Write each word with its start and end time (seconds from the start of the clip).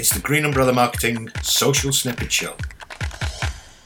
It's 0.00 0.14
the 0.14 0.20
Green 0.20 0.46
Umbrella 0.46 0.72
Marketing 0.72 1.28
Social 1.42 1.92
Snippet 1.92 2.32
Show. 2.32 2.54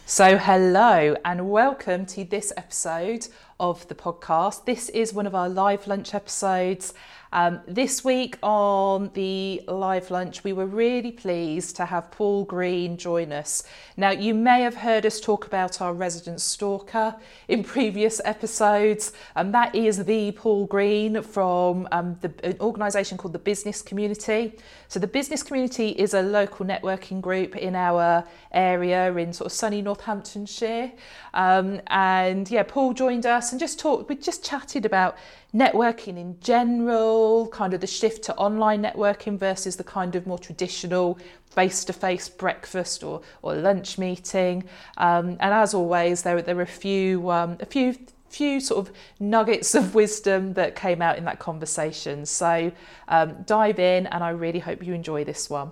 So, 0.07 0.39
hello 0.39 1.17
and 1.25 1.51
welcome 1.51 2.07
to 2.07 2.23
this 2.23 2.53
episode 2.57 3.27
of 3.61 3.87
the 3.89 3.95
podcast. 3.95 4.65
This 4.65 4.89
is 4.89 5.13
one 5.13 5.27
of 5.27 5.35
our 5.35 5.49
live 5.49 5.87
lunch 5.87 6.15
episodes, 6.15 6.93
um, 7.35 7.63
this 7.67 8.05
week 8.05 8.39
on 8.45 9.11
the 9.15 9.61
live 9.67 10.13
lunch, 10.13 10.45
we 10.45 10.53
were 10.53 10.67
really 10.67 11.11
pleased 11.11 11.75
to 11.75 11.85
have 11.85 12.13
Paul 12.13 12.45
Green 12.45 12.97
join 12.97 13.33
us. 13.33 13.65
Now, 13.97 14.11
you 14.11 14.35
may 14.35 14.61
have 14.61 14.77
heard 14.77 15.05
us 15.05 15.19
talk 15.19 15.45
about 15.45 15.81
our 15.81 15.93
resident 15.93 16.41
stalker 16.41 17.17
in 17.49 17.65
previous 17.65 18.21
episodes, 18.25 19.13
and 19.35 19.53
that 19.53 19.75
is 19.75 20.05
the 20.05 20.31
Paul 20.31 20.67
Green 20.67 21.23
from 21.23 21.89
um, 21.91 22.17
the, 22.21 22.33
an 22.45 22.57
organisation 22.61 23.19
called 23.19 23.33
the 23.33 23.41
Business 23.41 23.83
Community. 23.83 24.53
So, 24.87 25.01
the 25.01 25.09
Business 25.09 25.43
Community 25.43 25.89
is 25.89 26.15
a 26.15 26.23
local 26.23 26.65
networking 26.65 27.21
group 27.21 27.57
in 27.57 27.75
our 27.75 28.25
area 28.53 29.13
in 29.17 29.33
sort 29.33 29.47
of 29.47 29.53
sunny 29.53 29.83
Northamptonshire. 29.83 30.93
Um, 31.35 31.81
and 31.89 32.49
yeah, 32.49 32.63
Paul 32.63 32.93
joined 32.93 33.27
us 33.27 33.44
and 33.53 33.61
just 33.61 33.79
talked, 33.79 34.09
we 34.09 34.17
just 34.17 34.45
chatted 34.45 34.85
about 34.85 35.17
networking 35.55 36.17
in 36.19 36.39
general, 36.41 37.49
kind 37.49 37.75
of 37.75 37.81
the 37.81 37.87
shift 37.87 38.25
to 38.25 38.35
online 38.37 38.83
networking 38.83 39.39
versus 39.39 39.77
the 39.77 39.85
kind 39.85 40.15
of 40.17 40.27
more 40.27 40.39
traditional 40.39 41.19
face-to-face 41.51 42.29
breakfast 42.29 43.05
or, 43.05 43.21
or 43.43 43.55
lunch 43.55 43.99
meeting. 43.99 44.65
Um, 44.97 45.37
and 45.41 45.55
as 45.55 45.75
always, 45.75 46.23
there, 46.23 46.43
there 46.43 46.57
were 46.57 46.63
a 46.63 46.67
few, 46.67 47.31
um, 47.31 47.57
a 47.61 47.67
few 47.67 47.97
few 48.29 48.59
sort 48.59 48.89
of 48.89 48.93
nuggets 49.21 49.77
of 49.77 49.95
wisdom 49.95 50.55
that 50.55 50.75
came 50.75 51.01
out 51.01 51.17
in 51.17 51.25
that 51.25 51.39
conversation. 51.39 52.27
So 52.27 52.73
um, 53.07 53.37
dive 53.47 53.79
in, 53.79 54.09
and 54.09 54.25
I 54.25 54.31
really 54.31 54.59
hope 54.59 54.85
you 54.85 54.93
enjoy 54.93 55.23
this 55.23 55.49
one. 55.49 55.71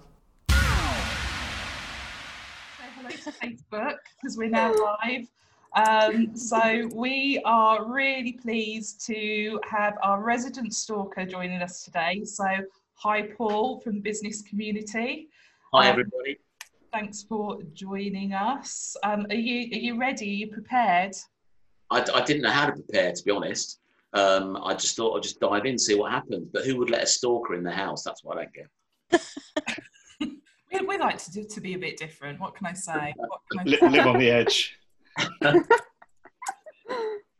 Say 0.48 0.57
hello 2.95 3.11
to 3.11 3.33
Facebook 3.33 3.97
because 4.15 4.37
we're 4.37 4.48
now 4.48 4.73
live. 4.73 5.27
Um, 5.75 6.37
so 6.37 6.89
we 6.95 7.41
are 7.47 7.91
really 7.91 8.33
pleased 8.33 9.05
to 9.06 9.59
have 9.69 9.95
our 10.03 10.23
resident 10.23 10.75
stalker 10.75 11.25
joining 11.25 11.62
us 11.62 11.83
today. 11.83 12.25
So 12.25 12.45
hi, 12.95 13.23
Paul 13.23 13.81
from 13.81 13.95
the 13.95 14.00
Business 14.00 14.43
Community. 14.43 15.28
Hi, 15.73 15.87
um, 15.87 15.93
everybody. 15.93 16.39
Thanks 16.93 17.23
for 17.23 17.59
joining 17.73 18.34
us. 18.34 18.97
Um, 19.03 19.27
are 19.31 19.34
you 19.34 19.75
are 19.75 19.81
you 19.81 19.98
ready? 19.98 20.27
Are 20.27 20.34
you 20.34 20.48
prepared? 20.48 21.17
I, 21.91 22.05
I 22.15 22.23
didn't 22.23 22.43
know 22.43 22.50
how 22.50 22.67
to 22.67 22.73
prepare, 22.73 23.12
to 23.12 23.25
be 23.25 23.31
honest. 23.31 23.81
Um, 24.12 24.59
I 24.62 24.75
just 24.75 24.95
thought 24.95 25.17
I'd 25.17 25.23
just 25.23 25.41
dive 25.41 25.65
in, 25.65 25.78
see 25.78 25.95
what 25.95 26.12
happens. 26.12 26.50
But 26.53 26.67
who 26.67 26.77
would 26.77 26.91
let 26.91 27.03
a 27.03 27.06
stalker 27.06 27.55
in 27.55 27.65
the 27.65 27.73
house? 27.73 28.05
That's 28.05 28.23
what 28.23 28.37
I 28.37 28.45
don't 28.45 29.20
get. 30.20 30.39
we, 30.70 30.87
we 30.87 30.98
like 30.98 31.17
to 31.25 31.31
do 31.33 31.45
to 31.45 31.61
be 31.62 31.73
a 31.73 31.78
bit 31.78 31.97
different. 31.97 32.41
What 32.41 32.55
can 32.55 32.67
I 32.67 32.75
say? 32.75 33.15
Can 33.50 33.61
I 33.61 33.65
say? 33.65 33.89
Live 33.89 34.06
on 34.06 34.19
the 34.19 34.31
edge. 34.31 34.78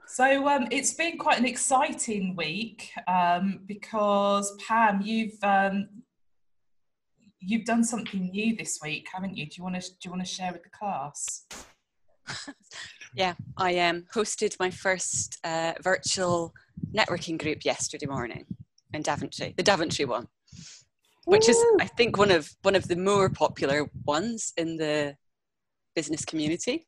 so 0.06 0.48
um, 0.48 0.69
it's 0.70 0.95
been 0.95 1.19
quite 1.19 1.39
an 1.39 1.47
exciting 1.47 2.37
week 2.37 2.91
um, 3.09 3.61
because 3.67 4.56
Pam, 4.67 5.01
you've 5.03 5.42
um, 5.42 5.89
you've 7.41 7.65
done 7.65 7.84
something 7.84 8.31
new 8.31 8.56
this 8.56 8.78
week, 8.83 9.09
haven't 9.12 9.37
you? 9.37 9.47
Do 9.47 9.53
you 9.59 9.65
want 9.65 9.77
to 9.77 9.83
do 9.83 9.97
you 10.05 10.11
want 10.11 10.25
to 10.25 10.31
share 10.31 10.53
with 10.53 10.62
the 10.62 10.70
class? 10.70 11.47
yeah, 13.15 13.34
I 13.56 13.78
um, 13.78 14.05
hosted 14.15 14.56
my 14.61 14.70
first 14.70 15.39
uh, 15.45 15.73
virtual 15.83 16.55
networking 16.95 17.41
group 17.41 17.65
yesterday 17.65 18.06
morning 18.06 18.47
in 18.93 19.03
Daventry, 19.03 19.55
the 19.56 19.62
Daventry 19.62 20.05
one, 20.05 20.28
which 21.25 21.48
is 21.48 21.62
I 21.81 21.87
think 21.87 22.17
one 22.17 22.31
of 22.31 22.50
one 22.62 22.77
of 22.77 22.89
the 22.89 22.97
more 22.97 23.28
popular 23.28 23.89
ones 24.05 24.53
in 24.56 24.77
the 24.77 25.17
business 25.95 26.25
community. 26.25 26.87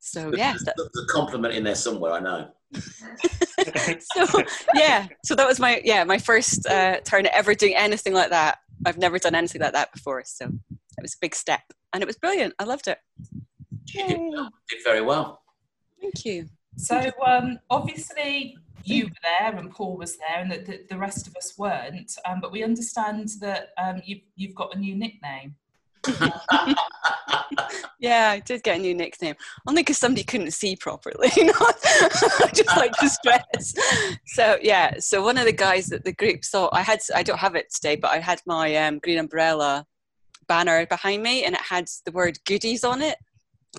So 0.00 0.32
yeah, 0.34 0.54
the, 0.54 0.88
the 0.94 1.06
compliment 1.10 1.54
in 1.54 1.64
there 1.64 1.74
somewhere. 1.74 2.12
I 2.12 2.20
know. 2.20 2.50
so 2.74 4.42
yeah, 4.74 5.06
so 5.24 5.34
that 5.34 5.46
was 5.46 5.58
my 5.58 5.80
yeah 5.84 6.04
my 6.04 6.18
first 6.18 6.66
uh, 6.66 7.00
turn 7.00 7.26
at 7.26 7.34
ever 7.34 7.54
doing 7.54 7.74
anything 7.74 8.12
like 8.12 8.30
that. 8.30 8.58
I've 8.86 8.98
never 8.98 9.18
done 9.18 9.34
anything 9.34 9.60
like 9.60 9.72
that 9.72 9.92
before, 9.92 10.22
so 10.24 10.46
it 10.46 11.02
was 11.02 11.14
a 11.14 11.18
big 11.20 11.34
step, 11.34 11.62
and 11.92 12.02
it 12.02 12.06
was 12.06 12.16
brilliant. 12.16 12.54
I 12.58 12.64
loved 12.64 12.88
it. 12.88 12.98
You 13.86 14.06
did, 14.06 14.18
well, 14.18 14.50
did 14.68 14.84
very 14.84 15.00
well. 15.00 15.42
Thank 16.00 16.24
you. 16.24 16.46
So 16.76 17.10
um, 17.26 17.58
obviously 17.70 18.56
you 18.84 19.06
were 19.06 19.10
there 19.22 19.56
and 19.56 19.70
Paul 19.70 19.96
was 19.96 20.16
there, 20.16 20.40
and 20.40 20.50
the, 20.50 20.58
the, 20.58 20.80
the 20.90 20.98
rest 20.98 21.26
of 21.26 21.36
us 21.36 21.54
weren't. 21.58 22.12
Um, 22.24 22.40
but 22.40 22.52
we 22.52 22.62
understand 22.62 23.28
that 23.40 23.70
um, 23.78 24.00
you've 24.04 24.22
you've 24.36 24.54
got 24.54 24.74
a 24.74 24.78
new 24.78 24.94
nickname. 24.94 25.56
Yeah, 27.98 28.30
I 28.30 28.40
did 28.40 28.62
get 28.62 28.76
a 28.76 28.80
new 28.80 28.94
nickname. 28.94 29.34
Only 29.66 29.82
because 29.82 29.98
somebody 29.98 30.24
couldn't 30.24 30.52
see 30.52 30.76
properly. 30.76 31.28
Just 32.54 32.76
like 32.76 32.92
to 32.92 33.08
stress. 33.08 33.74
So 34.26 34.56
yeah, 34.62 34.94
so 34.98 35.22
one 35.22 35.38
of 35.38 35.44
the 35.44 35.52
guys 35.52 35.86
that 35.86 36.04
the 36.04 36.12
group 36.12 36.44
saw, 36.44 36.68
I 36.72 36.82
had, 36.82 37.00
I 37.14 37.22
don't 37.22 37.38
have 37.38 37.54
it 37.54 37.72
today, 37.72 37.96
but 37.96 38.10
I 38.10 38.18
had 38.18 38.40
my 38.46 38.74
um, 38.76 38.98
green 38.98 39.18
umbrella 39.18 39.86
banner 40.46 40.86
behind 40.86 41.22
me, 41.22 41.44
and 41.44 41.54
it 41.54 41.60
had 41.60 41.88
the 42.04 42.12
word 42.12 42.38
goodies 42.46 42.84
on 42.84 43.02
it. 43.02 43.18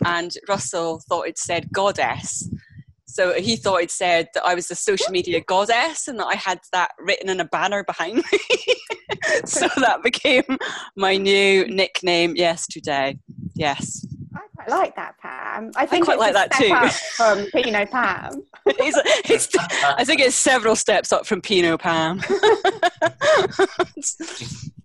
And 0.06 0.34
Russell 0.47 1.01
thought 1.09 1.28
it 1.28 1.38
said 1.38 1.72
goddess. 1.72 2.50
So 3.19 3.34
he 3.34 3.57
thought 3.57 3.80
I'd 3.80 3.91
said 3.91 4.30
that 4.34 4.46
I 4.46 4.56
was 4.56 4.72
a 4.72 4.75
social 4.75 5.12
media 5.12 5.41
goddess 5.41 6.07
and 6.07 6.18
that 6.19 6.28
I 6.28 6.35
had 6.35 6.62
that 6.72 6.91
written 6.97 7.30
in 7.30 7.41
a 7.41 7.44
banner 7.44 7.84
behind 7.84 8.16
me. 8.16 8.40
so 9.46 9.68
that 9.75 10.00
became 10.03 10.46
my 10.96 11.18
new 11.18 11.68
nickname 11.68 12.38
yesterday. 12.38 13.19
Yes. 13.56 14.07
I 14.34 14.40
quite 14.56 14.69
like 14.69 14.96
that, 14.96 15.18
Pam. 15.18 15.72
I 15.75 15.85
think 15.85 16.03
I 16.03 16.16
quite 16.16 16.19
like 16.19 16.34
that 16.34 16.52
too. 16.53 16.74
from 17.18 17.46
Pinot 17.52 17.91
Pam. 17.91 18.41
it's, 18.68 19.30
it's, 19.30 19.50
I 19.84 20.06
think 20.06 20.22
it's 20.22 20.38
several 20.38 20.78
steps 20.78 21.12
up 21.12 21.25
from 21.25 21.41
Pinot 21.41 21.81
Pam. 21.81 22.22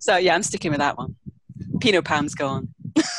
so 0.00 0.16
yeah, 0.16 0.34
I'm 0.34 0.42
sticking 0.42 0.72
with 0.72 0.80
that 0.80 0.98
one. 0.98 1.14
Pinot 1.80 2.04
Pam's 2.04 2.34
gone. 2.34 2.73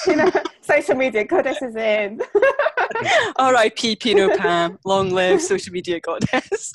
You 0.08 0.16
know, 0.16 0.32
social 0.62 0.96
media 0.96 1.26
goddess 1.26 1.62
is 1.62 1.76
in. 1.76 2.22
R.I.P. 3.38 3.98
Pinot 3.98 4.38
Pam. 4.38 4.80
Long 4.86 5.10
live 5.12 5.42
social 5.42 5.74
media 5.74 6.00
goddess. 6.00 6.72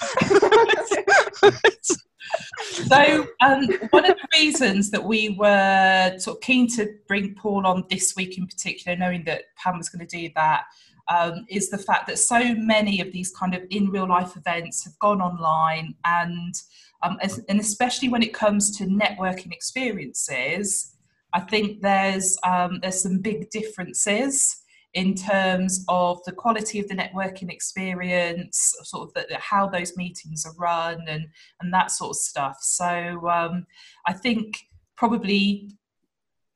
so 2.61 3.27
um, 3.41 3.69
one 3.91 4.05
of 4.05 4.17
the 4.17 4.29
reasons 4.35 4.91
that 4.91 5.03
we 5.05 5.31
were 5.31 6.15
sort 6.19 6.37
of 6.37 6.41
keen 6.43 6.69
to 6.77 6.89
bring 7.09 7.35
Paul 7.35 7.67
on 7.67 7.85
this 7.91 8.15
week 8.17 8.39
in 8.39 8.47
particular, 8.47 8.97
knowing 8.97 9.25
that 9.25 9.43
Pam 9.57 9.79
was 9.79 9.89
going 9.89 10.07
to 10.07 10.17
do 10.19 10.31
that, 10.37 10.65
um, 11.09 11.45
is 11.49 11.71
the 11.71 11.79
fact 11.79 12.07
that 12.07 12.19
so 12.19 12.55
many 12.55 13.01
of 13.01 13.13
these 13.13 13.31
kind 13.33 13.55
of 13.55 13.63
in 13.71 13.91
real 13.91 14.09
life 14.09 14.37
events 14.37 14.85
have 14.85 14.99
gone 14.99 15.21
online, 15.21 15.95
and 16.05 16.55
um, 17.03 17.19
as, 17.21 17.41
and 17.49 17.59
especially 17.59 18.09
when 18.09 18.23
it 18.23 18.33
comes 18.33 18.77
to 18.79 18.85
networking 18.85 19.53
experiences, 19.53 20.95
I 21.33 21.41
think 21.41 21.81
there's 21.81 22.37
um, 22.45 22.79
there's 22.83 23.03
some 23.03 23.19
big 23.19 23.51
differences 23.51 24.57
in 24.95 25.15
terms 25.15 25.85
of 25.89 26.21
the 26.25 26.33
quality 26.33 26.81
of 26.81 26.89
the 26.89 26.95
networking 26.95 27.51
experience, 27.51 28.75
sort 28.83 29.09
of 29.09 29.15
the, 29.15 29.37
how 29.39 29.69
those 29.69 29.97
meetings 29.97 30.45
are 30.45 30.55
run, 30.59 31.05
and 31.07 31.27
and 31.61 31.73
that 31.73 31.91
sort 31.91 32.11
of 32.11 32.17
stuff. 32.17 32.59
So 32.61 33.29
um, 33.29 33.67
I 34.07 34.13
think 34.13 34.59
probably, 34.97 35.71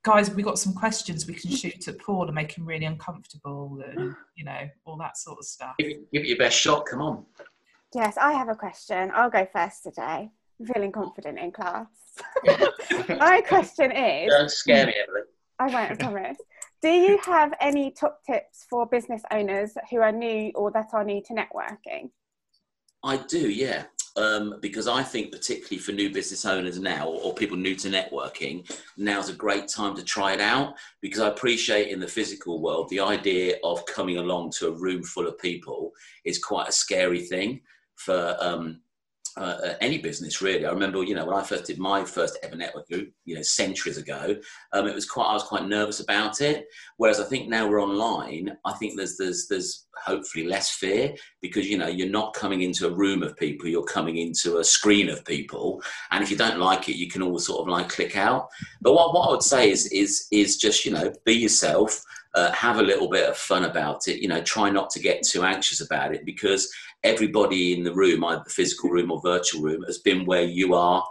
guys, 0.03 0.31
we 0.31 0.43
got 0.43 0.59
some 0.59 0.75
questions 0.75 1.27
we 1.27 1.35
can 1.35 1.51
shoot 1.51 1.87
at 1.87 1.99
Paul 1.99 2.27
and 2.27 2.35
make 2.35 2.53
him 2.53 2.67
really 2.67 2.87
uncomfortable, 2.87 3.81
and 3.87 4.15
you 4.37 4.45
know 4.45 4.69
all 4.85 4.97
that 4.99 5.17
sort 5.17 5.39
of 5.39 5.45
stuff. 5.45 5.75
Give, 5.79 5.93
give 6.13 6.23
it 6.23 6.29
your 6.29 6.39
best 6.39 6.59
shot. 6.59 6.87
Come 6.87 7.01
on. 7.01 7.25
Yes, 7.95 8.17
I 8.17 8.33
have 8.33 8.49
a 8.49 8.57
question. 8.57 9.13
I'll 9.15 9.31
go 9.31 9.47
first 9.53 9.85
today. 9.85 10.31
I'm 10.61 10.67
feeling 10.67 10.93
confident 10.93 11.39
in 11.39 11.53
class. 11.53 11.87
My 13.09 13.41
question 13.47 13.91
is. 13.91 14.31
Don't 14.31 14.51
scare 14.51 14.87
me, 14.87 14.95
Emily. 15.07 15.23
I 15.59 15.67
won't, 15.67 15.93
I 15.93 15.95
promise. 15.95 16.39
Do 16.83 16.91
you 16.91 17.19
have 17.25 17.55
any 17.61 17.91
top 17.91 18.21
tips 18.27 18.67
for 18.69 18.87
business 18.87 19.23
owners 19.31 19.73
who 19.91 20.01
are 20.01 20.13
new 20.13 20.53
or 20.55 20.71
that 20.73 20.91
are 20.93 21.05
new 21.05 21.23
to 21.23 21.33
networking? 21.33 22.11
I 23.03 23.17
do, 23.17 23.51
yeah. 23.51 23.85
Um, 24.17 24.57
because 24.61 24.87
I 24.87 25.03
think, 25.03 25.33
particularly 25.33 25.79
for 25.79 25.93
new 25.93 26.09
business 26.09 26.45
owners 26.45 26.79
now 26.79 27.09
or 27.09 27.35
people 27.35 27.57
new 27.57 27.75
to 27.77 27.89
networking, 27.89 28.71
now's 28.97 29.29
a 29.29 29.33
great 29.33 29.67
time 29.67 29.97
to 29.97 30.05
try 30.05 30.35
it 30.35 30.41
out. 30.41 30.75
Because 31.01 31.21
I 31.21 31.29
appreciate 31.29 31.89
in 31.89 32.01
the 32.01 32.07
physical 32.07 32.61
world, 32.63 32.89
the 32.91 33.01
idea 33.01 33.57
of 33.65 33.85
coming 33.87 34.19
along 34.19 34.53
to 34.59 34.69
a 34.69 34.79
room 34.79 35.03
full 35.03 35.27
of 35.27 35.39
people 35.39 35.93
is 36.25 36.39
quite 36.39 36.69
a 36.69 36.73
scary 36.73 37.23
thing 37.23 37.61
for 37.97 38.37
um, 38.41 38.81
uh, 39.37 39.75
any 39.81 39.99
business 39.99 40.41
really. 40.41 40.67
I 40.67 40.71
remember, 40.71 41.03
you 41.03 41.15
know, 41.15 41.25
when 41.25 41.37
I 41.37 41.43
first 41.43 41.65
did 41.65 41.79
my 41.79 42.05
first 42.05 42.39
ever 42.43 42.57
network 42.57 42.89
group, 42.89 43.13
you 43.25 43.35
know, 43.35 43.43
centuries 43.43 43.99
ago, 43.99 44.37
um, 44.73 44.87
it 44.87 44.95
was 44.95 45.07
quite. 45.07 45.27
I 45.27 45.33
was 45.33 45.43
quite 45.43 45.67
nervous 45.67 46.01
about 46.01 46.41
it. 46.41 46.67
Whereas 46.97 47.21
I 47.21 47.25
think 47.25 47.49
now 47.49 47.69
we're 47.69 47.83
online, 47.83 48.57
I 48.65 48.73
think 48.75 48.97
there's 48.97 49.17
there's 49.17 49.49
there's 49.49 49.87
hopefully 49.97 50.47
less 50.47 50.71
fear 50.71 51.15
because 51.41 51.69
you 51.69 51.79
know 51.79 51.89
you're 51.89 52.09
not 52.09 52.35
coming 52.35 52.63
into 52.63 52.87
a 52.87 52.95
room 52.95 53.23
of 53.23 53.37
people, 53.37 53.69
you're 53.69 53.85
coming 53.85 54.19
into 54.19 54.59
a 54.59 54.65
screen 54.65 55.09
of 55.09 55.25
people, 55.25 55.83
and 56.11 56.23
if 56.23 56.31
you 56.31 56.37
don't 56.37 56.59
like 56.59 56.89
it, 56.89 56.97
you 56.97 57.09
can 57.09 57.23
all 57.23 57.39
sort 57.39 57.63
of 57.63 57.69
like 57.69 57.89
click 57.89 58.17
out. 58.17 58.49
But 58.81 58.95
what 58.95 59.15
what 59.15 59.29
I 59.29 59.31
would 59.33 59.43
say 59.43 59.71
is 59.71 59.87
is 59.87 60.27
is 60.31 60.57
just 60.57 60.85
you 60.85 60.93
know 60.93 61.13
be 61.25 61.35
yourself. 61.35 62.03
Uh, 62.35 62.51
have 62.53 62.79
a 62.79 62.83
little 62.83 63.09
bit 63.09 63.29
of 63.29 63.37
fun 63.37 63.65
about 63.65 64.09
it. 64.09 64.21
You 64.21 64.29
know, 64.29 64.43
try 64.43 64.69
not 64.71 64.91
to 64.91 65.01
get 65.01 65.23
too 65.23 65.45
anxious 65.45 65.81
about 65.81 66.15
it 66.15 66.25
because 66.25 66.73
everybody 67.05 67.75
in 67.75 67.85
the 67.85 67.95
room, 67.95 68.25
either 68.25 68.43
the 68.45 68.51
physical 68.51 68.91
room 68.91 69.13
or 69.13 69.21
virtual 69.21 69.63
room, 69.63 69.85
has 69.85 69.99
been 69.99 70.27
where 70.27 70.43
you 70.43 70.75
are 70.75 71.05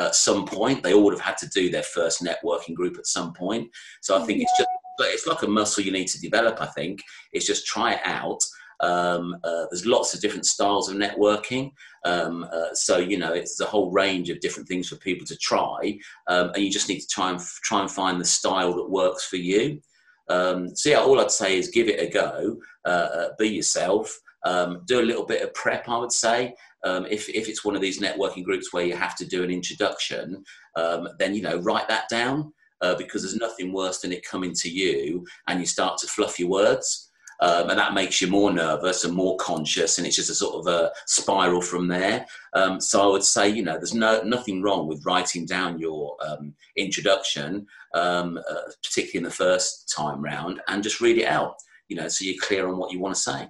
at 0.00 0.14
some 0.14 0.44
point. 0.44 0.82
They 0.82 0.92
all 0.92 1.04
would 1.04 1.14
have 1.14 1.22
had 1.22 1.38
to 1.38 1.48
do 1.48 1.70
their 1.70 1.82
first 1.82 2.22
networking 2.22 2.74
group 2.74 2.98
at 2.98 3.06
some 3.06 3.32
point. 3.32 3.70
So 4.00 4.20
I 4.20 4.26
think 4.26 4.42
it's 4.42 4.58
just 4.58 4.68
it's 5.00 5.26
like 5.26 5.42
a 5.42 5.48
muscle 5.48 5.84
you 5.84 5.92
need 5.92 6.08
to 6.08 6.20
develop. 6.20 6.60
I 6.60 6.66
think 6.66 7.02
it's 7.32 7.46
just 7.46 7.66
try 7.66 7.94
it 7.94 8.00
out. 8.04 8.40
Um, 8.80 9.36
uh, 9.42 9.66
there's 9.70 9.86
lots 9.86 10.14
of 10.14 10.20
different 10.20 10.44
styles 10.44 10.90
of 10.90 10.96
networking, 10.96 11.72
um, 12.04 12.46
uh, 12.52 12.74
so 12.74 12.98
you 12.98 13.16
know 13.16 13.32
it's 13.32 13.58
a 13.58 13.64
whole 13.64 13.90
range 13.90 14.28
of 14.28 14.40
different 14.40 14.68
things 14.68 14.88
for 14.88 14.96
people 14.96 15.26
to 15.26 15.36
try, 15.36 15.98
um, 16.26 16.50
and 16.54 16.62
you 16.62 16.70
just 16.70 16.88
need 16.88 17.00
to 17.00 17.06
try 17.06 17.30
and 17.30 17.40
try 17.40 17.80
and 17.80 17.90
find 17.90 18.20
the 18.20 18.24
style 18.24 18.74
that 18.74 18.90
works 18.90 19.26
for 19.26 19.36
you. 19.36 19.80
Um, 20.28 20.74
so 20.74 20.90
yeah, 20.90 21.00
all 21.00 21.20
I'd 21.20 21.30
say 21.30 21.58
is 21.58 21.68
give 21.68 21.88
it 21.88 22.00
a 22.00 22.10
go, 22.10 22.56
uh, 22.84 22.88
uh 22.88 23.28
be 23.38 23.48
yourself, 23.48 24.18
um, 24.44 24.82
do 24.86 25.00
a 25.00 25.02
little 25.02 25.24
bit 25.24 25.42
of 25.42 25.54
prep, 25.54 25.88
I 25.88 25.98
would 25.98 26.12
say. 26.12 26.54
Um, 26.84 27.06
if, 27.10 27.28
if 27.28 27.48
it's 27.48 27.64
one 27.64 27.74
of 27.74 27.82
these 27.82 28.00
networking 28.00 28.44
groups 28.44 28.72
where 28.72 28.84
you 28.84 28.94
have 28.94 29.16
to 29.16 29.26
do 29.26 29.42
an 29.42 29.50
introduction, 29.50 30.44
um, 30.76 31.08
then, 31.18 31.34
you 31.34 31.42
know, 31.42 31.58
write 31.58 31.88
that 31.88 32.08
down 32.08 32.52
uh, 32.80 32.94
because 32.94 33.22
there's 33.22 33.36
nothing 33.36 33.72
worse 33.72 34.00
than 34.00 34.12
it 34.12 34.24
coming 34.24 34.52
to 34.54 34.68
you 34.68 35.24
and 35.48 35.58
you 35.58 35.66
start 35.66 35.98
to 35.98 36.06
fluff 36.06 36.38
your 36.38 36.48
words. 36.48 37.05
Um, 37.40 37.70
and 37.70 37.78
that 37.78 37.94
makes 37.94 38.20
you 38.20 38.28
more 38.28 38.52
nervous 38.52 39.04
and 39.04 39.14
more 39.14 39.36
conscious, 39.36 39.98
and 39.98 40.06
it's 40.06 40.16
just 40.16 40.30
a 40.30 40.34
sort 40.34 40.54
of 40.54 40.72
a 40.72 40.90
spiral 41.06 41.60
from 41.60 41.86
there. 41.88 42.26
Um, 42.54 42.80
so 42.80 43.02
I 43.02 43.12
would 43.12 43.24
say, 43.24 43.48
you 43.48 43.62
know, 43.62 43.74
there's 43.74 43.94
no 43.94 44.22
nothing 44.22 44.62
wrong 44.62 44.86
with 44.86 45.04
writing 45.04 45.44
down 45.44 45.78
your 45.78 46.16
um, 46.26 46.54
introduction, 46.76 47.66
um, 47.94 48.38
uh, 48.38 48.62
particularly 48.82 49.18
in 49.18 49.24
the 49.24 49.30
first 49.30 49.92
time 49.94 50.22
round, 50.22 50.60
and 50.68 50.82
just 50.82 51.00
read 51.00 51.18
it 51.18 51.26
out. 51.26 51.56
You 51.88 51.96
know, 51.96 52.08
so 52.08 52.24
you're 52.24 52.40
clear 52.40 52.68
on 52.68 52.78
what 52.78 52.92
you 52.92 53.00
want 53.00 53.14
to 53.14 53.20
say. 53.20 53.48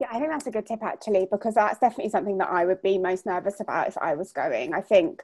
Yeah, 0.00 0.08
I 0.12 0.18
think 0.18 0.30
that's 0.30 0.46
a 0.46 0.50
good 0.50 0.66
tip 0.66 0.82
actually, 0.82 1.26
because 1.30 1.54
that's 1.54 1.80
definitely 1.80 2.10
something 2.10 2.38
that 2.38 2.50
I 2.50 2.64
would 2.64 2.82
be 2.82 2.98
most 2.98 3.26
nervous 3.26 3.60
about 3.60 3.88
if 3.88 3.98
I 3.98 4.14
was 4.14 4.32
going. 4.32 4.72
I 4.72 4.80
think 4.80 5.22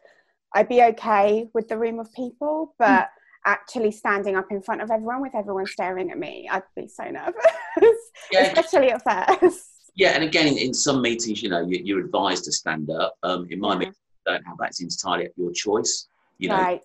I'd 0.53 0.69
be 0.69 0.83
okay 0.83 1.49
with 1.55 1.69
the 1.69 1.79
room 1.79 1.99
of 1.99 2.13
people, 2.13 2.75
but 2.79 3.05
mm. 3.05 3.07
Actually 3.47 3.91
standing 3.91 4.37
up 4.37 4.51
in 4.51 4.63
front 4.63 4.83
of 4.83 4.91
everyone 4.91 5.21
with 5.21 5.35
everyone 5.35 5.67
staring 5.67 6.11
at 6.11 6.19
me, 6.19 6.49
I'd 6.51 6.63
be 6.77 6.89
so 6.89 7.05
nervous, 7.05 7.35
yeah. 8.33 8.41
especially 8.41 8.91
at 8.91 9.03
first. 9.03 9.71
Yeah, 9.97 10.11
and 10.11 10.25
again, 10.25 10.59
in, 10.59 10.75
some 10.75 11.01
meetings, 11.01 11.43
you 11.43 11.49
know, 11.49 11.65
you, 11.67 11.97
are 11.97 12.01
advised 12.01 12.45
to 12.45 12.53
stand 12.53 12.91
up. 12.91 13.15
Um, 13.23 13.47
in 13.51 13.61
my 13.61 13.75
yeah. 13.75 13.79
meetings, 13.79 13.97
don't 14.27 14.45
have 14.45 14.59
that. 14.59 14.71
It's 14.71 14.83
entirely 14.83 15.27
up 15.27 15.33
your 15.37 15.53
choice. 15.53 16.09
You 16.39 16.49
know, 16.49 16.57
right. 16.57 16.81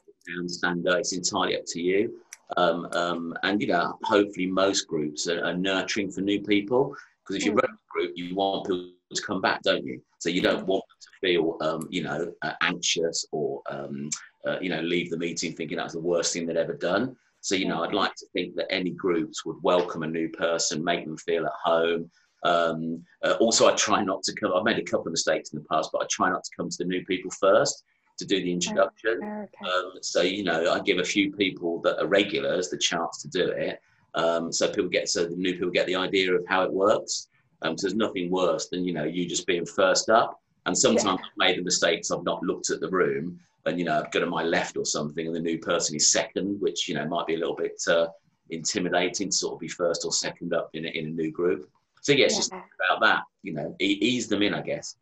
stand 0.46 0.88
up. 0.88 1.00
It's 1.00 1.14
entirely 1.14 1.58
up 1.58 1.64
to 1.68 1.82
you. 1.82 2.20
Um, 2.58 2.88
um, 2.94 3.34
and 3.44 3.62
you 3.62 3.68
know, 3.68 3.98
hopefully, 4.04 4.46
most 4.46 4.88
groups 4.88 5.28
are, 5.28 5.44
are 5.44 5.56
nurturing 5.56 6.12
for 6.12 6.22
new 6.22 6.42
people. 6.42 6.96
Because 7.24 7.38
if 7.38 7.46
you 7.46 7.54
mm. 7.54 7.62
run 7.62 7.72
a 7.72 7.92
group, 7.92 8.14
you 8.16 8.36
want 8.36 8.68
people 8.68 8.92
to 9.14 9.22
come 9.22 9.42
back, 9.42 9.62
don't 9.64 9.86
you? 9.86 10.02
So 10.20 10.30
you 10.30 10.42
don't 10.42 10.66
want 10.66 10.84
them 10.88 10.98
to 11.02 11.28
feel, 11.28 11.58
um, 11.62 11.88
you 11.90 12.04
know, 12.04 12.32
uh, 12.42 12.54
anxious 12.62 13.26
or, 13.32 13.62
um, 13.70 14.10
uh, 14.48 14.60
you 14.60 14.70
know, 14.70 14.82
leave 14.82 15.10
the 15.10 15.18
meeting 15.18 15.54
thinking 15.54 15.78
that's 15.78 15.94
the 15.94 16.00
worst 16.00 16.34
thing 16.34 16.46
they'd 16.46 16.58
ever 16.58 16.74
done. 16.74 17.16
So, 17.42 17.56
you 17.56 17.68
know, 17.68 17.84
I'd 17.84 17.94
like 17.94 18.16
to 18.16 18.26
think 18.34 18.56
that 18.56 18.72
any 18.72 18.92
groups 18.92 19.46
would 19.46 19.58
welcome 19.64 20.04
a 20.04 20.08
new 20.08 20.30
person, 20.30 20.84
make 20.84 21.06
them 21.06 21.18
feel 21.18 21.46
at 21.46 21.54
home. 21.64 22.10
Um, 22.44 23.04
uh, 23.24 23.36
also, 23.40 23.68
I 23.68 23.76
try 23.76 24.04
not 24.04 24.24
to 24.24 24.34
come, 24.34 24.54
I've 24.54 24.64
made 24.64 24.80
a 24.80 24.84
couple 24.84 25.08
of 25.08 25.12
mistakes 25.12 25.52
in 25.52 25.60
the 25.60 25.66
past, 25.72 25.90
but 25.92 26.02
I 26.02 26.06
try 26.10 26.30
not 26.30 26.44
to 26.44 26.52
come 26.56 26.70
to 26.70 26.78
the 26.78 26.86
new 26.86 27.06
people 27.06 27.32
first 27.32 27.84
to 28.18 28.26
do 28.26 28.42
the 28.42 28.52
introduction. 28.52 29.20
Okay. 29.24 29.72
Um, 29.72 29.94
so, 30.02 30.22
you 30.22 30.44
know, 30.44 30.72
I 30.72 30.80
give 30.82 31.00
a 31.00 31.04
few 31.04 31.32
people 31.32 31.80
that 31.82 32.02
are 32.02 32.08
regulars 32.08 32.70
the 32.70 32.78
chance 32.78 33.22
to 33.22 33.30
do 33.30 33.50
it. 33.50 33.80
Um, 34.16 34.52
so 34.52 34.68
people 34.68 34.90
get 34.90 35.08
so 35.08 35.26
the 35.26 35.36
new 35.36 35.54
people 35.54 35.70
get 35.70 35.88
the 35.88 35.96
idea 35.96 36.34
of 36.34 36.44
how 36.48 36.64
it 36.64 36.74
works. 36.74 37.28
Um, 37.62 37.78
so 37.78 37.88
there's 37.88 37.96
nothing 37.96 38.32
worse 38.32 38.68
than 38.68 38.84
you 38.86 38.94
know 38.94 39.04
you 39.04 39.28
just 39.28 39.46
being 39.46 39.66
first 39.66 40.10
up. 40.10 40.40
And 40.70 40.78
sometimes 40.78 41.04
yeah. 41.04 41.14
I've 41.14 41.38
made 41.38 41.58
the 41.58 41.64
mistakes. 41.64 42.12
I've 42.12 42.24
not 42.24 42.44
looked 42.44 42.70
at 42.70 42.80
the 42.80 42.90
room, 42.90 43.40
and 43.66 43.80
you 43.80 43.86
know 43.86 43.98
I've 43.98 44.12
got 44.12 44.20
to 44.20 44.28
my 44.28 44.44
left 44.44 44.78
or 44.78 44.86
something, 44.86 45.26
and 45.26 45.36
the 45.36 45.40
new 45.40 45.58
person 45.58 45.96
is 45.96 46.12
second, 46.12 46.62
which 46.62 46.88
you 46.88 46.94
know 46.94 47.08
might 47.08 47.26
be 47.26 47.34
a 47.34 47.40
little 47.40 47.56
bit 47.56 47.82
uh, 47.88 48.06
intimidating 48.52 49.32
to 49.32 49.36
sort 49.36 49.56
of 49.56 49.60
be 49.60 49.68
first 49.68 50.06
or 50.06 50.12
second 50.12 50.54
up 50.54 50.70
in 50.76 50.86
a, 50.86 50.90
in 50.90 51.08
a 51.08 51.10
new 51.10 51.32
group. 51.32 51.68
So 52.02 52.12
yeah, 52.12 52.26
it's 52.26 52.36
yeah. 52.36 52.40
just 52.40 52.52
about 52.52 53.02
that. 53.02 53.24
You 53.42 53.54
know, 53.54 53.76
e- 53.82 53.98
ease 54.00 54.28
them 54.28 54.44
in, 54.44 54.54
I 54.54 54.62
guess. 54.62 54.96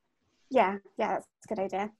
Yeah, 0.50 0.78
yeah, 0.98 1.16
that's 1.16 1.28
a 1.44 1.54
good 1.54 1.60
idea. 1.60 1.92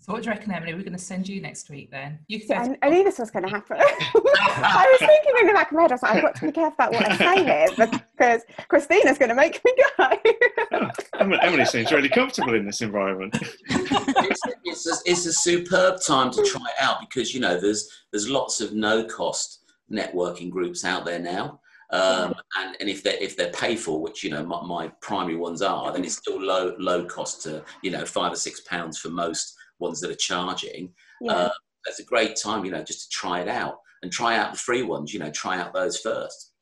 So 0.00 0.12
what 0.12 0.24
do 0.24 0.26
you 0.28 0.34
reckon, 0.34 0.50
Emily? 0.50 0.74
We're 0.74 0.80
going 0.80 0.92
to 0.92 0.98
send 0.98 1.28
you 1.28 1.40
next 1.40 1.70
week 1.70 1.92
then. 1.92 2.18
You 2.26 2.40
yeah, 2.48 2.74
I, 2.82 2.86
I, 2.88 2.90
knew 2.90 3.04
this 3.04 3.20
was 3.20 3.30
going 3.30 3.44
to 3.44 3.48
happen. 3.48 3.76
I 3.80 4.88
was 4.90 4.98
thinking 4.98 5.34
in 5.40 5.46
the 5.46 5.52
back 5.52 5.70
of 5.70 5.76
my 5.76 5.82
head, 5.82 5.92
I 5.92 5.94
was 5.94 6.02
like, 6.02 6.16
I've 6.16 6.22
got 6.22 6.34
to 6.34 6.46
be 6.46 6.52
careful 6.52 6.74
about 6.74 6.92
what 6.92 7.12
I 7.12 7.16
say 7.16 7.44
here 7.44 8.00
because 8.16 8.42
Christina's 8.68 9.18
going 9.18 9.28
to 9.28 9.34
make 9.34 9.60
me 9.64 9.74
go. 9.98 10.90
Emily 11.20 11.64
seems 11.64 11.90
really 11.92 12.08
comfortable 12.08 12.54
in 12.54 12.66
this 12.66 12.80
environment. 12.80 13.36
it's, 13.68 14.40
it's, 14.64 14.86
a, 14.86 15.10
it's 15.10 15.26
a 15.26 15.32
superb 15.32 16.00
time 16.00 16.30
to 16.30 16.44
try 16.44 16.62
it 16.62 16.82
out 16.82 17.00
because, 17.00 17.34
you 17.34 17.40
know, 17.40 17.58
there's, 17.58 17.88
there's 18.12 18.28
lots 18.28 18.60
of 18.60 18.72
no 18.72 19.04
cost 19.04 19.64
networking 19.92 20.50
groups 20.50 20.84
out 20.84 21.04
there 21.04 21.18
now. 21.18 21.60
Um, 21.90 22.34
and, 22.58 22.76
and 22.80 22.88
if 22.88 23.02
they're 23.02 23.22
if 23.22 23.36
they're 23.36 23.52
paid 23.52 23.78
for, 23.78 24.00
which 24.00 24.24
you 24.24 24.30
know 24.30 24.44
my, 24.44 24.60
my, 24.62 24.88
primary 25.00 25.36
ones 25.36 25.62
are, 25.62 25.92
then 25.92 26.02
it's 26.02 26.16
still 26.16 26.40
low 26.40 26.74
low 26.78 27.04
cost 27.04 27.42
to 27.42 27.62
you 27.82 27.90
know 27.90 28.04
five 28.04 28.32
or 28.32 28.36
six 28.36 28.60
pounds 28.62 28.98
for 28.98 29.10
most 29.10 29.54
ones 29.78 30.00
that 30.00 30.10
are 30.10 30.16
charging. 30.16 30.92
Yeah. 31.20 31.32
Uh, 31.32 31.50
it's 31.86 32.00
a 32.00 32.04
great 32.04 32.36
time, 32.36 32.64
you 32.64 32.70
know, 32.70 32.82
just 32.82 33.02
to 33.02 33.08
try 33.10 33.40
it 33.40 33.48
out 33.48 33.76
and 34.02 34.10
try 34.10 34.36
out 34.38 34.52
the 34.52 34.58
free 34.58 34.82
ones. 34.82 35.12
You 35.12 35.20
know, 35.20 35.30
try 35.30 35.60
out 35.60 35.74
those 35.74 35.98
first. 35.98 36.53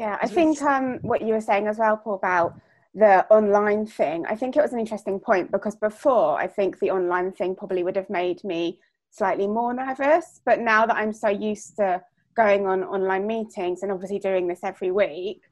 Yeah, 0.00 0.16
I 0.22 0.28
think 0.28 0.62
um, 0.62 0.98
what 1.02 1.20
you 1.20 1.34
were 1.34 1.42
saying 1.42 1.66
as 1.66 1.76
well, 1.76 1.98
Paul, 1.98 2.14
about 2.14 2.58
the 2.94 3.26
online 3.28 3.84
thing. 3.84 4.24
I 4.24 4.34
think 4.34 4.56
it 4.56 4.62
was 4.62 4.72
an 4.72 4.78
interesting 4.78 5.20
point 5.20 5.52
because 5.52 5.76
before 5.76 6.40
I 6.40 6.46
think 6.46 6.78
the 6.78 6.90
online 6.90 7.32
thing 7.32 7.54
probably 7.54 7.82
would 7.82 7.96
have 7.96 8.08
made 8.08 8.42
me 8.42 8.78
slightly 9.10 9.46
more 9.46 9.74
nervous. 9.74 10.40
But 10.46 10.60
now 10.60 10.86
that 10.86 10.96
I'm 10.96 11.12
so 11.12 11.28
used 11.28 11.76
to 11.76 12.00
going 12.34 12.66
on 12.66 12.82
online 12.82 13.26
meetings 13.26 13.82
and 13.82 13.92
obviously 13.92 14.18
doing 14.18 14.48
this 14.48 14.60
every 14.64 14.90
week, 14.90 15.42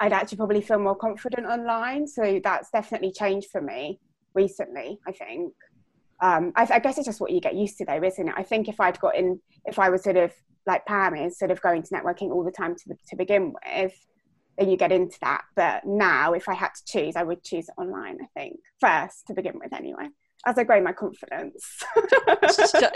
I'd 0.00 0.12
actually 0.12 0.36
probably 0.36 0.60
feel 0.60 0.80
more 0.80 0.96
confident 0.96 1.46
online. 1.46 2.06
So 2.06 2.42
that's 2.44 2.68
definitely 2.70 3.10
changed 3.10 3.48
for 3.50 3.62
me 3.62 4.00
recently, 4.34 4.98
I 5.08 5.12
think 5.12 5.54
um, 6.20 6.52
I, 6.56 6.68
I, 6.70 6.78
guess 6.78 6.98
it's 6.98 7.06
just 7.06 7.20
what 7.20 7.30
you 7.30 7.40
get 7.40 7.54
used 7.54 7.78
to 7.78 7.84
though 7.84 8.02
isn't 8.02 8.28
it 8.28 8.34
i 8.36 8.42
think 8.42 8.68
if 8.68 8.80
i'd 8.80 8.98
got 9.00 9.16
in 9.16 9.40
if 9.64 9.78
i 9.78 9.90
was 9.90 10.02
sort 10.04 10.16
of 10.16 10.32
like 10.66 10.86
pam 10.86 11.14
is 11.14 11.38
sort 11.38 11.50
of 11.50 11.60
going 11.60 11.82
to 11.82 11.94
networking 11.94 12.30
all 12.30 12.44
the 12.44 12.50
time 12.50 12.74
to, 12.74 12.96
to 13.08 13.16
begin 13.16 13.52
with 13.52 13.94
then 14.56 14.70
you 14.70 14.76
get 14.76 14.92
into 14.92 15.18
that. 15.20 15.42
But 15.56 15.84
now 15.84 16.32
if 16.32 16.48
i 16.48 16.54
had 16.54 16.70
to 16.74 16.82
choose 16.86 17.16
i 17.16 17.22
would 17.22 17.42
choose 17.42 17.68
online 17.76 18.18
i 18.22 18.26
think 18.38 18.58
first 18.80 19.26
to 19.26 19.34
begin 19.34 19.58
with 19.58 19.72
anyway 19.72 20.08
as 20.46 20.58
i 20.58 20.64
grow 20.64 20.80
my 20.80 20.92
confidence. 20.92 21.82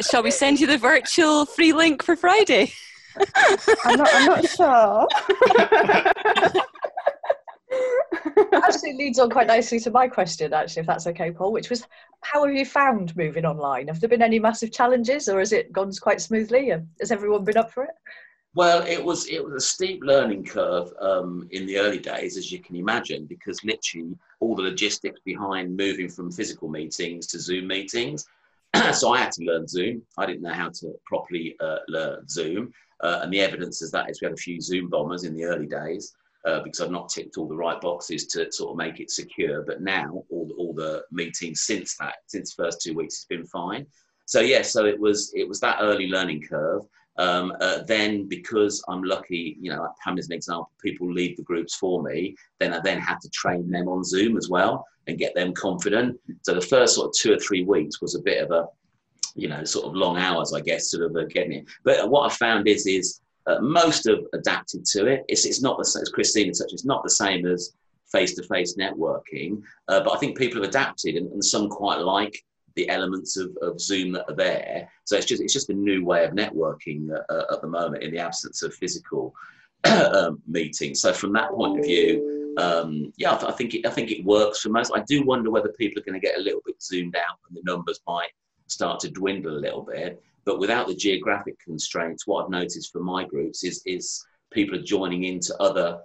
Shall 0.08 0.22
we 0.22 0.30
send 0.30 0.60
you 0.60 0.66
the 0.66 0.78
virtual 0.78 1.46
free 1.46 1.72
link 1.72 2.02
for 2.02 2.16
friday? 2.16 2.72
I'm 3.84 3.96
not, 3.96 4.08
I'm 4.12 4.26
not 4.26 4.48
sure 4.48 5.08
actually 8.52 8.94
leads 8.94 9.18
on 9.18 9.30
quite 9.30 9.46
nicely 9.46 9.80
to 9.80 9.90
my 9.90 10.08
question, 10.08 10.52
actually, 10.52 10.80
if 10.80 10.86
that's 10.86 11.06
okay, 11.06 11.30
Paul, 11.30 11.52
which 11.52 11.70
was 11.70 11.86
how 12.22 12.44
have 12.44 12.54
you 12.54 12.64
found 12.64 13.16
moving 13.16 13.44
online? 13.44 13.88
Have 13.88 14.00
there 14.00 14.08
been 14.08 14.22
any 14.22 14.38
massive 14.38 14.72
challenges 14.72 15.28
or 15.28 15.38
has 15.38 15.52
it 15.52 15.72
gone 15.72 15.92
quite 16.00 16.20
smoothly? 16.20 16.72
Has 17.00 17.12
everyone 17.12 17.44
been 17.44 17.56
up 17.56 17.72
for 17.72 17.84
it? 17.84 17.94
Well, 18.54 18.82
it 18.86 19.02
was 19.02 19.28
it 19.28 19.44
was 19.44 19.54
a 19.54 19.66
steep 19.66 20.02
learning 20.02 20.44
curve 20.44 20.92
um, 21.00 21.46
in 21.52 21.66
the 21.66 21.78
early 21.78 21.98
days, 21.98 22.36
as 22.36 22.50
you 22.50 22.60
can 22.60 22.76
imagine, 22.76 23.26
because 23.26 23.62
literally 23.62 24.16
all 24.40 24.56
the 24.56 24.62
logistics 24.62 25.20
behind 25.24 25.76
moving 25.76 26.08
from 26.08 26.32
physical 26.32 26.68
meetings 26.68 27.26
to 27.28 27.38
Zoom 27.38 27.66
meetings. 27.68 28.26
so 28.92 29.12
I 29.12 29.18
had 29.18 29.32
to 29.32 29.44
learn 29.44 29.68
Zoom. 29.68 30.02
I 30.16 30.26
didn't 30.26 30.42
know 30.42 30.52
how 30.52 30.70
to 30.70 30.92
properly 31.04 31.56
uh, 31.60 31.78
learn 31.88 32.26
Zoom, 32.28 32.72
uh, 33.02 33.20
and 33.22 33.32
the 33.32 33.40
evidence 33.40 33.80
is 33.82 33.90
that 33.92 34.10
is 34.10 34.20
we 34.20 34.26
had 34.26 34.34
a 34.34 34.36
few 34.36 34.60
Zoom 34.60 34.88
bombers 34.88 35.24
in 35.24 35.36
the 35.36 35.44
early 35.44 35.66
days 35.66 36.14
uh, 36.48 36.60
because 36.62 36.80
I've 36.80 36.90
not 36.98 37.10
ticked 37.10 37.36
all 37.36 37.48
the 37.48 37.56
right 37.66 37.80
boxes 37.80 38.26
to 38.28 38.50
sort 38.50 38.70
of 38.70 38.76
make 38.76 39.00
it 39.00 39.10
secure. 39.10 39.62
But 39.62 39.82
now 39.82 40.24
all 40.30 40.46
the, 40.48 40.54
all 40.54 40.72
the 40.72 41.04
meetings 41.10 41.62
since 41.62 41.96
that, 41.98 42.16
since 42.26 42.54
first 42.54 42.80
two 42.80 42.94
weeks, 42.94 43.16
has 43.18 43.24
been 43.24 43.46
fine. 43.46 43.86
So 44.26 44.40
yeah, 44.40 44.62
so 44.62 44.84
it 44.84 44.98
was 44.98 45.32
it 45.34 45.46
was 45.48 45.60
that 45.60 45.78
early 45.80 46.08
learning 46.08 46.42
curve. 46.42 46.82
Um, 47.16 47.52
uh, 47.60 47.78
then 47.82 48.28
because 48.28 48.74
I'm 48.88 49.02
lucky, 49.02 49.56
you 49.60 49.70
know, 49.70 49.88
Pam 50.02 50.18
is 50.18 50.28
an 50.28 50.34
example, 50.34 50.70
people 50.80 51.12
lead 51.12 51.36
the 51.36 51.42
groups 51.42 51.74
for 51.74 52.00
me. 52.02 52.36
Then 52.60 52.72
I 52.72 52.80
then 52.80 53.00
had 53.00 53.18
to 53.22 53.30
train 53.30 53.68
them 53.70 53.88
on 53.88 54.04
Zoom 54.04 54.36
as 54.36 54.48
well. 54.48 54.86
and 55.08 55.18
get 55.18 55.34
them 55.34 55.52
confident. 55.54 56.20
So 56.42 56.54
the 56.54 56.60
first 56.60 56.94
sort 56.94 57.08
of 57.08 57.14
two 57.14 57.32
or 57.32 57.38
three 57.38 57.64
weeks 57.64 58.00
was 58.00 58.14
a 58.14 58.20
bit 58.20 58.44
of 58.44 58.50
a, 58.50 58.68
you 59.34 59.48
know, 59.48 59.64
sort 59.64 59.86
of 59.86 59.94
long 59.94 60.18
hours, 60.18 60.52
I 60.52 60.60
guess, 60.60 60.90
sort 60.90 61.04
of 61.04 61.16
uh, 61.16 61.24
getting 61.24 61.52
it. 61.52 61.64
But 61.82 62.08
what 62.10 62.30
I 62.30 62.34
found 62.34 62.68
is, 62.68 62.86
is 62.86 63.20
uh, 63.48 63.60
most 63.60 64.06
have 64.08 64.20
adapted 64.34 64.84
to 64.84 65.06
it. 65.06 65.24
It's, 65.28 65.44
it's 65.44 65.62
not 65.62 65.78
the 65.78 65.84
same 65.84 66.02
as 66.02 66.10
Christina 66.10 66.52
touched. 66.52 66.72
It's 66.72 66.84
not 66.84 67.02
the 67.02 67.10
same 67.10 67.46
as 67.46 67.72
face-to-face 68.12 68.76
networking, 68.76 69.62
uh, 69.88 70.00
but 70.00 70.14
I 70.14 70.18
think 70.18 70.38
people 70.38 70.62
have 70.62 70.68
adapted, 70.68 71.16
and, 71.16 71.30
and 71.32 71.44
some 71.44 71.68
quite 71.68 72.00
like 72.00 72.42
the 72.74 72.88
elements 72.88 73.36
of, 73.36 73.56
of 73.60 73.80
Zoom 73.80 74.12
that 74.12 74.26
are 74.28 74.36
there. 74.36 74.88
So 75.04 75.16
it's 75.16 75.26
just 75.26 75.42
it's 75.42 75.52
just 75.52 75.70
a 75.70 75.74
new 75.74 76.04
way 76.04 76.24
of 76.24 76.32
networking 76.32 77.10
uh, 77.10 77.32
uh 77.32 77.54
at 77.54 77.60
the 77.60 77.66
moment 77.66 78.04
in 78.04 78.12
the 78.12 78.20
absence 78.20 78.62
of 78.62 78.72
physical 78.74 79.34
um, 79.84 80.40
meetings. 80.46 81.00
So 81.00 81.12
from 81.12 81.32
that 81.32 81.50
point 81.50 81.80
of 81.80 81.84
view, 81.84 82.54
um, 82.58 83.12
yeah, 83.16 83.34
I, 83.34 83.36
th- 83.36 83.52
I, 83.52 83.54
think 83.54 83.74
it, 83.74 83.86
I 83.86 83.90
think 83.90 84.10
it 84.10 84.24
works 84.24 84.60
for 84.60 84.68
most. 84.68 84.92
I 84.94 85.02
do 85.06 85.24
wonder 85.24 85.50
whether 85.50 85.70
people 85.70 86.00
are 86.00 86.04
going 86.04 86.20
to 86.20 86.26
get 86.26 86.38
a 86.38 86.42
little 86.42 86.62
bit 86.64 86.82
zoomed 86.82 87.16
out 87.16 87.38
and 87.48 87.56
the 87.56 87.62
numbers 87.64 88.00
might 88.06 88.30
start 88.66 89.00
to 89.00 89.10
dwindle 89.10 89.56
a 89.56 89.60
little 89.60 89.82
bit. 89.82 90.22
But 90.48 90.58
without 90.58 90.86
the 90.86 90.94
geographic 90.94 91.58
constraints, 91.62 92.26
what 92.26 92.42
I've 92.42 92.50
noticed 92.50 92.90
for 92.90 93.00
my 93.00 93.22
groups 93.22 93.64
is 93.64 93.82
is 93.84 94.24
people 94.50 94.78
are 94.78 94.82
joining 94.82 95.24
into 95.24 95.54
other, 95.60 96.00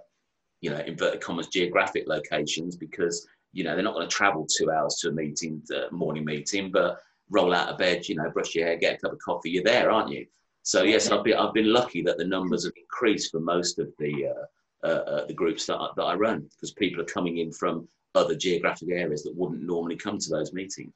you 0.60 0.68
know, 0.68 0.80
inverted 0.80 1.22
commas 1.22 1.46
geographic 1.46 2.04
locations 2.06 2.76
because 2.76 3.26
you 3.54 3.64
know 3.64 3.74
they're 3.74 3.82
not 3.82 3.94
going 3.94 4.06
to 4.06 4.14
travel 4.14 4.46
two 4.46 4.70
hours 4.70 4.96
to 4.96 5.08
a 5.08 5.12
meeting, 5.12 5.62
morning 5.92 6.26
meeting, 6.26 6.70
but 6.70 6.98
roll 7.30 7.54
out 7.54 7.70
of 7.70 7.78
bed, 7.78 8.06
you 8.06 8.16
know, 8.16 8.28
brush 8.28 8.54
your 8.54 8.66
hair, 8.66 8.76
get 8.76 8.96
a 8.96 8.98
cup 8.98 9.12
of 9.14 9.18
coffee, 9.18 9.48
you're 9.48 9.64
there, 9.64 9.90
aren't 9.90 10.10
you? 10.10 10.26
So 10.62 10.82
yes, 10.82 11.10
I've 11.10 11.24
been 11.24 11.38
I've 11.38 11.54
been 11.54 11.72
lucky 11.72 12.02
that 12.02 12.18
the 12.18 12.26
numbers 12.26 12.64
have 12.64 12.74
increased 12.76 13.30
for 13.30 13.40
most 13.40 13.78
of 13.78 13.88
the 13.98 14.26
uh, 14.26 14.86
uh, 14.86 15.04
uh, 15.12 15.24
the 15.24 15.32
groups 15.32 15.64
that 15.64 15.76
I, 15.76 15.88
that 15.96 16.02
I 16.02 16.16
run 16.16 16.40
because 16.50 16.72
people 16.72 17.00
are 17.00 17.06
coming 17.06 17.38
in 17.38 17.50
from 17.50 17.88
other 18.14 18.34
geographic 18.34 18.90
areas 18.90 19.22
that 19.22 19.34
wouldn't 19.34 19.62
normally 19.62 19.96
come 19.96 20.18
to 20.18 20.28
those 20.28 20.52
meetings. 20.52 20.92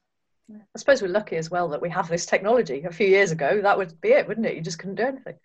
I 0.51 0.77
suppose 0.77 1.01
we're 1.01 1.09
lucky 1.09 1.35
as 1.35 1.51
well 1.51 1.67
that 1.69 1.81
we 1.81 1.89
have 1.89 2.09
this 2.09 2.25
technology. 2.25 2.83
A 2.83 2.91
few 2.91 3.07
years 3.07 3.31
ago, 3.31 3.61
that 3.61 3.77
would 3.77 3.99
be 4.01 4.09
it, 4.09 4.27
wouldn't 4.27 4.47
it? 4.47 4.55
You 4.55 4.61
just 4.61 4.79
couldn't 4.79 4.95
do 4.95 5.03
anything. 5.03 5.35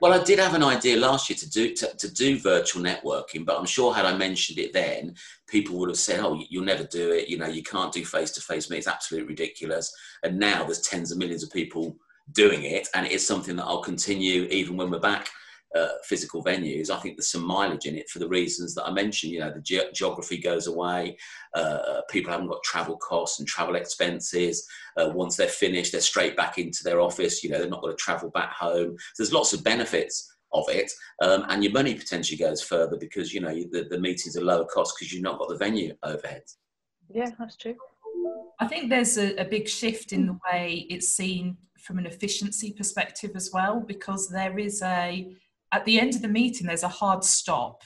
Well, 0.00 0.12
I 0.12 0.22
did 0.22 0.38
have 0.38 0.54
an 0.54 0.62
idea 0.62 0.96
last 0.96 1.30
year 1.30 1.36
to 1.36 1.48
do 1.48 1.74
to, 1.74 1.96
to, 1.96 2.12
do 2.12 2.38
virtual 2.38 2.82
networking, 2.82 3.46
but 3.46 3.58
I'm 3.58 3.66
sure 3.66 3.94
had 3.94 4.04
I 4.04 4.16
mentioned 4.16 4.58
it 4.58 4.72
then, 4.72 5.14
people 5.46 5.78
would 5.78 5.88
have 5.88 5.98
said, 5.98 6.20
"Oh, 6.20 6.42
you'll 6.50 6.64
never 6.64 6.84
do 6.84 7.12
it. 7.12 7.28
You 7.28 7.38
know, 7.38 7.46
you 7.46 7.62
can't 7.62 7.92
do 7.92 8.04
face 8.04 8.32
to 8.32 8.40
face 8.40 8.68
meetings. 8.68 8.88
Absolutely 8.88 9.28
ridiculous." 9.28 9.94
And 10.22 10.38
now 10.38 10.64
there's 10.64 10.80
tens 10.80 11.12
of 11.12 11.18
millions 11.18 11.42
of 11.42 11.52
people 11.52 11.96
doing 12.32 12.64
it, 12.64 12.88
and 12.94 13.06
it 13.06 13.12
is 13.12 13.26
something 13.26 13.56
that 13.56 13.64
I'll 13.64 13.82
continue 13.82 14.42
even 14.50 14.76
when 14.76 14.90
we're 14.90 14.98
back 14.98 15.30
uh, 15.74 15.88
physical 16.04 16.42
venues. 16.42 16.90
I 16.90 16.98
think 16.98 17.16
there's 17.16 17.30
some 17.30 17.44
mileage 17.44 17.86
in 17.86 17.96
it 17.96 18.08
for 18.08 18.18
the 18.18 18.28
reasons 18.28 18.74
that 18.74 18.86
I 18.86 18.92
mentioned. 18.92 19.32
You 19.32 19.40
know, 19.40 19.52
the 19.52 19.60
ge- 19.60 19.92
geography 19.94 20.38
goes 20.38 20.66
away. 20.66 21.16
Uh, 21.54 22.00
people 22.10 22.32
haven't 22.32 22.48
got 22.48 22.62
travel 22.62 22.96
costs 22.96 23.38
and 23.38 23.48
travel 23.48 23.76
expenses. 23.76 24.66
Uh, 24.96 25.10
once 25.10 25.36
they're 25.36 25.48
finished, 25.48 25.92
they're 25.92 26.00
straight 26.00 26.36
back 26.36 26.58
into 26.58 26.84
their 26.84 27.00
office. 27.00 27.42
You 27.42 27.50
know, 27.50 27.58
they're 27.58 27.68
not 27.68 27.82
going 27.82 27.96
to 27.96 28.02
travel 28.02 28.30
back 28.30 28.52
home. 28.52 28.96
So 29.14 29.22
there's 29.22 29.32
lots 29.32 29.52
of 29.52 29.64
benefits 29.64 30.30
of 30.52 30.64
it, 30.68 30.90
um, 31.20 31.44
and 31.48 31.64
your 31.64 31.72
money 31.72 31.94
potentially 31.94 32.38
goes 32.38 32.62
further 32.62 32.96
because 32.96 33.34
you 33.34 33.40
know 33.40 33.52
the, 33.72 33.88
the 33.90 33.98
meetings 33.98 34.36
are 34.36 34.44
lower 34.44 34.64
cost 34.64 34.94
because 34.96 35.12
you've 35.12 35.22
not 35.22 35.38
got 35.38 35.48
the 35.48 35.56
venue 35.56 35.92
overheads. 36.04 36.56
Yeah, 37.12 37.30
that's 37.38 37.56
true. 37.56 37.74
I 38.60 38.68
think 38.68 38.88
there's 38.88 39.18
a, 39.18 39.34
a 39.36 39.44
big 39.44 39.68
shift 39.68 40.12
in 40.12 40.26
the 40.26 40.38
way 40.52 40.86
it's 40.88 41.08
seen 41.08 41.56
from 41.80 41.98
an 41.98 42.06
efficiency 42.06 42.72
perspective 42.72 43.32
as 43.34 43.50
well, 43.52 43.80
because 43.80 44.28
there 44.28 44.58
is 44.58 44.80
a, 44.82 45.28
at 45.74 45.84
the 45.84 45.98
end 45.98 46.14
of 46.14 46.22
the 46.22 46.28
meeting, 46.28 46.68
there's 46.68 46.84
a 46.84 46.88
hard 46.88 47.24
stop. 47.24 47.82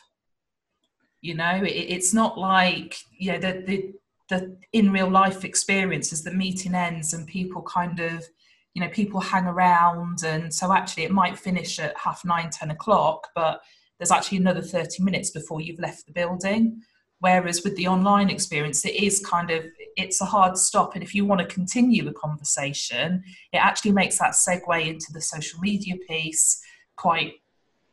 You 1.22 1.34
know, 1.34 1.64
it, 1.64 1.70
it's 1.70 2.12
not 2.12 2.36
like, 2.38 2.98
you 3.18 3.32
know, 3.32 3.38
the, 3.38 3.64
the, 3.66 3.94
the 4.28 4.56
in 4.74 4.92
real 4.92 5.08
life 5.08 5.42
experience 5.42 6.12
as 6.12 6.22
the 6.22 6.30
meeting 6.30 6.74
ends 6.74 7.14
and 7.14 7.26
people 7.26 7.62
kind 7.62 7.98
of, 7.98 8.26
you 8.74 8.82
know, 8.82 8.90
people 8.90 9.20
hang 9.20 9.46
around. 9.46 10.22
And 10.22 10.52
so 10.52 10.70
actually 10.70 11.04
it 11.04 11.10
might 11.10 11.38
finish 11.38 11.78
at 11.78 11.96
half 11.96 12.26
nine, 12.26 12.50
ten 12.50 12.70
o'clock, 12.70 13.28
but 13.34 13.62
there's 13.98 14.10
actually 14.10 14.38
another 14.38 14.60
30 14.60 15.02
minutes 15.02 15.30
before 15.30 15.62
you've 15.62 15.80
left 15.80 16.04
the 16.04 16.12
building. 16.12 16.82
Whereas 17.20 17.64
with 17.64 17.74
the 17.76 17.88
online 17.88 18.28
experience, 18.28 18.84
it 18.84 18.94
is 18.94 19.24
kind 19.26 19.50
of 19.50 19.64
it's 19.96 20.20
a 20.20 20.24
hard 20.26 20.56
stop, 20.56 20.94
and 20.94 21.02
if 21.02 21.16
you 21.16 21.24
want 21.24 21.40
to 21.40 21.46
continue 21.52 22.04
the 22.04 22.12
conversation, 22.12 23.24
it 23.52 23.56
actually 23.56 23.90
makes 23.90 24.18
that 24.18 24.34
segue 24.34 24.86
into 24.86 25.06
the 25.12 25.20
social 25.20 25.58
media 25.58 25.96
piece 26.08 26.62
quite 26.94 27.32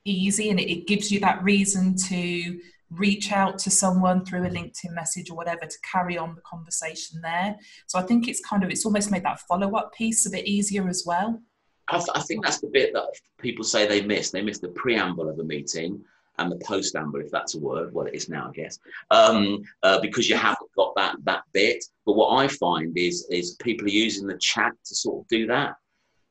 easy, 0.06 0.50
and 0.50 0.60
it, 0.60 0.88
gives 0.88 1.12
you 1.12 1.20
that 1.20 1.44
reason 1.44 1.96
to 1.96 2.60
reach 2.92 3.32
out 3.32 3.58
to 3.58 3.72
someone 3.72 4.24
through 4.24 4.46
a 4.46 4.50
LinkedIn 4.50 4.94
message 4.94 5.30
or 5.30 5.36
whatever 5.36 5.66
to 5.66 5.78
carry 5.92 6.18
on 6.18 6.36
the 6.36 6.42
conversation 6.42 7.20
there. 7.22 7.56
So 7.88 8.00
I 8.00 8.04
think 8.04 8.28
it's 8.28 8.40
kind 8.40 8.64
of 8.64 8.70
it's 8.70 8.86
almost 8.86 9.12
made 9.12 9.24
that 9.24 9.40
follow 9.42 9.76
up 9.76 9.94
piece 9.94 10.26
a 10.26 10.30
bit 10.30 10.46
easier 10.46 10.88
as 10.88 11.04
well. 11.06 11.42
I, 11.88 11.98
th- 11.98 12.10
I 12.16 12.22
think 12.22 12.44
that's 12.44 12.62
the 12.62 12.70
bit 12.72 12.94
that 12.94 13.08
people 13.40 13.64
say 13.64 13.88
they 13.88 14.02
miss. 14.02 14.32
They 14.32 14.42
miss 14.42 14.60
the 14.60 14.70
preamble 14.70 15.30
of 15.30 15.40
a 15.40 15.44
meeting 15.44 16.04
and 16.38 16.52
the 16.52 16.58
post-amble, 16.58 17.22
if 17.22 17.32
that's 17.32 17.56
a 17.56 17.60
word, 17.60 17.94
well, 17.94 18.08
it 18.08 18.14
is 18.14 18.30
now, 18.30 18.50
I 18.50 18.52
guess, 18.52 18.80
um, 19.12 19.64
uh, 19.84 20.00
because 20.02 20.30
you 20.30 20.36
haven't 20.36 20.70
got 20.76 20.94
that 20.96 21.16
that 21.24 21.44
bit. 21.54 21.84
But 22.06 22.14
what 22.14 22.36
I 22.36 22.48
find 22.48 22.98
is 22.98 23.28
is 23.30 23.56
people 23.56 23.86
are 23.86 23.90
using 23.90 24.28
the 24.28 24.38
chat 24.38 24.74
to 24.86 24.96
sort 24.96 25.22
of 25.22 25.28
do 25.28 25.48
that. 25.48 25.76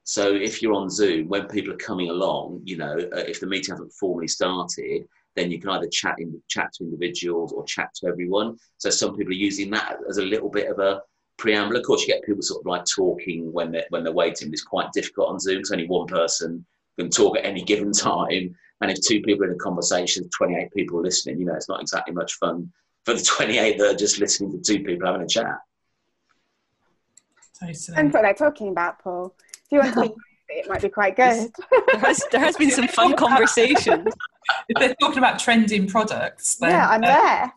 So 0.04 0.34
if 0.34 0.60
you're 0.60 0.74
on 0.74 0.90
Zoom, 0.90 1.28
when 1.28 1.46
people 1.46 1.72
are 1.72 1.78
coming 1.78 2.10
along, 2.10 2.60
you 2.64 2.76
know, 2.76 2.92
uh, 2.92 3.24
if 3.26 3.40
the 3.40 3.46
meeting 3.46 3.72
hasn't 3.72 3.92
formally 3.92 4.28
started, 4.28 5.08
then 5.34 5.50
you 5.50 5.58
can 5.58 5.70
either 5.70 5.88
chat 5.88 6.16
in 6.18 6.40
chat 6.48 6.72
to 6.74 6.84
individuals 6.84 7.52
or 7.52 7.64
chat 7.64 7.92
to 7.96 8.06
everyone. 8.06 8.56
So 8.76 8.90
some 8.90 9.16
people 9.16 9.32
are 9.32 9.36
using 9.36 9.70
that 9.70 9.96
as 10.08 10.18
a 10.18 10.22
little 10.22 10.50
bit 10.50 10.70
of 10.70 10.78
a 10.78 11.00
preamble. 11.38 11.76
Of 11.76 11.84
course, 11.84 12.02
you 12.02 12.08
get 12.08 12.22
people 12.22 12.42
sort 12.42 12.60
of 12.60 12.66
like 12.66 12.84
talking 12.84 13.50
when 13.52 13.72
they're 13.72 13.86
when 13.88 14.04
they're 14.04 14.12
waiting. 14.12 14.52
It's 14.52 14.62
quite 14.62 14.92
difficult 14.92 15.30
on 15.30 15.40
Zoom 15.40 15.56
because 15.56 15.72
only 15.72 15.88
one 15.88 16.06
person 16.06 16.64
can 16.98 17.10
talk 17.10 17.38
at 17.38 17.46
any 17.46 17.62
given 17.62 17.92
time. 17.92 18.54
And 18.80 18.90
if 18.90 19.00
two 19.00 19.22
people 19.22 19.44
are 19.44 19.48
in 19.48 19.54
a 19.54 19.58
conversation, 19.58 20.28
28 20.36 20.70
people 20.72 21.00
listening, 21.00 21.38
you 21.38 21.46
know, 21.46 21.54
it's 21.54 21.68
not 21.68 21.80
exactly 21.80 22.12
much 22.14 22.34
fun 22.34 22.70
for 23.04 23.14
the 23.14 23.22
28 23.36 23.78
that 23.78 23.94
are 23.94 23.96
just 23.96 24.18
listening 24.18 24.52
to 24.52 24.58
two 24.58 24.84
people 24.84 25.06
having 25.06 25.22
a 25.22 25.26
chat. 25.26 25.58
Totally. 27.58 27.96
And 27.96 28.12
what 28.12 28.22
they're 28.22 28.34
talking 28.34 28.68
about, 28.68 28.98
Paul. 28.98 29.34
If 29.74 29.84
you 29.84 30.02
want 30.02 30.08
to 30.08 30.14
be 30.14 30.20
it 30.48 30.68
might 30.68 30.82
be 30.82 30.88
quite 30.88 31.16
good. 31.16 31.50
there, 31.70 32.00
has, 32.00 32.24
there 32.30 32.40
has 32.40 32.56
been 32.56 32.70
some 32.70 32.88
fun 32.88 33.14
conversations. 33.16 34.14
if 34.68 34.78
they're 34.78 34.94
talking 35.00 35.18
about 35.18 35.38
trending 35.38 35.86
products, 35.86 36.56
then, 36.56 36.70
yeah, 36.70 36.88
I'm 36.88 37.02
uh, 37.02 37.48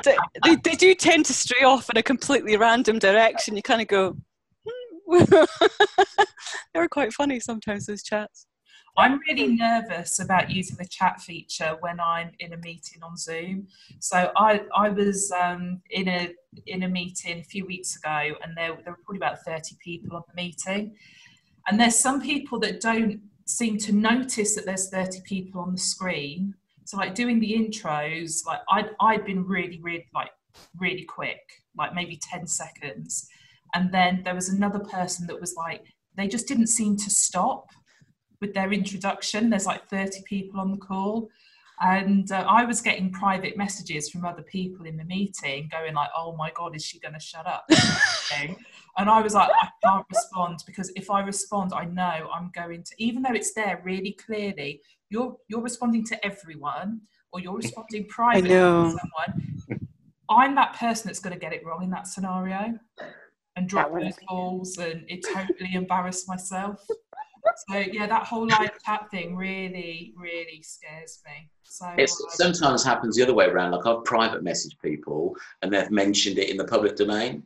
there. 0.00 0.02
they, 0.44 0.56
they 0.56 0.74
do 0.74 0.94
tend 0.94 1.26
to 1.26 1.32
stray 1.34 1.64
off 1.64 1.90
in 1.90 1.96
a 1.96 2.02
completely 2.02 2.56
random 2.56 2.98
direction. 2.98 3.56
You 3.56 3.62
kind 3.62 3.82
of 3.82 3.88
go, 3.88 4.16
hmm. 4.66 5.44
they're 6.74 6.88
quite 6.88 7.12
funny 7.12 7.40
sometimes, 7.40 7.86
those 7.86 8.02
chats. 8.02 8.46
I'm 8.96 9.20
really 9.26 9.48
nervous 9.48 10.20
about 10.20 10.50
using 10.50 10.76
the 10.76 10.86
chat 10.86 11.20
feature 11.20 11.76
when 11.80 11.98
I'm 11.98 12.32
in 12.40 12.52
a 12.52 12.58
meeting 12.58 13.02
on 13.02 13.16
Zoom. 13.16 13.68
So 14.00 14.30
I, 14.36 14.62
I 14.76 14.90
was 14.90 15.32
um, 15.32 15.80
in 15.90 16.08
a 16.08 16.30
in 16.66 16.82
a 16.82 16.88
meeting 16.88 17.38
a 17.38 17.44
few 17.44 17.64
weeks 17.64 17.96
ago, 17.96 18.36
and 18.42 18.54
there, 18.54 18.76
there 18.84 18.92
were 18.92 18.98
probably 19.02 19.16
about 19.16 19.42
30 19.44 19.76
people 19.82 20.14
on 20.14 20.22
the 20.28 20.34
meeting. 20.34 20.94
And 21.66 21.80
there's 21.80 21.98
some 21.98 22.20
people 22.20 22.58
that 22.60 22.80
don't 22.82 23.20
seem 23.46 23.78
to 23.78 23.92
notice 23.92 24.54
that 24.56 24.66
there's 24.66 24.90
30 24.90 25.22
people 25.24 25.62
on 25.62 25.72
the 25.72 25.80
screen. 25.80 26.54
So 26.84 26.98
like 26.98 27.14
doing 27.14 27.40
the 27.40 27.54
intros, 27.54 28.44
like 28.44 28.60
I'd 28.70 28.90
I'd 29.00 29.24
been 29.24 29.46
really, 29.46 29.80
really 29.80 30.06
like 30.14 30.32
really 30.78 31.04
quick, 31.04 31.40
like 31.78 31.94
maybe 31.94 32.20
10 32.30 32.46
seconds. 32.46 33.26
And 33.74 33.90
then 33.90 34.22
there 34.22 34.34
was 34.34 34.50
another 34.50 34.80
person 34.80 35.26
that 35.28 35.40
was 35.40 35.54
like, 35.56 35.82
they 36.14 36.28
just 36.28 36.46
didn't 36.46 36.66
seem 36.66 36.96
to 36.98 37.08
stop 37.08 37.68
with 38.42 38.52
their 38.52 38.72
introduction. 38.72 39.48
There's 39.48 39.64
like 39.64 39.88
30 39.88 40.22
people 40.26 40.60
on 40.60 40.72
the 40.72 40.76
call. 40.76 41.30
And 41.80 42.30
uh, 42.30 42.44
I 42.46 42.64
was 42.64 42.82
getting 42.82 43.10
private 43.10 43.56
messages 43.56 44.10
from 44.10 44.24
other 44.24 44.42
people 44.42 44.84
in 44.84 44.96
the 44.96 45.04
meeting 45.04 45.68
going 45.70 45.94
like, 45.94 46.10
oh 46.14 46.36
my 46.36 46.50
God, 46.54 46.76
is 46.76 46.84
she 46.84 47.00
going 47.00 47.14
to 47.14 47.20
shut 47.20 47.46
up? 47.46 47.64
and 48.98 49.08
I 49.08 49.22
was 49.22 49.34
like, 49.34 49.48
I 49.48 49.68
can't 49.82 50.04
respond 50.10 50.58
because 50.66 50.92
if 50.94 51.10
I 51.10 51.22
respond, 51.22 51.72
I 51.74 51.86
know 51.86 52.28
I'm 52.32 52.50
going 52.54 52.82
to, 52.82 52.92
even 52.98 53.22
though 53.22 53.32
it's 53.32 53.54
there 53.54 53.80
really 53.82 54.12
clearly, 54.12 54.82
you're, 55.08 55.36
you're 55.48 55.62
responding 55.62 56.04
to 56.06 56.24
everyone 56.24 57.00
or 57.32 57.40
you're 57.40 57.56
responding 57.56 58.06
privately 58.06 58.50
to 58.50 58.96
someone. 59.00 59.80
I'm 60.28 60.54
that 60.56 60.74
person 60.74 61.08
that's 61.08 61.20
going 61.20 61.34
to 61.34 61.40
get 61.40 61.52
it 61.52 61.64
wrong 61.64 61.82
in 61.82 61.90
that 61.90 62.06
scenario 62.06 62.78
and 63.56 63.68
drop 63.68 63.92
those 63.92 64.14
balls 64.28 64.78
and 64.78 65.04
it 65.08 65.24
totally 65.32 65.74
embarrass 65.74 66.28
myself. 66.28 66.86
So 67.68 67.78
yeah, 67.78 68.06
that 68.06 68.24
whole 68.24 68.46
live 68.46 68.70
chat 68.84 69.10
thing 69.10 69.36
really, 69.36 70.12
really 70.16 70.62
scares 70.62 71.20
me. 71.24 71.50
So 71.64 71.86
it 71.96 72.08
sometimes 72.08 72.84
happens 72.84 73.16
the 73.16 73.22
other 73.22 73.34
way 73.34 73.46
around. 73.46 73.72
Like 73.72 73.86
I've 73.86 74.04
private 74.04 74.44
messaged 74.44 74.80
people 74.82 75.34
and 75.62 75.72
they've 75.72 75.90
mentioned 75.90 76.38
it 76.38 76.50
in 76.50 76.56
the 76.56 76.64
public 76.64 76.96
domain 76.96 77.42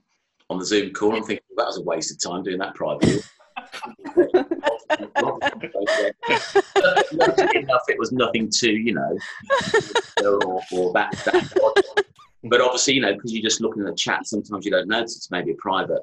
on 0.50 0.58
the 0.58 0.64
Zoom 0.64 0.92
call. 0.92 1.14
I'm 1.14 1.22
thinking 1.22 1.44
well, 1.54 1.64
that 1.64 1.70
was 1.70 1.78
a 1.78 1.82
waste 1.82 2.12
of 2.12 2.20
time 2.20 2.42
doing 2.42 2.58
that 2.58 2.74
privately. 2.74 3.20
enough, 7.56 7.82
it 7.88 7.98
was 7.98 8.12
nothing 8.12 8.50
to 8.50 8.70
you 8.70 8.94
know, 8.94 9.18
or, 10.22 10.60
or 10.72 10.92
that, 10.92 11.12
that 11.24 12.04
But 12.44 12.60
obviously, 12.60 12.94
you 12.94 13.00
know, 13.00 13.14
because 13.14 13.32
you're 13.32 13.42
just 13.42 13.60
looking 13.60 13.82
at 13.82 13.88
the 13.88 13.94
chat, 13.94 14.26
sometimes 14.26 14.64
you 14.64 14.70
don't 14.70 14.88
notice 14.88 15.16
it's 15.16 15.30
maybe 15.30 15.52
a 15.52 15.56
private 15.56 16.02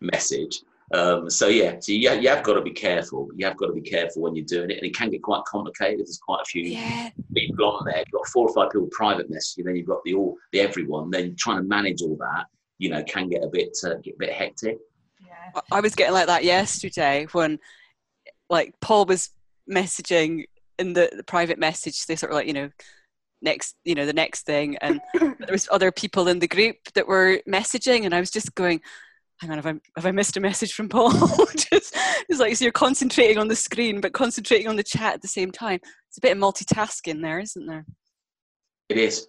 message. 0.00 0.62
Um, 0.94 1.28
so 1.28 1.48
yeah, 1.48 1.76
so 1.80 1.92
you, 1.92 2.10
you 2.12 2.28
have 2.28 2.44
got 2.44 2.54
to 2.54 2.60
be 2.62 2.70
careful. 2.70 3.28
You 3.34 3.46
have 3.46 3.56
got 3.56 3.66
to 3.66 3.72
be 3.72 3.80
careful 3.80 4.22
when 4.22 4.36
you're 4.36 4.44
doing 4.44 4.70
it, 4.70 4.78
and 4.78 4.86
it 4.86 4.94
can 4.96 5.10
get 5.10 5.22
quite 5.22 5.44
complicated. 5.44 6.00
There's 6.00 6.18
quite 6.18 6.42
a 6.42 6.44
few 6.44 6.62
Yeah. 6.62 7.10
people 7.34 7.66
on 7.66 7.84
there. 7.86 7.98
You've 7.98 8.10
got 8.12 8.26
four 8.28 8.48
or 8.48 8.54
five 8.54 8.70
people 8.70 8.88
private 8.92 9.30
messaging, 9.30 9.64
then 9.64 9.76
you've 9.76 9.86
got 9.86 9.98
the 10.04 10.14
all 10.14 10.36
the 10.52 10.60
everyone. 10.60 11.10
Then 11.10 11.34
trying 11.36 11.58
to 11.58 11.64
manage 11.64 12.02
all 12.02 12.16
that, 12.16 12.46
you 12.78 12.90
know, 12.90 13.02
can 13.04 13.28
get 13.28 13.42
a 13.42 13.48
bit 13.48 13.76
uh, 13.84 13.94
get 14.02 14.14
a 14.14 14.18
bit 14.18 14.32
hectic. 14.32 14.78
Yeah. 15.26 15.32
I- 15.56 15.76
I 15.78 15.80
was 15.80 15.94
getting 15.96 16.14
like 16.14 16.26
that 16.28 16.44
yesterday 16.44 17.26
when, 17.32 17.58
like, 18.48 18.74
Paul 18.80 19.06
was 19.06 19.30
messaging 19.68 20.44
in 20.78 20.92
the, 20.92 21.10
the 21.16 21.24
private 21.24 21.58
message. 21.58 22.06
They 22.06 22.14
sort 22.14 22.30
of 22.30 22.36
like, 22.36 22.46
you 22.46 22.52
know, 22.52 22.70
next, 23.42 23.74
you 23.84 23.96
know, 23.96 24.06
the 24.06 24.12
next 24.12 24.46
thing, 24.46 24.76
and 24.76 25.00
there 25.18 25.34
was 25.50 25.68
other 25.72 25.90
people 25.90 26.28
in 26.28 26.38
the 26.38 26.46
group 26.48 26.76
that 26.94 27.08
were 27.08 27.40
messaging, 27.48 28.04
and 28.04 28.14
I 28.14 28.20
was 28.20 28.30
just 28.30 28.54
going, 28.54 28.80
"Hang 29.40 29.50
on, 29.50 29.56
have 29.58 29.66
I 29.66 29.74
have 29.96 30.06
I 30.06 30.12
missed 30.12 30.36
a 30.36 30.40
message 30.40 30.72
from 30.72 30.88
Paul?" 30.88 31.10
just 31.56 31.94
it's 32.28 32.40
like 32.40 32.56
so 32.56 32.64
you're 32.64 32.72
concentrating 32.72 33.38
on 33.38 33.48
the 33.48 33.56
screen, 33.56 34.00
but 34.00 34.12
concentrating 34.12 34.68
on 34.68 34.76
the 34.76 34.82
chat 34.82 35.14
at 35.14 35.22
the 35.22 35.28
same 35.28 35.50
time. 35.50 35.80
It's 36.08 36.18
a 36.18 36.20
bit 36.20 36.32
of 36.32 36.38
multitasking 36.38 37.22
there, 37.22 37.38
isn't 37.38 37.66
there? 37.66 37.84
It 38.88 38.98
is, 38.98 39.28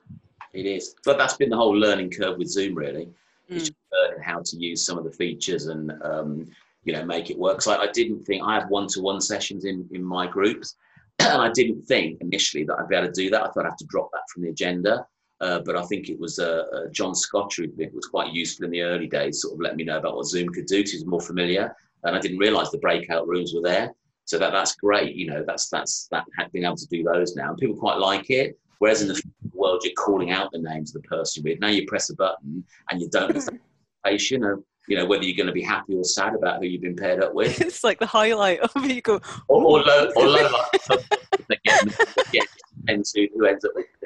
it 0.53 0.65
is. 0.65 0.95
But 1.03 1.17
that's 1.17 1.35
been 1.35 1.49
the 1.49 1.57
whole 1.57 1.75
learning 1.75 2.11
curve 2.11 2.37
with 2.37 2.47
Zoom, 2.49 2.75
really. 2.75 3.09
It's 3.49 3.63
Mm. 3.63 3.67
just 3.67 3.73
learning 3.93 4.23
how 4.23 4.41
to 4.43 4.57
use 4.57 4.85
some 4.85 4.97
of 4.97 5.03
the 5.05 5.11
features 5.11 5.67
and 5.67 5.91
um, 6.03 6.45
you 6.83 6.93
know 6.93 7.05
make 7.05 7.29
it 7.29 7.37
work. 7.37 7.61
So 7.61 7.71
I, 7.71 7.83
I 7.83 7.91
didn't 7.91 8.23
think 8.25 8.43
I 8.43 8.55
had 8.55 8.69
one-to-one 8.69 9.21
sessions 9.21 9.65
in 9.65 9.87
in 9.91 10.03
my 10.03 10.27
groups, 10.27 10.75
and 11.19 11.41
I 11.41 11.49
didn't 11.51 11.81
think 11.83 12.21
initially 12.21 12.63
that 12.65 12.77
I'd 12.79 12.87
be 12.89 12.95
able 12.95 13.07
to 13.07 13.13
do 13.13 13.29
that. 13.31 13.41
I 13.43 13.47
thought 13.49 13.65
I'd 13.65 13.69
have 13.69 13.77
to 13.77 13.85
drop 13.85 14.09
that 14.13 14.23
from 14.33 14.43
the 14.43 14.49
agenda. 14.49 15.05
Uh, 15.39 15.59
but 15.59 15.75
I 15.75 15.83
think 15.83 16.09
it 16.09 16.19
was 16.19 16.39
uh, 16.39 16.63
uh, 16.73 16.89
John 16.91 17.13
Scott 17.13 17.53
who 17.55 17.67
was 17.93 18.07
quite 18.07 18.33
useful 18.33 18.65
in 18.65 18.71
the 18.71 18.81
early 18.81 19.07
days, 19.07 19.41
sort 19.41 19.53
of 19.53 19.59
let 19.61 19.75
me 19.75 19.83
know 19.83 19.97
about 19.97 20.15
what 20.15 20.25
Zoom 20.25 20.49
could 20.49 20.65
do. 20.65 20.81
'cause 20.81 20.91
he 20.91 20.97
was 20.97 21.05
more 21.05 21.21
familiar, 21.21 21.75
and 22.03 22.15
I 22.15 22.19
didn't 22.19 22.39
realise 22.39 22.71
the 22.71 22.79
breakout 22.79 23.27
rooms 23.27 23.53
were 23.53 23.61
there. 23.61 23.93
So 24.25 24.37
that 24.39 24.51
that's 24.51 24.75
great. 24.75 25.15
You 25.15 25.27
know, 25.27 25.43
that's 25.45 25.69
that's 25.69 26.07
that 26.11 26.25
being 26.51 26.65
able 26.65 26.75
to 26.75 26.87
do 26.87 27.03
those 27.03 27.35
now, 27.35 27.49
and 27.49 27.57
people 27.57 27.75
quite 27.77 27.97
like 27.97 28.29
it. 28.29 28.57
Whereas 28.79 29.01
in 29.01 29.07
the 29.09 29.21
world, 29.53 29.81
you're 29.83 29.93
calling 29.93 30.31
out 30.31 30.51
the 30.51 30.59
names 30.59 30.95
of 30.95 31.01
the 31.01 31.07
person 31.07 31.43
with. 31.43 31.59
Now 31.59 31.69
you 31.69 31.85
press 31.85 32.09
a 32.09 32.15
button 32.15 32.63
and 32.89 33.01
you 33.01 33.09
don't 33.09 33.33
the 33.33 33.59
patient 34.05 34.43
of 34.45 34.63
you 34.87 34.97
know 34.97 35.05
whether 35.05 35.23
you're 35.23 35.35
going 35.37 35.47
to 35.47 35.53
be 35.53 35.61
happy 35.61 35.95
or 35.95 36.03
sad 36.03 36.33
about 36.33 36.59
who 36.61 36.67
you've 36.67 36.81
been 36.81 36.95
paired 36.95 37.23
up 37.23 37.33
with, 37.33 37.59
it's 37.69 37.83
like 37.83 37.99
the 37.99 38.05
highlight 38.05 38.59
of. 38.61 38.71
You 38.85 39.01
go, 39.01 39.21
or, 39.47 39.61
or 39.63 39.81
low 39.81 40.11
or 40.15 40.27
low 40.27 40.49
like 40.89 41.61
get, 41.63 41.85
get 42.31 42.47
into 42.87 43.27
who 43.33 43.45
ends 43.45 43.65
up 43.65 43.71
with 43.75 43.85
it. 43.85 43.96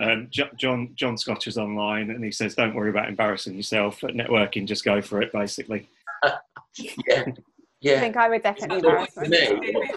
Um, 0.00 0.28
Jo- 0.30 0.48
John 0.56 0.90
John 0.94 1.16
Scott 1.18 1.46
is 1.46 1.58
online, 1.58 2.10
and 2.10 2.24
he 2.24 2.32
says, 2.32 2.54
"Don't 2.54 2.74
worry 2.74 2.90
about 2.90 3.08
embarrassing 3.08 3.54
yourself 3.54 4.02
at 4.04 4.10
networking. 4.10 4.66
Just 4.66 4.84
go 4.84 5.00
for 5.02 5.20
it." 5.22 5.32
Basically, 5.32 5.88
Yeah, 6.78 7.24
Yeah. 7.82 7.96
I 7.96 8.00
think 8.00 8.16
I 8.16 8.28
would 8.28 8.42
definitely 8.42 8.80
Talking 8.82 9.06
embarrass 9.16 9.16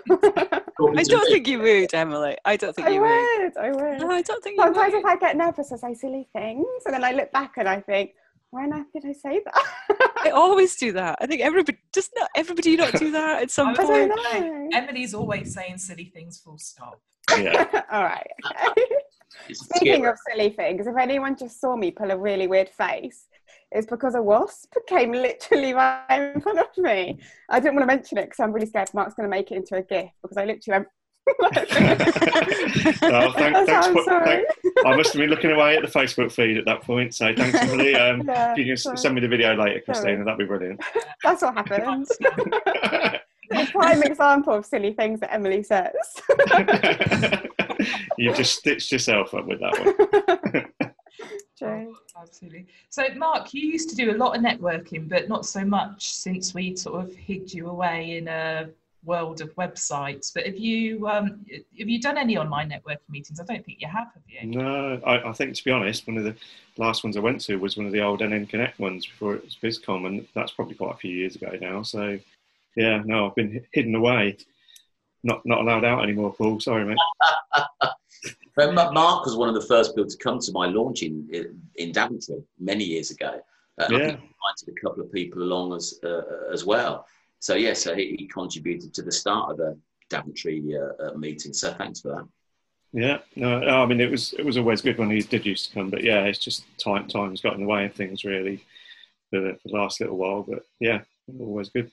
myself. 0.10 0.64
I 0.98 1.04
don't 1.04 1.26
think 1.32 1.48
you 1.48 1.60
would, 1.60 1.94
Emily. 1.94 2.38
I 2.46 2.58
don't 2.58 2.76
think 2.76 2.88
I 2.88 2.92
you 2.92 3.02
would. 3.02 3.44
would, 3.44 3.58
I 3.58 3.72
would. 3.72 4.00
No, 4.02 4.10
I 4.12 4.22
don't 4.22 4.44
think 4.44 4.58
you 4.58 4.64
Sometimes 4.64 4.94
would. 4.94 5.00
if 5.00 5.06
I 5.06 5.16
get 5.18 5.38
nervous, 5.38 5.72
I 5.72 5.76
say 5.78 5.94
silly 5.94 6.28
things, 6.34 6.66
and 6.86 6.94
then 6.94 7.04
I 7.04 7.12
look 7.12 7.32
back 7.32 7.54
and 7.58 7.68
I 7.70 7.80
think, 7.82 8.12
why 8.52 8.64
on 8.64 8.74
earth 8.74 8.88
did 8.94 9.06
I 9.06 9.14
say 9.14 9.42
that? 9.46 10.12
I 10.26 10.30
always 10.32 10.76
do 10.76 10.92
that. 10.94 11.18
I 11.22 11.26
think 11.28 11.42
everybody 11.42 11.78
does 11.92 12.10
not 12.18 12.30
everybody 12.36 12.76
not 12.76 12.94
do 12.94 13.12
that 13.12 13.44
at 13.44 13.52
some 13.58 13.70
I 13.70 13.72
I 13.72 13.76
point. 13.76 14.12
don't 14.12 14.18
know. 14.18 14.70
Emily's 14.78 15.14
always 15.14 15.54
saying 15.54 15.78
silly 15.78 16.06
things, 16.14 16.40
full 16.40 16.58
stop. 16.58 17.00
yeah. 17.38 17.84
All 17.92 18.04
right. 18.04 18.28
okay. 18.70 18.82
Speaking 19.52 20.06
of 20.06 20.16
silly 20.30 20.50
things, 20.50 20.88
if 20.88 20.96
anyone 20.98 21.36
just 21.38 21.60
saw 21.60 21.76
me 21.76 21.92
pull 21.92 22.12
a 22.12 22.18
really 22.18 22.48
weird 22.48 22.70
face, 22.70 23.28
it's 23.72 23.88
because 23.88 24.16
a 24.16 24.22
wasp 24.22 24.74
came 24.88 25.12
literally 25.12 25.74
right 25.74 26.34
in 26.36 26.42
front 26.42 26.60
of 26.60 26.68
me. 26.78 27.20
I 27.50 27.60
didn't 27.60 27.76
want 27.76 27.90
to 27.90 27.96
mention 27.96 28.18
it 28.20 28.26
because 28.26 28.40
I'm 28.40 28.52
really 28.54 28.68
scared 28.68 28.90
Mark's 28.94 29.16
going 29.16 29.30
to 29.30 29.36
make 29.36 29.52
it 29.52 29.56
into 29.56 29.76
a 29.76 29.82
GIF 29.82 30.10
because 30.22 30.38
I 30.38 30.46
literally 30.46 30.80
went. 30.80 30.88
well, 31.40 31.50
thank, 33.34 33.56
thanks. 33.68 33.88
For- 33.88 34.04
sorry. 34.04 34.26
thank- 34.64 34.86
I 34.86 34.96
must 34.96 35.14
have 35.14 35.20
been 35.20 35.30
looking 35.30 35.52
away 35.52 35.78
at 35.78 35.82
the 35.82 35.88
Facebook 35.88 36.32
feed 36.32 36.58
at 36.58 36.66
that 36.66 36.82
point. 36.82 37.16
So 37.16 37.34
thanks, 37.36 37.58
Emily. 37.58 37.96
Um, 37.96 38.24
Yeah, 38.28 38.56
you 38.56 38.66
can 38.66 38.78
sorry. 38.78 38.98
send 38.98 39.16
me 39.16 39.22
the 39.22 39.28
video 39.28 39.56
later, 39.56 39.64
Sorry. 39.64 39.82
Christina, 39.82 40.24
that'd 40.26 40.38
be 40.38 40.46
brilliant. 40.46 40.82
That's 41.24 41.42
what 41.42 41.54
happened. 41.56 42.08
a 43.52 43.66
prime 43.72 44.04
example 44.04 44.54
of 44.54 44.66
silly 44.66 44.94
things 44.94 45.20
that 45.22 45.34
Emily 45.34 45.64
says. 45.64 45.92
You've 48.18 48.38
just 48.38 48.56
stitched 48.56 48.92
yourself 48.92 49.34
up 49.34 49.46
with 49.46 49.60
that 49.60 50.68
one. 50.80 50.92
True. 51.58 51.96
Absolutely. 52.20 52.68
So, 52.90 53.04
Mark, 53.16 53.54
you 53.54 53.68
used 53.68 53.90
to 53.90 53.96
do 53.96 54.12
a 54.12 54.18
lot 54.18 54.36
of 54.36 54.44
networking, 54.44 55.08
but 55.08 55.30
not 55.30 55.46
so 55.46 55.64
much 55.64 56.12
since 56.12 56.54
we 56.54 56.76
sort 56.76 57.04
of 57.04 57.16
hid 57.16 57.54
you 57.54 57.68
away 57.68 58.18
in 58.18 58.28
a 58.28 58.70
world 59.06 59.42
of 59.42 59.54
websites. 59.56 60.32
But 60.34 60.46
have 60.46 60.58
you 60.58 61.08
um, 61.08 61.46
have 61.80 61.90
you 61.90 62.00
done 62.00 62.18
any 62.18 62.38
online 62.38 62.70
networking 62.70 63.10
meetings? 63.10 63.40
I 63.40 63.46
don't 63.46 63.66
think 63.66 63.80
you 63.82 63.88
have, 63.88 64.08
have 64.14 64.24
you? 64.28 64.48
No, 64.48 65.02
I, 65.06 65.30
I 65.30 65.34
think 65.34 65.56
to 65.56 65.64
be 65.64 65.72
honest, 65.72 66.08
one 66.08 66.18
of 66.18 66.24
the 66.24 66.36
last 66.78 67.04
ones 67.04 67.18
I 67.18 67.22
went 67.22 67.42
to 67.42 67.58
was 67.58 67.78
one 67.78 67.86
of 67.86 67.92
the 67.92 68.02
old 68.02 68.22
NN 68.22 68.50
Connect 68.50 68.80
ones 68.80 69.06
before 69.06 69.36
it 69.36 69.44
was 69.44 69.58
BusComm, 69.62 70.08
and 70.08 70.28
that's 70.34 70.52
probably 70.52 70.76
quite 70.76 70.94
a 70.94 70.98
few 70.98 71.16
years 71.16 71.36
ago 71.36 71.52
now. 71.60 71.84
So, 71.84 72.20
yeah, 72.76 73.02
no, 73.06 73.28
I've 73.28 73.36
been 73.36 73.64
hidden 73.72 73.96
away, 73.96 74.38
not 75.24 75.46
not 75.46 75.62
allowed 75.62 75.86
out 75.86 76.04
anymore. 76.04 76.34
Paul, 76.34 76.60
sorry, 76.60 76.86
mate. 76.86 76.98
But 78.56 78.94
Mark 78.94 79.26
was 79.26 79.36
one 79.36 79.50
of 79.50 79.56
the 79.56 79.68
first 79.68 79.96
people 79.96 80.10
to 80.10 80.18
come 80.18 80.40
to 80.40 80.52
my 80.52 80.68
launch 80.68 81.02
in 81.02 81.60
in 81.76 81.92
Daventry 81.92 82.44
many 82.60 82.84
years 82.84 83.10
ago. 83.12 83.42
Uh, 83.80 83.86
and 83.86 83.96
I 83.96 84.00
think 84.00 84.12
invited 84.12 84.70
a 84.70 84.82
couple 84.82 85.04
of 85.04 85.12
people 85.12 85.42
along 85.42 85.74
as 85.74 86.00
uh, 86.04 86.52
as 86.52 86.64
well. 86.64 87.08
So 87.40 87.56
yeah, 87.56 87.74
so 87.74 87.96
he, 87.96 88.16
he 88.20 88.28
contributed 88.28 88.94
to 88.94 89.02
the 89.02 89.12
start 89.12 89.52
of 89.52 89.58
the 89.58 89.78
Daventry 90.10 90.64
uh, 90.78 91.04
uh, 91.04 91.14
meeting. 91.18 91.54
So 91.54 91.74
thanks 91.74 92.02
for 92.02 92.10
that. 92.10 92.28
Yeah, 92.94 93.18
no, 93.36 93.60
no, 93.60 93.82
I 93.82 93.86
mean 93.88 94.00
it 94.00 94.12
was 94.12 94.34
it 94.34 94.46
was 94.46 94.58
always 94.58 94.82
good 94.82 95.00
when 95.00 95.10
he 95.10 95.22
did 95.22 95.46
used 95.46 95.70
to 95.70 95.74
come, 95.74 95.90
but 95.90 96.04
yeah, 96.04 96.24
it's 96.26 96.38
just 96.38 96.64
time 96.78 97.08
time's 97.08 97.42
got 97.42 97.56
in 97.56 97.62
the 97.62 97.68
way 97.68 97.86
of 97.86 97.96
things 97.96 98.24
really 98.24 98.64
for 99.32 99.40
the, 99.40 99.54
for 99.64 99.70
the 99.70 99.76
last 99.76 100.00
little 100.00 100.18
while. 100.18 100.44
But 100.48 100.64
yeah, 100.80 101.02
always 101.40 101.70
good. 101.70 101.90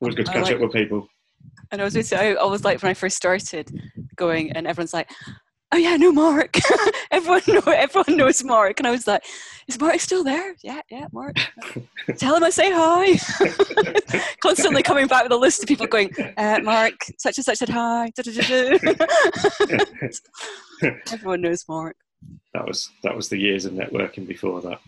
Always 0.00 0.16
good 0.16 0.26
to 0.26 0.32
catch 0.32 0.44
like- 0.44 0.56
up 0.56 0.60
with 0.60 0.72
people. 0.72 1.08
And 1.70 1.80
I 1.80 1.84
was 1.84 1.94
going 1.94 2.02
to 2.02 2.08
say, 2.08 2.30
I 2.30 2.34
always 2.34 2.64
like 2.64 2.82
when 2.82 2.90
I 2.90 2.94
first 2.94 3.16
started 3.16 3.70
going, 4.16 4.52
and 4.52 4.66
everyone's 4.66 4.92
like, 4.92 5.10
"Oh 5.72 5.78
yeah, 5.78 5.96
no 5.96 6.12
Mark." 6.12 6.58
everyone 7.10 7.42
know, 7.48 7.62
everyone 7.72 8.16
knows 8.16 8.44
Mark, 8.44 8.78
and 8.78 8.86
I 8.86 8.90
was 8.90 9.06
like, 9.06 9.24
"Is 9.68 9.80
Mark 9.80 9.98
still 10.00 10.22
there?" 10.22 10.54
Yeah, 10.62 10.82
yeah, 10.90 11.06
Mark. 11.12 11.36
Tell 12.18 12.36
him 12.36 12.44
I 12.44 12.50
say 12.50 12.70
hi. 12.70 13.18
Constantly 14.42 14.82
coming 14.82 15.06
back 15.06 15.22
with 15.22 15.32
a 15.32 15.36
list 15.36 15.62
of 15.62 15.68
people 15.68 15.86
going, 15.86 16.10
uh, 16.36 16.60
"Mark, 16.62 16.94
such 17.18 17.38
and 17.38 17.44
such 17.44 17.58
said 17.58 17.70
hi." 17.70 18.10
everyone 21.10 21.40
knows 21.40 21.64
Mark. 21.68 21.96
That 22.52 22.66
was 22.66 22.90
that 23.02 23.16
was 23.16 23.30
the 23.30 23.38
years 23.38 23.64
of 23.64 23.72
networking 23.72 24.26
before 24.26 24.60
that. 24.60 24.80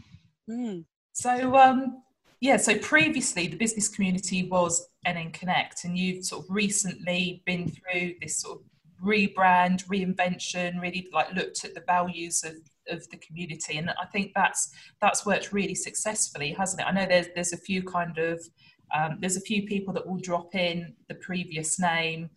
Hmm. 0.46 0.80
So, 1.14 1.56
um, 1.56 2.02
yeah, 2.44 2.58
so 2.58 2.76
previously 2.76 3.46
the 3.46 3.56
business 3.56 3.88
community 3.88 4.42
was 4.42 4.90
NN 5.06 5.32
Connect, 5.32 5.84
and 5.84 5.96
you've 5.96 6.26
sort 6.26 6.44
of 6.44 6.50
recently 6.50 7.42
been 7.46 7.66
through 7.70 8.16
this 8.20 8.38
sort 8.38 8.60
of 8.60 8.66
rebrand, 9.02 9.86
reinvention, 9.86 10.78
really 10.78 11.08
like 11.10 11.32
looked 11.32 11.64
at 11.64 11.72
the 11.72 11.82
values 11.86 12.44
of, 12.44 12.52
of 12.94 13.08
the 13.08 13.16
community, 13.16 13.78
and 13.78 13.88
I 13.88 14.04
think 14.12 14.32
that's 14.34 14.70
that's 15.00 15.24
worked 15.24 15.54
really 15.54 15.74
successfully, 15.74 16.52
hasn't 16.52 16.82
it? 16.82 16.84
I 16.86 16.92
know 16.92 17.06
there's 17.06 17.28
there's 17.34 17.54
a 17.54 17.56
few 17.56 17.82
kind 17.82 18.18
of 18.18 18.46
um, 18.94 19.18
there's 19.20 19.36
a 19.36 19.40
few 19.40 19.64
people 19.64 19.92
that 19.94 20.06
will 20.06 20.18
drop 20.18 20.54
in 20.54 20.94
the 21.08 21.16
previous 21.16 21.80
name, 21.80 22.30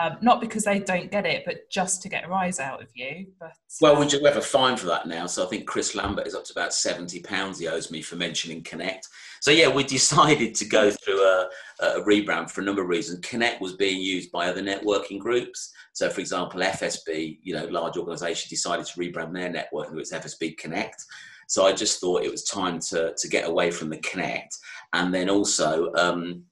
um, 0.00 0.18
not 0.20 0.40
because 0.40 0.64
they 0.64 0.78
don't 0.78 1.10
get 1.10 1.24
it, 1.24 1.44
but 1.46 1.70
just 1.70 2.02
to 2.02 2.08
get 2.08 2.24
a 2.24 2.28
rise 2.28 2.60
out 2.60 2.82
of 2.82 2.88
you. 2.94 3.26
But 3.40 3.52
Well, 3.80 3.98
we 3.98 4.06
do 4.06 4.22
have 4.24 4.36
a 4.36 4.42
fine 4.42 4.76
for 4.76 4.86
that 4.86 5.06
now. 5.06 5.26
So 5.26 5.44
I 5.44 5.48
think 5.48 5.66
Chris 5.66 5.94
Lambert 5.94 6.26
is 6.26 6.34
up 6.34 6.44
to 6.44 6.52
about 6.52 6.74
seventy 6.74 7.20
pounds. 7.20 7.58
He 7.58 7.66
owes 7.66 7.90
me 7.90 8.02
for 8.02 8.16
mentioning 8.16 8.62
Connect. 8.62 9.08
So 9.40 9.50
yeah, 9.50 9.68
we 9.68 9.84
decided 9.98 10.54
to 10.56 10.64
go 10.66 10.90
through 10.90 11.22
a, 11.22 11.48
a 11.80 11.86
rebrand 12.02 12.50
for 12.50 12.60
a 12.60 12.64
number 12.64 12.82
of 12.82 12.88
reasons. 12.88 13.26
Connect 13.26 13.62
was 13.62 13.74
being 13.74 14.00
used 14.00 14.30
by 14.30 14.48
other 14.48 14.62
networking 14.62 15.18
groups. 15.18 15.72
So, 15.94 16.10
for 16.10 16.20
example, 16.20 16.60
FSB, 16.60 17.38
you 17.42 17.54
know, 17.54 17.66
large 17.66 17.96
organisation, 17.96 18.48
decided 18.50 18.86
to 18.86 19.00
rebrand 19.00 19.32
their 19.32 19.50
networking 19.50 19.92
group 19.92 20.02
as 20.02 20.12
FSB 20.12 20.58
Connect. 20.58 21.04
So 21.48 21.66
I 21.66 21.72
just 21.74 22.00
thought 22.00 22.24
it 22.24 22.30
was 22.30 22.44
time 22.44 22.80
to 22.90 23.14
to 23.14 23.28
get 23.28 23.46
away 23.46 23.70
from 23.70 23.90
the 23.90 23.98
Connect, 23.98 24.56
and 24.92 25.12
then 25.14 25.28
also. 25.28 25.92
Um, 25.94 26.44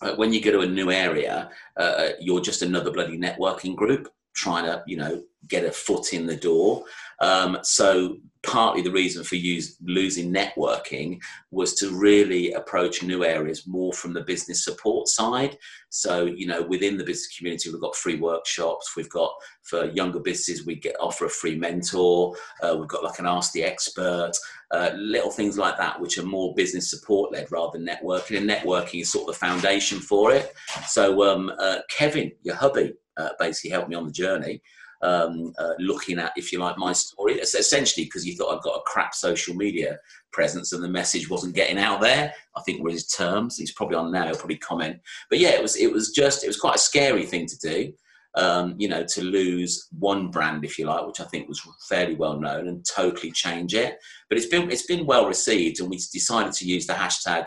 uh, 0.00 0.16
when 0.16 0.32
you 0.32 0.42
go 0.42 0.50
to 0.50 0.60
a 0.62 0.66
new 0.66 0.90
area, 0.90 1.48
uh, 1.76 2.08
you're 2.20 2.40
just 2.40 2.62
another 2.62 2.90
bloody 2.90 3.16
networking 3.16 3.76
group 3.76 4.12
trying 4.34 4.64
to, 4.64 4.82
you 4.84 4.96
know, 4.96 5.22
get 5.48 5.64
a 5.64 5.72
foot 5.72 6.12
in 6.12 6.26
the 6.26 6.36
door. 6.36 6.84
Um, 7.20 7.58
so 7.62 8.18
partly 8.42 8.82
the 8.82 8.90
reason 8.90 9.22
for 9.22 9.36
use, 9.36 9.76
losing 9.84 10.32
networking 10.32 11.20
was 11.52 11.74
to 11.74 11.90
really 11.90 12.52
approach 12.52 13.02
new 13.02 13.24
areas 13.24 13.66
more 13.66 13.92
from 13.92 14.12
the 14.12 14.22
business 14.22 14.64
support 14.64 15.06
side. 15.06 15.56
So, 15.90 16.24
you 16.24 16.46
know, 16.46 16.62
within 16.62 16.96
the 16.96 17.04
business 17.04 17.36
community, 17.36 17.70
we've 17.70 17.80
got 17.80 17.94
free 17.94 18.16
workshops. 18.16 18.96
We've 18.96 19.08
got 19.08 19.32
for 19.62 19.84
younger 19.86 20.18
businesses, 20.18 20.66
we 20.66 20.74
get 20.74 20.96
offer 20.98 21.26
a 21.26 21.30
free 21.30 21.56
mentor. 21.56 22.34
Uh, 22.62 22.76
we've 22.78 22.88
got 22.88 23.04
like 23.04 23.20
an 23.20 23.26
ask 23.26 23.52
the 23.52 23.62
expert, 23.62 24.32
uh, 24.72 24.90
little 24.96 25.30
things 25.30 25.56
like 25.56 25.76
that, 25.78 26.00
which 26.00 26.18
are 26.18 26.24
more 26.24 26.54
business 26.56 26.90
support 26.90 27.32
led 27.32 27.52
rather 27.52 27.78
than 27.78 27.86
networking. 27.86 28.38
And 28.38 28.50
networking 28.50 29.02
is 29.02 29.12
sort 29.12 29.28
of 29.28 29.34
the 29.34 29.46
foundation 29.46 30.00
for 30.00 30.32
it. 30.32 30.52
So, 30.88 31.22
um, 31.22 31.52
uh, 31.58 31.78
Kevin, 31.88 32.32
your 32.42 32.56
hubby, 32.56 32.94
uh, 33.16 33.28
basically 33.38 33.70
helped 33.70 33.90
me 33.90 33.94
on 33.94 34.06
the 34.06 34.12
journey 34.12 34.62
um, 35.02 35.52
uh, 35.58 35.72
looking 35.78 36.18
at, 36.18 36.32
if 36.36 36.52
you 36.52 36.58
like, 36.58 36.78
my 36.78 36.92
story. 36.92 37.34
It's 37.34 37.54
essentially 37.54 38.04
because 38.04 38.22
he 38.24 38.34
thought 38.34 38.54
I've 38.54 38.62
got 38.62 38.76
a 38.76 38.82
crap 38.86 39.14
social 39.14 39.54
media 39.54 39.98
presence 40.32 40.72
and 40.72 40.82
the 40.82 40.88
message 40.88 41.28
wasn't 41.28 41.54
getting 41.54 41.78
out 41.78 42.00
there. 42.00 42.32
I 42.56 42.62
think 42.62 42.82
were 42.82 42.90
his 42.90 43.08
terms. 43.08 43.56
He's 43.56 43.72
probably 43.72 43.96
on 43.96 44.12
now. 44.12 44.26
He'll 44.26 44.36
probably 44.36 44.58
comment. 44.58 45.00
But 45.28 45.40
yeah, 45.40 45.50
it 45.50 45.62
was 45.62 45.76
it 45.76 45.92
was 45.92 46.10
just 46.10 46.44
it 46.44 46.48
was 46.48 46.60
quite 46.60 46.76
a 46.76 46.80
scary 46.80 47.26
thing 47.26 47.46
to 47.46 47.58
do. 47.58 47.92
Um, 48.34 48.76
you 48.78 48.88
know, 48.88 49.04
to 49.04 49.22
lose 49.22 49.88
one 49.98 50.30
brand, 50.30 50.64
if 50.64 50.78
you 50.78 50.86
like, 50.86 51.06
which 51.06 51.20
I 51.20 51.24
think 51.24 51.48
was 51.48 51.60
fairly 51.86 52.14
well 52.14 52.40
known, 52.40 52.66
and 52.66 52.86
totally 52.86 53.30
change 53.30 53.74
it. 53.74 53.98
But 54.28 54.38
it's 54.38 54.46
been 54.46 54.70
it's 54.70 54.86
been 54.86 55.04
well 55.04 55.26
received, 55.26 55.80
and 55.80 55.90
we 55.90 55.96
decided 55.96 56.52
to 56.54 56.64
use 56.64 56.86
the 56.86 56.94
hashtag 56.94 57.44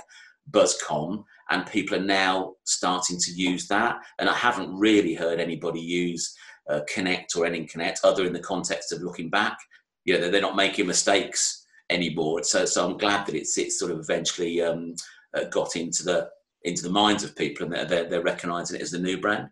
BusComm, 0.51 1.23
and 1.49 1.65
people 1.65 1.97
are 1.97 2.03
now 2.03 2.53
starting 2.65 3.17
to 3.19 3.31
use 3.31 3.67
that. 3.67 3.97
And 4.19 4.29
I 4.29 4.35
haven't 4.35 4.77
really 4.77 5.15
heard 5.15 5.39
anybody 5.39 5.79
use 5.79 6.35
uh, 6.69 6.81
Connect 6.87 7.35
or 7.35 7.45
NN 7.45 7.69
Connect, 7.69 8.01
other 8.03 8.25
in 8.25 8.33
the 8.33 8.39
context 8.39 8.91
of 8.91 9.01
looking 9.01 9.29
back. 9.29 9.57
You 10.03 10.19
know, 10.19 10.29
they're 10.29 10.41
not 10.41 10.55
making 10.55 10.87
mistakes 10.87 11.65
anymore. 11.89 12.43
So, 12.43 12.65
so 12.65 12.87
I'm 12.87 12.97
glad 12.97 13.25
that 13.25 13.35
it's 13.35 13.57
it's 13.57 13.79
sort 13.79 13.91
of 13.91 13.99
eventually 13.99 14.61
um, 14.61 14.95
uh, 15.33 15.45
got 15.45 15.75
into 15.75 16.03
the 16.03 16.29
into 16.63 16.83
the 16.83 16.89
minds 16.89 17.23
of 17.23 17.35
people, 17.35 17.65
and 17.65 17.73
they're 17.73 17.85
they're, 17.85 18.09
they're 18.09 18.23
recognising 18.23 18.77
it 18.77 18.83
as 18.83 18.91
the 18.91 18.99
new 18.99 19.19
brand. 19.19 19.49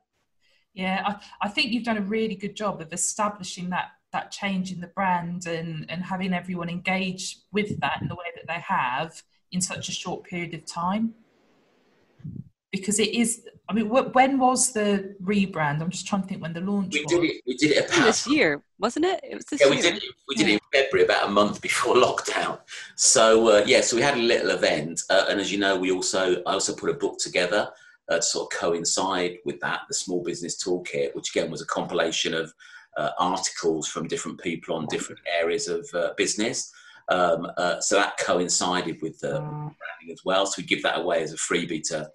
Yeah, 0.73 1.03
I, 1.05 1.47
I 1.47 1.49
think 1.49 1.71
you've 1.71 1.83
done 1.83 1.97
a 1.97 2.01
really 2.01 2.35
good 2.35 2.55
job 2.55 2.81
of 2.81 2.91
establishing 2.93 3.69
that 3.69 3.91
that 4.11 4.31
change 4.31 4.71
in 4.71 4.79
the 4.79 4.87
brand 4.87 5.47
and 5.47 5.85
and 5.89 6.03
having 6.03 6.33
everyone 6.33 6.69
engage 6.69 7.39
with 7.51 7.79
that 7.81 8.01
in 8.01 8.07
the 8.07 8.15
way 8.15 8.25
that 8.35 8.47
they 8.47 8.61
have 8.61 9.21
in 9.51 9.61
such 9.61 9.89
a 9.89 9.91
short 9.91 10.23
period 10.23 10.53
of 10.53 10.65
time 10.65 11.13
because 12.73 12.99
it 12.99 13.13
is. 13.13 13.45
I 13.69 13.73
mean, 13.73 13.87
when 13.87 14.39
was 14.39 14.73
the 14.73 15.15
rebrand? 15.23 15.81
I'm 15.81 15.89
just 15.89 16.05
trying 16.05 16.23
to 16.23 16.27
think 16.27 16.41
when 16.41 16.51
the 16.51 16.59
launch. 16.59 16.93
We 16.93 17.03
was. 17.03 17.13
did 17.13 17.23
it. 17.23 17.41
We 17.47 17.55
did 17.55 17.71
it 17.71 17.89
about 17.89 18.05
this 18.05 18.27
year, 18.27 18.61
wasn't 18.79 19.05
it? 19.05 19.21
It 19.23 19.35
was 19.35 19.45
this 19.45 19.61
yeah, 19.61 19.67
year. 19.67 19.75
we 19.75 19.81
did. 19.81 19.95
It, 19.95 20.03
we 20.27 20.35
did 20.35 20.49
it 20.49 20.53
in 20.53 20.59
February, 20.73 21.05
about 21.05 21.29
a 21.29 21.31
month 21.31 21.61
before 21.61 21.95
lockdown. 22.07 22.59
So 22.95 23.47
uh, 23.49 23.63
yeah, 23.65 23.81
so 23.81 23.95
we 23.95 24.01
had 24.01 24.17
a 24.17 24.21
little 24.21 24.49
event, 24.49 25.01
uh, 25.09 25.25
and 25.29 25.39
as 25.39 25.51
you 25.51 25.59
know, 25.59 25.77
we 25.77 25.91
also 25.91 26.41
I 26.45 26.53
also 26.53 26.75
put 26.75 26.89
a 26.89 26.95
book 26.95 27.19
together 27.19 27.71
uh, 28.09 28.15
to 28.15 28.21
sort 28.21 28.51
of 28.51 28.59
coincide 28.59 29.37
with 29.45 29.59
that, 29.61 29.81
the 29.87 29.93
Small 29.93 30.23
Business 30.23 30.61
Toolkit, 30.61 31.15
which 31.15 31.29
again 31.29 31.49
was 31.49 31.61
a 31.61 31.67
compilation 31.67 32.33
of 32.33 32.51
uh, 32.97 33.11
articles 33.19 33.87
from 33.87 34.07
different 34.07 34.41
people 34.41 34.75
on 34.75 34.87
different 34.87 35.21
areas 35.39 35.67
of 35.67 35.87
uh, 35.93 36.13
business. 36.17 36.73
Um, 37.09 37.47
uh, 37.57 37.79
so 37.81 37.95
that 37.95 38.17
coincided 38.17 39.01
with 39.01 39.19
the 39.19 39.39
branding 39.39 40.11
as 40.11 40.21
well. 40.25 40.45
So 40.45 40.61
we 40.61 40.65
give 40.65 40.83
that 40.83 40.99
away 40.99 41.21
as 41.21 41.33
a 41.33 41.37
freebie 41.37 41.83
to 41.89 42.09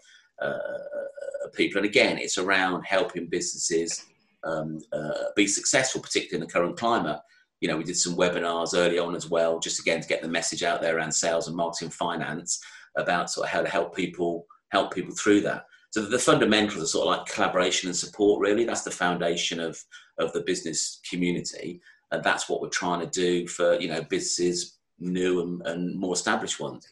people. 1.55 1.79
And 1.79 1.87
again, 1.87 2.18
it's 2.18 2.38
around 2.38 2.83
helping 2.83 3.27
businesses 3.27 4.05
um, 4.44 4.81
uh, 4.92 5.31
be 5.37 5.46
successful, 5.46 6.01
particularly 6.01 6.42
in 6.42 6.46
the 6.46 6.53
current 6.53 6.79
climate. 6.79 7.20
You 7.61 7.68
know, 7.68 7.77
we 7.77 7.85
did 7.85 7.96
some 7.96 8.16
webinars 8.16 8.77
early 8.77 8.98
on 8.98 9.16
as 9.16 9.29
well, 9.29 9.59
just 9.59 9.81
again 9.81 10.01
to 10.01 10.09
get 10.09 10.22
the 10.22 10.29
message 10.29 10.62
out 10.62 10.81
there 10.81 10.96
around 10.96 11.12
sales 11.12 11.48
and 11.48 11.57
marketing 11.57 11.90
finance 11.90 12.61
about 12.96 13.31
sort 13.31 13.46
of 13.46 13.53
how 13.53 13.62
to 13.62 13.68
help 13.68 13.94
people 13.94 14.46
help 14.70 14.92
people 14.92 15.14
through 15.14 15.40
that. 15.40 15.64
So 15.90 16.03
the 16.03 16.18
fundamentals 16.18 16.83
are 16.83 16.87
sort 16.87 17.09
of 17.09 17.18
like 17.18 17.27
collaboration 17.27 17.88
and 17.88 17.96
support. 17.96 18.40
Really, 18.40 18.64
that's 18.64 18.83
the 18.83 18.90
foundation 18.90 19.59
of 19.59 19.83
of 20.18 20.33
the 20.33 20.42
business 20.42 21.01
community, 21.09 21.81
and 22.12 22.22
that's 22.22 22.48
what 22.48 22.61
we're 22.61 22.68
trying 22.68 23.01
to 23.01 23.07
do 23.07 23.48
for 23.48 23.74
you 23.81 23.88
know 23.88 24.03
businesses, 24.03 24.79
new 25.01 25.40
and, 25.40 25.62
and 25.66 25.98
more 25.98 26.14
established 26.14 26.61
ones. 26.61 26.87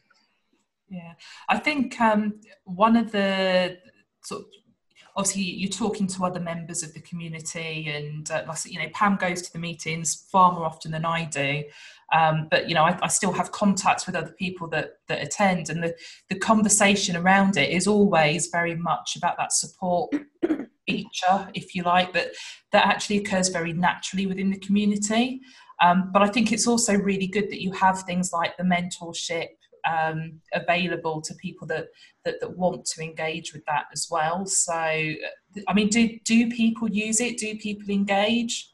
Yeah, 0.88 1.14
I 1.48 1.58
think 1.58 2.00
um, 2.00 2.40
one 2.64 2.96
of 2.96 3.10
the 3.10 3.78
sort 4.22 4.42
of 4.42 4.46
obviously 5.16 5.42
you're 5.42 5.70
talking 5.70 6.06
to 6.06 6.24
other 6.24 6.40
members 6.40 6.82
of 6.82 6.92
the 6.92 7.00
community 7.00 7.88
and 7.88 8.30
uh, 8.30 8.44
you 8.66 8.78
know 8.78 8.88
pam 8.92 9.16
goes 9.16 9.42
to 9.42 9.52
the 9.52 9.58
meetings 9.58 10.26
far 10.30 10.52
more 10.52 10.64
often 10.64 10.92
than 10.92 11.04
i 11.04 11.24
do. 11.24 11.64
Um, 12.12 12.46
but 12.50 12.68
you 12.68 12.74
know 12.74 12.84
I, 12.84 12.96
I, 13.02 13.08
still 13.08 13.32
have 13.32 13.50
contacts 13.50 14.06
with 14.06 14.14
other 14.14 14.34
people 14.38 14.68
that 14.68 14.98
that 15.08 15.22
attend 15.22 15.70
and 15.70 15.82
the 15.82 15.94
the 16.28 16.38
conversation 16.38 17.16
around 17.16 17.56
it 17.56 17.70
is 17.70 17.88
always 17.88 18.46
very 18.48 18.76
much 18.76 19.16
about 19.16 19.36
that 19.38 19.52
support 19.52 20.14
feature 20.86 21.48
if 21.54 21.74
you 21.74 21.82
like 21.82 22.12
that 22.12 22.28
that 22.70 22.86
actually 22.86 23.18
occurs 23.18 23.48
very 23.48 23.72
naturally 23.72 24.26
within 24.26 24.50
the 24.50 24.58
community. 24.58 25.40
Um, 25.82 26.10
but 26.10 26.22
i 26.22 26.28
think 26.28 26.52
it's 26.52 26.66
also 26.66 26.94
really 26.94 27.26
good 27.26 27.50
that 27.50 27.60
you 27.60 27.72
have 27.72 28.02
things 28.02 28.32
like 28.32 28.56
the 28.56 28.62
mentorship 28.62 29.48
um, 29.86 30.40
available 30.52 31.20
to 31.22 31.34
people 31.34 31.66
that, 31.68 31.88
that, 32.24 32.40
that 32.40 32.56
want 32.56 32.84
to 32.86 33.02
engage 33.02 33.52
with 33.52 33.64
that 33.66 33.84
as 33.92 34.08
well. 34.10 34.46
So, 34.46 34.72
I 34.72 35.74
mean, 35.74 35.88
do 35.88 36.18
do 36.24 36.50
people 36.50 36.88
use 36.88 37.20
it? 37.20 37.38
Do 37.38 37.56
people 37.56 37.90
engage? 37.90 38.72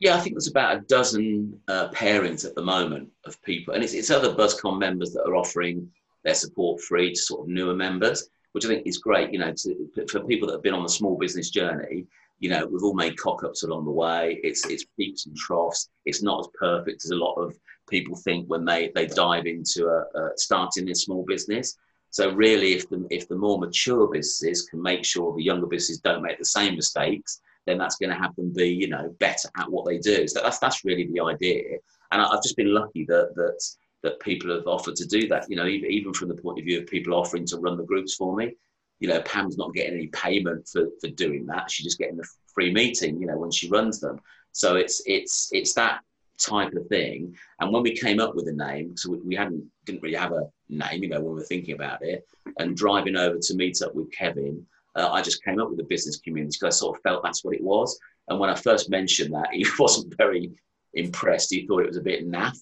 Yeah, 0.00 0.16
I 0.16 0.20
think 0.20 0.34
there's 0.34 0.48
about 0.48 0.76
a 0.76 0.80
dozen 0.80 1.58
uh, 1.68 1.88
pairings 1.88 2.44
at 2.44 2.54
the 2.54 2.62
moment 2.62 3.08
of 3.26 3.40
people, 3.42 3.74
and 3.74 3.82
it's, 3.82 3.94
it's 3.94 4.10
other 4.10 4.34
BusComm 4.34 4.78
members 4.78 5.12
that 5.12 5.22
are 5.22 5.36
offering 5.36 5.88
their 6.24 6.34
support 6.34 6.80
free 6.80 7.10
to 7.10 7.16
sort 7.16 7.42
of 7.42 7.48
newer 7.48 7.74
members, 7.74 8.28
which 8.52 8.64
I 8.64 8.68
think 8.68 8.86
is 8.86 8.98
great. 8.98 9.32
You 9.32 9.38
know, 9.38 9.52
to, 9.52 10.06
for 10.10 10.20
people 10.24 10.48
that 10.48 10.54
have 10.54 10.62
been 10.62 10.74
on 10.74 10.82
the 10.82 10.88
small 10.88 11.16
business 11.16 11.50
journey, 11.50 12.06
you 12.40 12.50
know, 12.50 12.66
we've 12.66 12.82
all 12.82 12.94
made 12.94 13.16
cock 13.16 13.44
ups 13.44 13.62
along 13.62 13.84
the 13.84 13.90
way. 13.90 14.40
It's 14.42 14.66
it's 14.66 14.84
peaks 14.98 15.26
and 15.26 15.36
troughs. 15.36 15.88
It's 16.04 16.22
not 16.22 16.40
as 16.40 16.48
perfect 16.58 17.04
as 17.04 17.10
a 17.10 17.16
lot 17.16 17.34
of 17.34 17.56
people 17.88 18.16
think 18.16 18.46
when 18.48 18.64
they, 18.64 18.90
they 18.94 19.06
dive 19.06 19.46
into 19.46 19.86
a, 19.86 20.18
a 20.18 20.30
starting 20.36 20.90
a 20.90 20.94
small 20.94 21.24
business. 21.24 21.76
So 22.10 22.30
really, 22.30 22.74
if 22.74 22.88
the 22.88 23.06
if 23.10 23.28
the 23.28 23.36
more 23.36 23.58
mature 23.58 24.06
businesses 24.06 24.68
can 24.68 24.80
make 24.80 25.04
sure 25.04 25.34
the 25.34 25.42
younger 25.42 25.66
businesses 25.66 25.98
don't 25.98 26.22
make 26.22 26.38
the 26.38 26.44
same 26.44 26.76
mistakes, 26.76 27.40
then 27.66 27.78
that's 27.78 27.96
going 27.96 28.10
to 28.10 28.16
have 28.16 28.36
them 28.36 28.52
be 28.54 28.68
you 28.68 28.88
know 28.88 29.14
better 29.18 29.48
at 29.56 29.70
what 29.70 29.84
they 29.84 29.98
do. 29.98 30.28
So 30.28 30.40
that's 30.40 30.58
that's 30.58 30.84
really 30.84 31.08
the 31.08 31.20
idea. 31.20 31.78
And 32.12 32.22
I, 32.22 32.30
have 32.30 32.42
just 32.42 32.56
been 32.56 32.72
lucky 32.72 33.04
that 33.06 33.34
that 33.34 33.60
that 34.04 34.20
people 34.20 34.54
have 34.54 34.66
offered 34.66 34.94
to 34.96 35.06
do 35.06 35.26
that. 35.28 35.50
You 35.50 35.56
know, 35.56 35.66
even, 35.66 35.90
even 35.90 36.14
from 36.14 36.28
the 36.28 36.36
point 36.36 36.60
of 36.60 36.64
view 36.64 36.78
of 36.78 36.86
people 36.86 37.14
offering 37.14 37.46
to 37.46 37.58
run 37.58 37.76
the 37.76 37.84
groups 37.84 38.14
for 38.14 38.36
me. 38.36 38.54
You 39.00 39.08
know, 39.08 39.20
Pam's 39.22 39.58
not 39.58 39.74
getting 39.74 39.94
any 39.94 40.06
payment 40.08 40.68
for 40.68 40.86
for 41.00 41.08
doing 41.08 41.46
that. 41.46 41.70
She's 41.70 41.84
just 41.84 41.98
getting 41.98 42.16
the 42.16 42.28
free 42.54 42.72
meeting. 42.72 43.20
You 43.20 43.26
know, 43.26 43.38
when 43.38 43.50
she 43.50 43.68
runs 43.68 43.98
them. 43.98 44.20
So 44.52 44.76
it's 44.76 45.02
it's 45.06 45.48
it's 45.52 45.74
that 45.74 46.00
type 46.38 46.72
of 46.74 46.86
thing. 46.88 47.34
And 47.60 47.72
when 47.72 47.82
we 47.82 47.96
came 47.96 48.20
up 48.20 48.34
with 48.34 48.48
a 48.48 48.52
name, 48.52 48.96
so 48.96 49.10
we, 49.10 49.18
we 49.18 49.34
hadn't 49.36 49.64
didn't 49.84 50.02
really 50.02 50.16
have 50.16 50.32
a 50.32 50.48
name, 50.68 51.02
you 51.02 51.08
know, 51.08 51.20
when 51.20 51.34
we 51.34 51.40
were 51.40 51.46
thinking 51.46 51.74
about 51.74 52.02
it, 52.02 52.26
and 52.58 52.76
driving 52.76 53.16
over 53.16 53.38
to 53.40 53.54
meet 53.54 53.82
up 53.82 53.94
with 53.94 54.10
Kevin, 54.12 54.64
uh, 54.96 55.10
I 55.10 55.22
just 55.22 55.44
came 55.44 55.60
up 55.60 55.68
with 55.68 55.78
the 55.78 55.84
business 55.84 56.18
community 56.18 56.56
because 56.60 56.74
I 56.74 56.78
sort 56.78 56.96
of 56.96 57.02
felt 57.02 57.22
that's 57.22 57.44
what 57.44 57.54
it 57.54 57.62
was. 57.62 57.98
And 58.28 58.38
when 58.38 58.50
I 58.50 58.54
first 58.54 58.90
mentioned 58.90 59.34
that, 59.34 59.48
he 59.52 59.66
wasn't 59.78 60.16
very 60.16 60.50
impressed. 60.94 61.52
He 61.52 61.66
thought 61.66 61.82
it 61.82 61.88
was 61.88 61.96
a 61.96 62.02
bit 62.02 62.28
naff. 62.28 62.58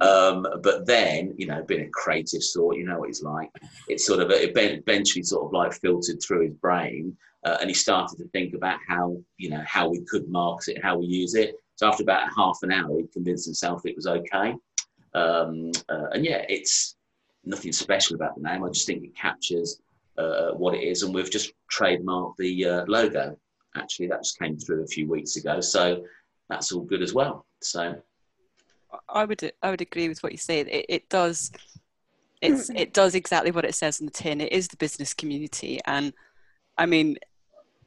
Um, 0.00 0.46
but 0.62 0.86
then, 0.86 1.34
you 1.36 1.46
know, 1.46 1.62
being 1.64 1.86
a 1.86 1.90
creative 1.90 2.42
sort, 2.42 2.76
you 2.76 2.86
know 2.86 3.00
what 3.00 3.08
he's 3.08 3.22
like. 3.22 3.50
It 3.88 4.00
sort 4.00 4.20
of 4.20 4.30
it 4.30 4.52
eventually 4.56 5.24
sort 5.24 5.46
of 5.46 5.52
like 5.52 5.72
filtered 5.72 6.22
through 6.22 6.42
his 6.42 6.54
brain, 6.54 7.16
uh, 7.44 7.56
and 7.60 7.68
he 7.68 7.74
started 7.74 8.16
to 8.18 8.28
think 8.28 8.54
about 8.54 8.78
how 8.86 9.16
you 9.36 9.50
know 9.50 9.62
how 9.66 9.88
we 9.88 10.04
could 10.08 10.28
market 10.28 10.76
it, 10.76 10.82
how 10.82 10.98
we 10.98 11.06
use 11.06 11.34
it. 11.34 11.56
So 11.76 11.88
after 11.88 12.02
about 12.02 12.28
half 12.36 12.58
an 12.62 12.72
hour, 12.72 12.98
he 12.98 13.06
convinced 13.12 13.46
himself 13.46 13.84
it 13.84 13.96
was 13.96 14.06
okay. 14.06 14.54
Um, 15.14 15.70
uh, 15.88 16.06
and 16.12 16.24
yeah, 16.24 16.44
it's 16.48 16.96
nothing 17.44 17.72
special 17.72 18.16
about 18.16 18.36
the 18.36 18.42
name. 18.42 18.64
I 18.64 18.68
just 18.68 18.86
think 18.86 19.04
it 19.04 19.16
captures 19.16 19.80
uh, 20.18 20.50
what 20.52 20.74
it 20.74 20.82
is, 20.82 21.02
and 21.02 21.14
we've 21.14 21.30
just 21.30 21.52
trademarked 21.72 22.36
the 22.38 22.64
uh, 22.64 22.84
logo. 22.86 23.36
Actually, 23.76 24.08
that 24.08 24.22
just 24.22 24.38
came 24.38 24.56
through 24.56 24.84
a 24.84 24.86
few 24.86 25.08
weeks 25.08 25.36
ago, 25.36 25.60
so 25.60 26.04
that's 26.48 26.70
all 26.70 26.82
good 26.82 27.02
as 27.02 27.12
well. 27.12 27.44
So, 27.60 27.96
I 29.08 29.24
would 29.24 29.52
I 29.62 29.70
would 29.70 29.80
agree 29.80 30.08
with 30.08 30.22
what 30.22 30.32
you 30.32 30.38
say. 30.38 30.60
It, 30.60 30.86
it 30.88 31.08
does 31.08 31.50
it's 32.40 32.70
it 32.70 32.92
does 32.92 33.14
exactly 33.14 33.50
what 33.50 33.64
it 33.64 33.74
says 33.74 34.00
on 34.00 34.06
the 34.06 34.12
tin. 34.12 34.40
It 34.40 34.52
is 34.52 34.68
the 34.68 34.76
business 34.76 35.14
community, 35.14 35.80
and 35.86 36.12
I 36.76 36.86
mean, 36.86 37.18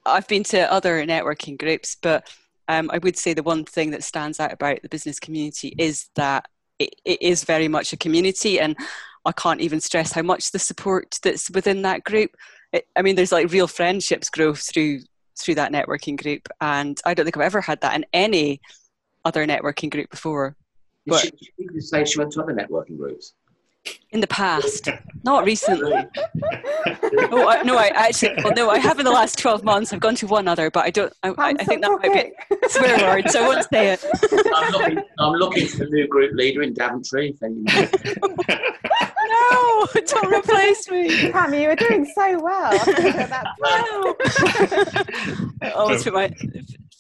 I've 0.06 0.28
been 0.28 0.43
to 0.45 0.71
other 0.71 1.06
networking 1.06 1.58
groups, 1.58 1.95
but 2.02 2.30
um, 2.67 2.89
I 2.91 2.97
would 2.99 3.17
say 3.17 3.34
the 3.34 3.43
one 3.43 3.63
thing 3.65 3.91
that 3.91 4.03
stands 4.03 4.39
out 4.39 4.53
about 4.53 4.82
the 4.82 4.89
business 4.89 5.19
community 5.19 5.73
is 5.77 6.10
that 6.15 6.47
it, 6.80 6.95
it 7.06 7.21
is 7.21 7.43
very 7.43 7.67
much 7.67 7.93
a 7.93 7.97
community, 7.97 8.60
and 8.60 8.75
I 9.25 9.32
can't 9.32 9.62
even 9.62 9.82
stress 9.82 10.12
how 10.12 10.21
much 10.21 10.51
the 10.51 10.60
support 10.60 11.19
that's 11.23 11.49
within 11.51 11.82
that 11.84 12.03
group. 12.03 12.32
It, 12.71 12.88
I 12.95 13.01
mean, 13.01 13.15
there's 13.15 13.32
like 13.32 13.51
real 13.51 13.67
friendships 13.67 14.30
grow 14.30 14.53
through 14.53 15.01
through 15.39 15.56
that 15.56 15.71
networking 15.71 16.21
group, 16.21 16.47
and 16.62 16.99
I 17.06 17.13
don't 17.13 17.25
think 17.25 17.38
I've 17.38 17.43
ever 17.43 17.62
had 17.62 17.82
that 17.82 17.95
in 17.95 18.06
any 18.13 18.62
other 19.23 19.45
networking 19.45 19.89
group 19.89 20.10
before. 20.10 20.56
But- 21.06 21.32
you 21.58 21.82
say 21.82 22.03
she 22.06 22.19
went 22.19 22.34
to 22.34 22.43
other 22.43 22.53
networking 22.53 22.97
groups? 22.97 23.34
In 24.12 24.21
the 24.21 24.28
past, 24.28 24.88
not 25.23 25.43
recently. 25.45 25.91
No, 25.91 27.47
I, 27.50 27.62
no, 27.63 27.78
I 27.78 27.88
actually, 27.93 28.36
well, 28.43 28.54
no, 28.56 28.69
I 28.69 28.80
have 28.80 29.00
in 29.00 29.06
the 29.06 29.12
last 29.12 29.38
twelve 29.38 29.63
months. 29.63 29.91
I've 29.91 30.00
gone 30.00 30.15
to 30.15 30.28
one 30.28 30.47
other, 30.47 30.71
but 30.71 30.86
I 30.86 30.89
don't. 30.89 31.12
I, 31.23 31.30
I, 31.30 31.50
I 31.50 31.63
think 31.65 31.82
that 31.82 31.88
stop 31.88 32.02
might 32.02 32.13
be 32.13 32.32
talking. 32.50 32.60
a 32.63 32.69
swear 32.69 32.97
word, 33.15 33.30
so 33.30 33.43
I 33.43 33.47
won't 33.47 33.67
say 33.71 33.89
it. 33.93 34.06
I'm 34.56 34.71
looking, 34.71 35.00
I'm 35.19 35.34
looking 35.34 35.67
for 35.67 35.84
a 35.84 35.89
new 35.89 36.08
group 36.08 36.34
leader 36.36 36.62
in 36.62 36.73
Daventry. 36.73 37.36
If 37.36 37.43
any, 37.43 37.63
No, 39.30 39.86
don't 39.93 40.34
replace 40.34 40.89
me. 40.89 41.32
Pam, 41.32 41.54
you 41.54 41.67
were 41.67 41.76
doing 41.76 42.06
so 42.15 42.39
well. 42.39 42.73
up 42.73 42.88
until 42.88 43.28
that 43.28 43.45
No. 43.60 44.15
I 45.62 45.71
always 45.71 46.04
put 46.04 46.13
my 46.13 46.30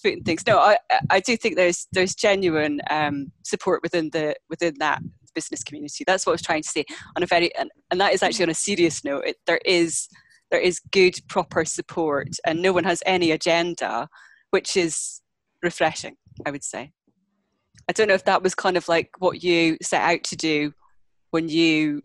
foot 0.01 0.13
in 0.13 0.23
things. 0.23 0.45
No, 0.45 0.59
I, 0.59 0.77
I 1.09 1.19
do 1.21 1.37
think 1.37 1.55
there's 1.55 1.87
there's 1.93 2.15
genuine 2.15 2.81
um, 2.89 3.31
support 3.43 3.81
within 3.81 4.09
the 4.11 4.35
within 4.49 4.75
that 4.79 5.01
business 5.37 5.63
community. 5.63 6.03
That's 6.07 6.25
what 6.25 6.31
I 6.31 6.37
was 6.39 6.47
trying 6.49 6.63
to 6.63 6.69
say 6.69 6.83
on 7.15 7.23
a 7.23 7.27
very 7.27 7.49
and, 7.55 7.69
and 7.91 8.01
that 8.01 8.13
is 8.13 8.23
actually 8.23 8.45
on 8.47 8.55
a 8.57 8.63
serious 8.69 9.03
note. 9.03 9.25
It, 9.25 9.35
there 9.45 9.61
is 9.65 10.07
there 10.49 10.59
is 10.59 10.79
good 10.91 11.15
proper 11.27 11.63
support, 11.65 12.29
and 12.45 12.61
no 12.61 12.71
one 12.73 12.85
has 12.85 13.03
any 13.05 13.29
agenda, 13.31 14.07
which 14.49 14.75
is 14.75 15.21
refreshing. 15.61 16.15
I 16.45 16.51
would 16.51 16.63
say. 16.63 16.91
I 17.89 17.93
don't 17.93 18.07
know 18.09 18.15
if 18.21 18.25
that 18.25 18.43
was 18.43 18.55
kind 18.55 18.77
of 18.77 18.87
like 18.87 19.09
what 19.19 19.43
you 19.43 19.77
set 19.81 20.01
out 20.01 20.23
to 20.25 20.35
do 20.35 20.73
when 21.31 21.47
you 21.47 22.01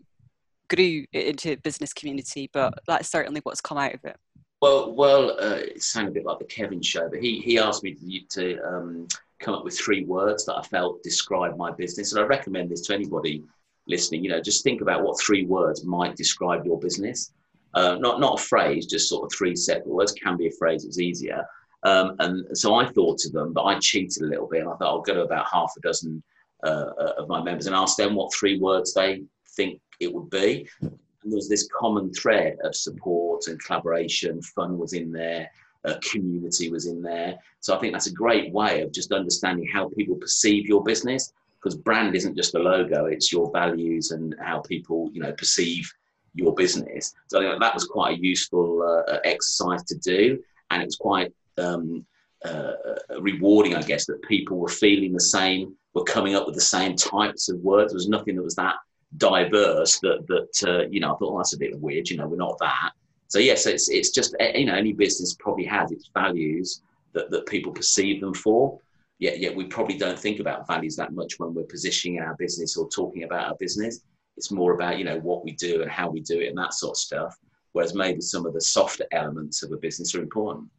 grew 0.69 1.05
into 1.11 1.57
business 1.57 1.93
community, 1.93 2.49
but 2.53 2.73
that's 2.87 3.09
certainly 3.09 3.41
what's 3.43 3.61
come 3.61 3.77
out 3.77 3.93
of 3.93 3.99
it. 4.05 4.17
well, 4.61 4.93
well, 4.93 5.31
uh, 5.31 5.59
it 5.75 5.83
sounded 5.83 6.11
a 6.11 6.13
bit 6.13 6.25
like 6.25 6.39
the 6.39 6.45
Kevin 6.45 6.81
show, 6.81 7.09
but 7.09 7.19
he, 7.19 7.39
he 7.39 7.59
asked 7.59 7.83
me 7.83 7.93
to, 7.95 8.19
to 8.29 8.45
um, 8.65 9.07
come 9.43 9.53
up 9.53 9.63
with 9.63 9.77
three 9.77 10.05
words 10.05 10.45
that 10.45 10.55
I 10.55 10.61
felt 10.63 11.03
describe 11.03 11.57
my 11.57 11.71
business. 11.71 12.13
And 12.13 12.21
I 12.21 12.25
recommend 12.25 12.69
this 12.69 12.81
to 12.87 12.93
anybody 12.93 13.43
listening. 13.87 14.23
You 14.23 14.31
know, 14.31 14.41
just 14.41 14.63
think 14.63 14.81
about 14.81 15.03
what 15.03 15.19
three 15.19 15.45
words 15.45 15.85
might 15.85 16.15
describe 16.15 16.65
your 16.65 16.79
business. 16.79 17.33
Uh, 17.73 17.95
not 17.99 18.19
not 18.19 18.39
a 18.39 18.43
phrase, 18.43 18.85
just 18.85 19.09
sort 19.09 19.25
of 19.25 19.37
three 19.37 19.55
separate 19.55 19.87
words. 19.87 20.13
Can 20.13 20.37
be 20.37 20.47
a 20.47 20.51
phrase; 20.51 20.85
it's 20.85 20.99
easier. 20.99 21.45
Um, 21.83 22.15
and 22.19 22.57
so 22.57 22.75
I 22.75 22.85
thought 22.85 23.25
of 23.25 23.33
them, 23.33 23.51
but 23.51 23.63
I 23.63 23.77
cheated 23.79 24.23
a 24.23 24.27
little 24.27 24.47
bit, 24.47 24.61
and 24.61 24.69
I 24.69 24.75
thought 24.75 24.87
I'll 24.87 25.01
go 25.01 25.15
to 25.15 25.23
about 25.23 25.47
half 25.51 25.73
a 25.77 25.81
dozen 25.81 26.23
uh, 26.63 26.91
uh, 26.97 27.13
of 27.17 27.27
my 27.27 27.41
members 27.41 27.67
and 27.67 27.75
ask 27.75 27.97
them 27.97 28.15
what 28.15 28.33
three 28.33 28.57
words 28.57 28.93
they 28.93 29.23
think 29.57 29.81
it 29.99 30.13
would 30.13 30.29
be. 30.29 30.69
And 30.81 31.31
there 31.31 31.35
was 31.35 31.49
this 31.49 31.67
common 31.77 32.13
thread 32.13 32.57
of 32.63 32.75
support 32.75 33.47
and 33.47 33.61
collaboration. 33.63 34.41
Fun 34.41 34.77
was 34.77 34.93
in 34.93 35.11
there, 35.11 35.49
uh, 35.85 35.95
community 36.01 36.69
was 36.69 36.85
in 36.85 37.01
there. 37.01 37.37
So 37.59 37.75
I 37.75 37.79
think 37.79 37.93
that's 37.93 38.07
a 38.07 38.13
great 38.13 38.51
way 38.53 38.81
of 38.81 38.91
just 38.91 39.11
understanding 39.11 39.67
how 39.71 39.89
people 39.89 40.15
perceive 40.15 40.67
your 40.67 40.83
business. 40.83 41.33
Because 41.61 41.77
brand 41.77 42.13
isn't 42.13 42.35
just 42.35 42.55
a 42.55 42.59
logo; 42.59 43.05
it's 43.05 43.31
your 43.31 43.49
values 43.51 44.11
and 44.11 44.35
how 44.39 44.59
people, 44.59 45.09
you 45.13 45.21
know, 45.21 45.31
perceive 45.31 45.89
your 46.35 46.53
business. 46.53 47.13
So 47.27 47.39
I 47.39 47.51
think 47.51 47.61
that 47.61 47.73
was 47.73 47.85
quite 47.85 48.17
a 48.17 48.21
useful 48.21 48.81
uh, 48.81 49.19
exercise 49.23 49.83
to 49.85 49.97
do, 49.99 50.43
and 50.71 50.81
it 50.81 50.85
was 50.85 50.97
quite 50.97 51.31
um, 51.57 52.05
uh, 52.43 52.73
rewarding, 53.19 53.75
I 53.75 53.81
guess, 53.81 54.05
that 54.07 54.21
people 54.23 54.57
were 54.57 54.67
feeling 54.67 55.13
the 55.13 55.21
same, 55.21 55.75
were 55.93 56.03
coming 56.03 56.35
up 56.35 56.45
with 56.45 56.55
the 56.55 56.61
same 56.61 56.95
types 56.95 57.49
of 57.49 57.59
words. 57.59 57.93
There 57.93 57.97
was 57.97 58.09
nothing 58.09 58.35
that 58.35 58.43
was 58.43 58.55
that 58.55 58.75
diverse 59.17 59.99
that 59.99 60.25
that 60.27 60.69
uh, 60.69 60.87
you 60.89 60.99
know 60.99 61.13
I 61.13 61.17
thought 61.17 61.31
well, 61.31 61.37
that's 61.37 61.53
a 61.53 61.57
bit 61.59 61.79
weird. 61.79 62.09
You 62.09 62.17
know, 62.17 62.27
we're 62.27 62.35
not 62.35 62.57
that. 62.59 62.91
So 63.33 63.39
yes, 63.39 63.65
it's 63.65 63.89
it's 63.89 64.11
just 64.11 64.35
you 64.53 64.65
know 64.65 64.75
any 64.75 64.93
business 64.93 65.33
probably 65.33 65.65
has 65.65 65.91
its 65.91 66.11
values 66.13 66.83
that 67.13 67.31
that 67.31 67.47
people 67.47 67.71
perceive 67.71 68.21
them 68.21 68.35
for. 68.35 68.79
Yet 69.17 69.39
yet 69.39 69.55
we 69.55 69.65
probably 69.65 69.97
don't 69.97 70.19
think 70.19 70.39
about 70.39 70.67
values 70.67 70.95
that 70.97 71.13
much 71.13 71.39
when 71.39 71.51
we're 71.51 71.63
positioning 71.63 72.19
our 72.19 72.35
business 72.35 72.77
or 72.77 72.87
talking 72.89 73.23
about 73.23 73.47
our 73.47 73.55
business. 73.59 74.01
It's 74.37 74.51
more 74.51 74.75
about 74.75 74.99
you 74.99 75.03
know 75.03 75.17
what 75.17 75.43
we 75.43 75.53
do 75.53 75.81
and 75.81 75.89
how 75.89 76.11
we 76.11 76.21
do 76.21 76.41
it 76.41 76.49
and 76.49 76.57
that 76.59 76.75
sort 76.75 76.91
of 76.91 76.97
stuff. 76.97 77.35
Whereas 77.71 77.95
maybe 77.95 78.21
some 78.21 78.45
of 78.45 78.53
the 78.53 78.61
softer 78.61 79.05
elements 79.11 79.63
of 79.63 79.71
a 79.71 79.77
business 79.77 80.13
are 80.13 80.21
important. 80.21 80.69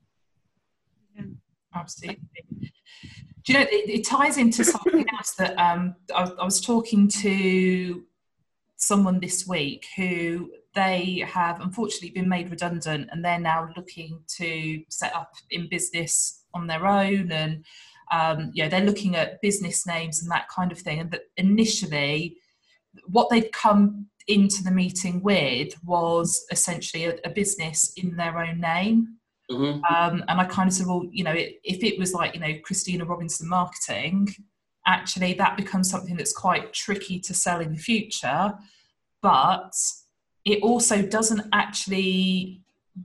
Absolutely. 1.74 2.20
Do 2.60 3.52
you 3.52 3.58
know, 3.58 3.64
it, 3.64 3.90
it 3.90 4.06
ties 4.06 4.38
into 4.38 4.62
something 4.62 5.04
else 5.12 5.32
that 5.38 5.58
um, 5.58 5.96
I, 6.14 6.22
I 6.40 6.44
was 6.44 6.60
talking 6.60 7.08
to 7.08 8.04
someone 8.76 9.18
this 9.18 9.44
week 9.44 9.86
who 9.96 10.52
they 10.74 11.24
have 11.26 11.60
unfortunately 11.60 12.10
been 12.10 12.28
made 12.28 12.50
redundant 12.50 13.08
and 13.10 13.24
they're 13.24 13.38
now 13.38 13.68
looking 13.76 14.20
to 14.26 14.82
set 14.88 15.14
up 15.14 15.32
in 15.50 15.68
business 15.68 16.44
on 16.54 16.66
their 16.66 16.86
own 16.86 17.30
and 17.32 17.64
um, 18.12 18.50
yeah 18.54 18.68
they're 18.68 18.84
looking 18.84 19.16
at 19.16 19.40
business 19.40 19.86
names 19.86 20.22
and 20.22 20.30
that 20.30 20.48
kind 20.48 20.72
of 20.72 20.78
thing 20.78 21.00
and 21.00 21.10
that 21.10 21.22
initially 21.36 22.36
what 23.06 23.28
they'd 23.30 23.52
come 23.52 24.06
into 24.28 24.62
the 24.62 24.70
meeting 24.70 25.22
with 25.22 25.74
was 25.84 26.44
essentially 26.50 27.04
a, 27.04 27.16
a 27.24 27.30
business 27.30 27.92
in 27.96 28.16
their 28.16 28.38
own 28.38 28.60
name 28.60 29.18
Mm-hmm. 29.50 29.84
um, 29.94 30.24
and 30.26 30.40
I 30.40 30.44
kind 30.46 30.68
of 30.68 30.72
said, 30.72 30.86
well, 30.86 31.02
you 31.12 31.22
know, 31.22 31.32
it, 31.32 31.60
if 31.64 31.84
it 31.84 31.98
was 31.98 32.14
like, 32.14 32.34
you 32.34 32.40
know, 32.40 32.54
Christina 32.64 33.04
Robinson 33.04 33.46
marketing, 33.46 34.28
actually 34.86 35.34
that 35.34 35.56
becomes 35.56 35.90
something 35.90 36.16
that's 36.16 36.32
quite 36.32 36.72
tricky 36.72 37.18
to 37.20 37.34
sell 37.34 37.60
in 37.60 37.72
the 37.72 37.78
future. 37.78 38.54
But 39.22 39.72
it 40.44 40.62
also 40.62 41.02
doesn't 41.02 41.42
actually 41.52 42.62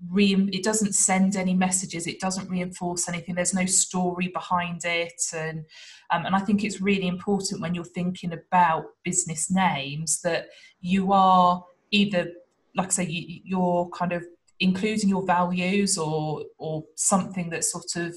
re- 0.10 0.50
it 0.52 0.64
doesn't 0.64 0.94
send 0.94 1.36
any 1.36 1.54
messages. 1.54 2.06
It 2.06 2.20
doesn't 2.20 2.50
reinforce 2.50 3.08
anything. 3.10 3.36
There's 3.36 3.54
no 3.54 3.66
story 3.66 4.28
behind 4.28 4.82
it, 4.86 5.22
and 5.34 5.66
um, 6.12 6.26
and 6.26 6.36
I 6.36 6.40
think 6.40 6.64
it's 6.64 6.82
really 6.82 7.08
important 7.08 7.62
when 7.62 7.74
you're 7.74 7.86
thinking 7.86 8.34
about 8.34 8.86
business 9.04 9.50
names 9.50 10.22
that 10.22 10.48
you 10.82 11.12
are 11.14 11.64
either, 11.92 12.32
like 12.76 12.88
I 12.88 12.92
say, 12.92 13.06
you, 13.06 13.42
you're 13.44 13.90
kind 13.90 14.12
of 14.12 14.26
including 14.60 15.10
your 15.10 15.26
values 15.26 15.98
or 15.98 16.44
or 16.58 16.84
something 16.96 17.50
that 17.50 17.64
sort 17.64 17.96
of 17.96 18.16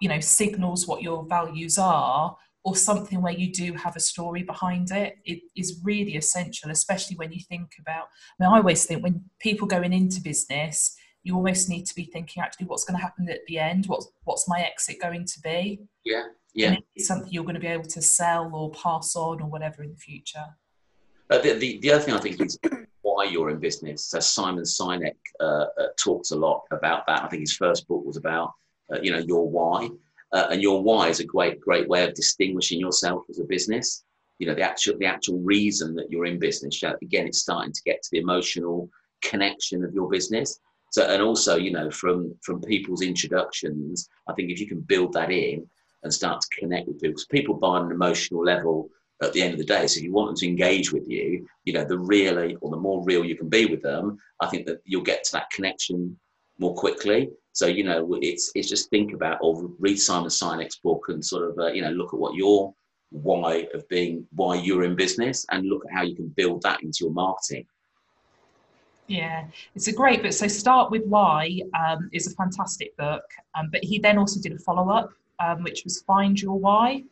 you 0.00 0.08
know 0.08 0.20
signals 0.20 0.86
what 0.86 1.02
your 1.02 1.24
values 1.26 1.78
are 1.78 2.36
or 2.64 2.76
something 2.76 3.20
where 3.20 3.32
you 3.32 3.52
do 3.52 3.72
have 3.74 3.96
a 3.96 4.00
story 4.00 4.42
behind 4.42 4.90
it 4.90 5.16
it 5.24 5.40
is 5.56 5.80
really 5.82 6.16
essential 6.16 6.70
especially 6.70 7.16
when 7.16 7.32
you 7.32 7.40
think 7.48 7.72
about 7.80 8.04
i 8.04 8.44
mean 8.44 8.52
i 8.52 8.56
always 8.56 8.84
think 8.84 9.02
when 9.02 9.22
people 9.40 9.66
going 9.66 9.92
into 9.92 10.20
business 10.20 10.96
you 11.24 11.36
almost 11.36 11.68
need 11.68 11.86
to 11.86 11.94
be 11.94 12.04
thinking 12.04 12.42
actually 12.42 12.66
what's 12.66 12.84
going 12.84 12.96
to 12.96 13.02
happen 13.02 13.28
at 13.28 13.40
the 13.46 13.58
end 13.58 13.86
what's 13.86 14.08
what's 14.24 14.48
my 14.48 14.60
exit 14.60 14.96
going 15.00 15.24
to 15.24 15.40
be 15.40 15.80
Yeah, 16.04 16.24
yeah. 16.54 16.76
it's 16.94 17.06
something 17.06 17.32
you're 17.32 17.44
going 17.44 17.54
to 17.54 17.60
be 17.60 17.66
able 17.66 17.84
to 17.84 18.02
sell 18.02 18.50
or 18.54 18.70
pass 18.72 19.14
on 19.16 19.40
or 19.40 19.48
whatever 19.48 19.82
in 19.82 19.90
the 19.90 19.96
future 19.96 20.46
Uh, 21.30 21.38
the, 21.38 21.54
the, 21.54 21.78
the 21.80 21.92
other 21.92 22.02
thing 22.04 22.14
I 22.14 22.20
think 22.20 22.40
is 22.40 22.58
why 23.02 23.24
you're 23.24 23.50
in 23.50 23.58
business. 23.58 24.06
So 24.06 24.20
Simon 24.20 24.64
Sinek 24.64 25.16
uh, 25.40 25.44
uh, 25.44 25.88
talks 26.02 26.30
a 26.30 26.36
lot 26.36 26.62
about 26.70 27.06
that. 27.06 27.24
I 27.24 27.28
think 27.28 27.40
his 27.40 27.56
first 27.56 27.86
book 27.88 28.04
was 28.04 28.16
about, 28.16 28.52
uh, 28.92 29.00
you 29.00 29.10
know, 29.10 29.18
your 29.18 29.48
why. 29.48 29.88
Uh, 30.32 30.48
and 30.50 30.62
your 30.62 30.82
why 30.82 31.08
is 31.08 31.20
a 31.20 31.24
great, 31.24 31.60
great 31.60 31.88
way 31.88 32.04
of 32.04 32.14
distinguishing 32.14 32.80
yourself 32.80 33.24
as 33.28 33.38
a 33.38 33.44
business. 33.44 34.04
You 34.38 34.46
know, 34.46 34.54
the 34.54 34.62
actual, 34.62 34.98
the 34.98 35.06
actual 35.06 35.38
reason 35.40 35.94
that 35.96 36.10
you're 36.10 36.26
in 36.26 36.38
business. 36.38 36.80
So 36.80 36.94
again, 37.02 37.26
it's 37.26 37.38
starting 37.38 37.72
to 37.72 37.82
get 37.84 38.02
to 38.02 38.08
the 38.12 38.18
emotional 38.18 38.88
connection 39.22 39.84
of 39.84 39.94
your 39.94 40.08
business. 40.08 40.58
So, 40.90 41.06
and 41.06 41.22
also, 41.22 41.56
you 41.56 41.70
know, 41.70 41.90
from 41.90 42.34
from 42.42 42.60
people's 42.60 43.02
introductions, 43.02 44.08
I 44.28 44.32
think 44.34 44.50
if 44.50 44.60
you 44.60 44.66
can 44.66 44.80
build 44.80 45.12
that 45.14 45.30
in 45.30 45.68
and 46.02 46.12
start 46.12 46.40
to 46.40 46.60
connect 46.60 46.88
with 46.88 47.00
people, 47.00 47.12
because 47.12 47.26
people 47.26 47.54
buy 47.54 47.78
on 47.78 47.86
an 47.86 47.92
emotional 47.92 48.42
level 48.42 48.88
at 49.22 49.32
the 49.32 49.40
end 49.40 49.52
of 49.52 49.58
the 49.58 49.64
day. 49.64 49.86
So 49.86 49.98
if 49.98 50.04
you 50.04 50.12
want 50.12 50.28
them 50.28 50.36
to 50.36 50.48
engage 50.48 50.92
with 50.92 51.08
you, 51.08 51.46
you 51.64 51.72
know, 51.72 51.84
the 51.84 51.98
really 51.98 52.56
or 52.60 52.70
the 52.70 52.76
more 52.76 53.04
real 53.04 53.24
you 53.24 53.36
can 53.36 53.48
be 53.48 53.66
with 53.66 53.82
them, 53.82 54.18
I 54.40 54.48
think 54.48 54.66
that 54.66 54.80
you'll 54.84 55.02
get 55.02 55.24
to 55.24 55.32
that 55.32 55.50
connection 55.50 56.18
more 56.58 56.74
quickly. 56.74 57.30
So 57.52 57.66
you 57.66 57.84
know, 57.84 58.18
it's 58.20 58.50
it's 58.54 58.68
just 58.68 58.90
think 58.90 59.12
about 59.12 59.38
or 59.42 59.70
read 59.78 59.96
Simon 59.96 60.30
Sinek's 60.30 60.76
book 60.76 61.06
and 61.08 61.24
sort 61.24 61.50
of 61.50 61.58
uh, 61.58 61.72
you 61.72 61.82
know 61.82 61.90
look 61.90 62.14
at 62.14 62.20
what 62.20 62.34
your 62.34 62.74
why 63.10 63.68
of 63.74 63.86
being 63.88 64.26
why 64.34 64.54
you're 64.54 64.84
in 64.84 64.96
business 64.96 65.44
and 65.50 65.66
look 65.66 65.84
at 65.84 65.94
how 65.94 66.02
you 66.02 66.16
can 66.16 66.28
build 66.28 66.62
that 66.62 66.82
into 66.82 66.98
your 67.04 67.12
marketing. 67.12 67.66
Yeah, 69.06 69.44
it's 69.74 69.88
a 69.88 69.92
great 69.92 70.22
book. 70.22 70.32
So 70.32 70.46
Start 70.46 70.90
with 70.90 71.04
Why 71.04 71.60
um, 71.78 72.08
is 72.12 72.26
a 72.26 72.34
fantastic 72.34 72.96
book, 72.96 73.24
um, 73.54 73.68
but 73.70 73.84
he 73.84 73.98
then 73.98 74.16
also 74.16 74.40
did 74.40 74.52
a 74.52 74.58
follow 74.58 74.90
up, 74.90 75.10
um, 75.38 75.62
which 75.62 75.84
was 75.84 76.00
Find 76.02 76.40
Your 76.40 76.58
Why, 76.58 77.04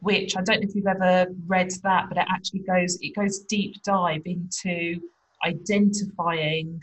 which 0.00 0.36
I 0.36 0.42
don't 0.42 0.60
know 0.60 0.68
if 0.68 0.74
you've 0.74 0.86
ever 0.88 1.26
read 1.46 1.70
that, 1.84 2.08
but 2.08 2.18
it 2.18 2.26
actually 2.28 2.60
goes 2.60 2.98
it 3.00 3.14
goes 3.14 3.40
deep 3.40 3.80
dive 3.84 4.22
into 4.24 5.00
identifying 5.44 6.82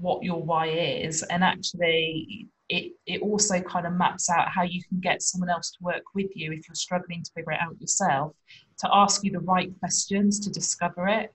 what 0.00 0.22
your 0.22 0.42
why 0.42 0.68
is, 0.68 1.22
and 1.24 1.44
actually 1.44 2.48
it 2.68 2.92
it 3.06 3.20
also 3.20 3.60
kind 3.60 3.86
of 3.86 3.92
maps 3.92 4.30
out 4.30 4.48
how 4.48 4.62
you 4.62 4.82
can 4.88 4.98
get 5.00 5.22
someone 5.22 5.50
else 5.50 5.70
to 5.70 5.78
work 5.82 6.02
with 6.14 6.30
you 6.34 6.52
if 6.52 6.68
you're 6.68 6.74
struggling 6.74 7.22
to 7.22 7.30
figure 7.32 7.52
it 7.52 7.60
out 7.60 7.80
yourself, 7.80 8.32
to 8.78 8.88
ask 8.92 9.22
you 9.24 9.30
the 9.30 9.40
right 9.40 9.70
questions 9.80 10.40
to 10.40 10.50
discover 10.50 11.08
it. 11.08 11.32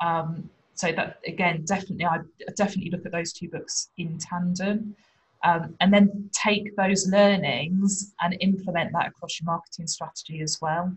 Um, 0.00 0.50
so 0.74 0.92
that 0.92 1.20
again 1.26 1.64
definitely 1.64 2.04
i 2.04 2.18
definitely 2.54 2.90
look 2.90 3.06
at 3.06 3.12
those 3.12 3.32
two 3.32 3.48
books 3.48 3.88
in 3.96 4.18
tandem 4.18 4.94
um, 5.46 5.74
and 5.80 5.92
then 5.92 6.30
take 6.32 6.74
those 6.76 7.06
learnings 7.08 8.14
and 8.20 8.36
implement 8.40 8.92
that 8.92 9.08
across 9.08 9.40
your 9.40 9.46
marketing 9.46 9.86
strategy 9.86 10.40
as 10.40 10.58
well. 10.60 10.92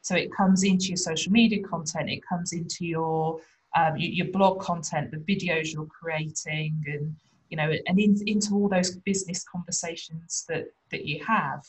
So 0.00 0.16
it 0.16 0.34
comes 0.34 0.64
into 0.64 0.86
your 0.86 0.96
social 0.96 1.30
media 1.30 1.62
content, 1.62 2.10
it 2.10 2.26
comes 2.26 2.52
into 2.52 2.84
your 2.84 3.38
um, 3.74 3.94
your, 3.96 4.28
blog 4.28 4.60
content, 4.60 5.10
the 5.10 5.16
videos 5.18 5.72
you're 5.72 5.86
creating, 5.86 6.82
and 6.86 7.16
you 7.48 7.56
know, 7.56 7.72
and 7.86 7.98
in, 7.98 8.16
into 8.26 8.54
all 8.54 8.68
those 8.68 8.96
business 8.96 9.44
conversations 9.44 10.44
that 10.48 10.66
that 10.90 11.04
you 11.06 11.24
have. 11.24 11.66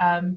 Um, 0.00 0.36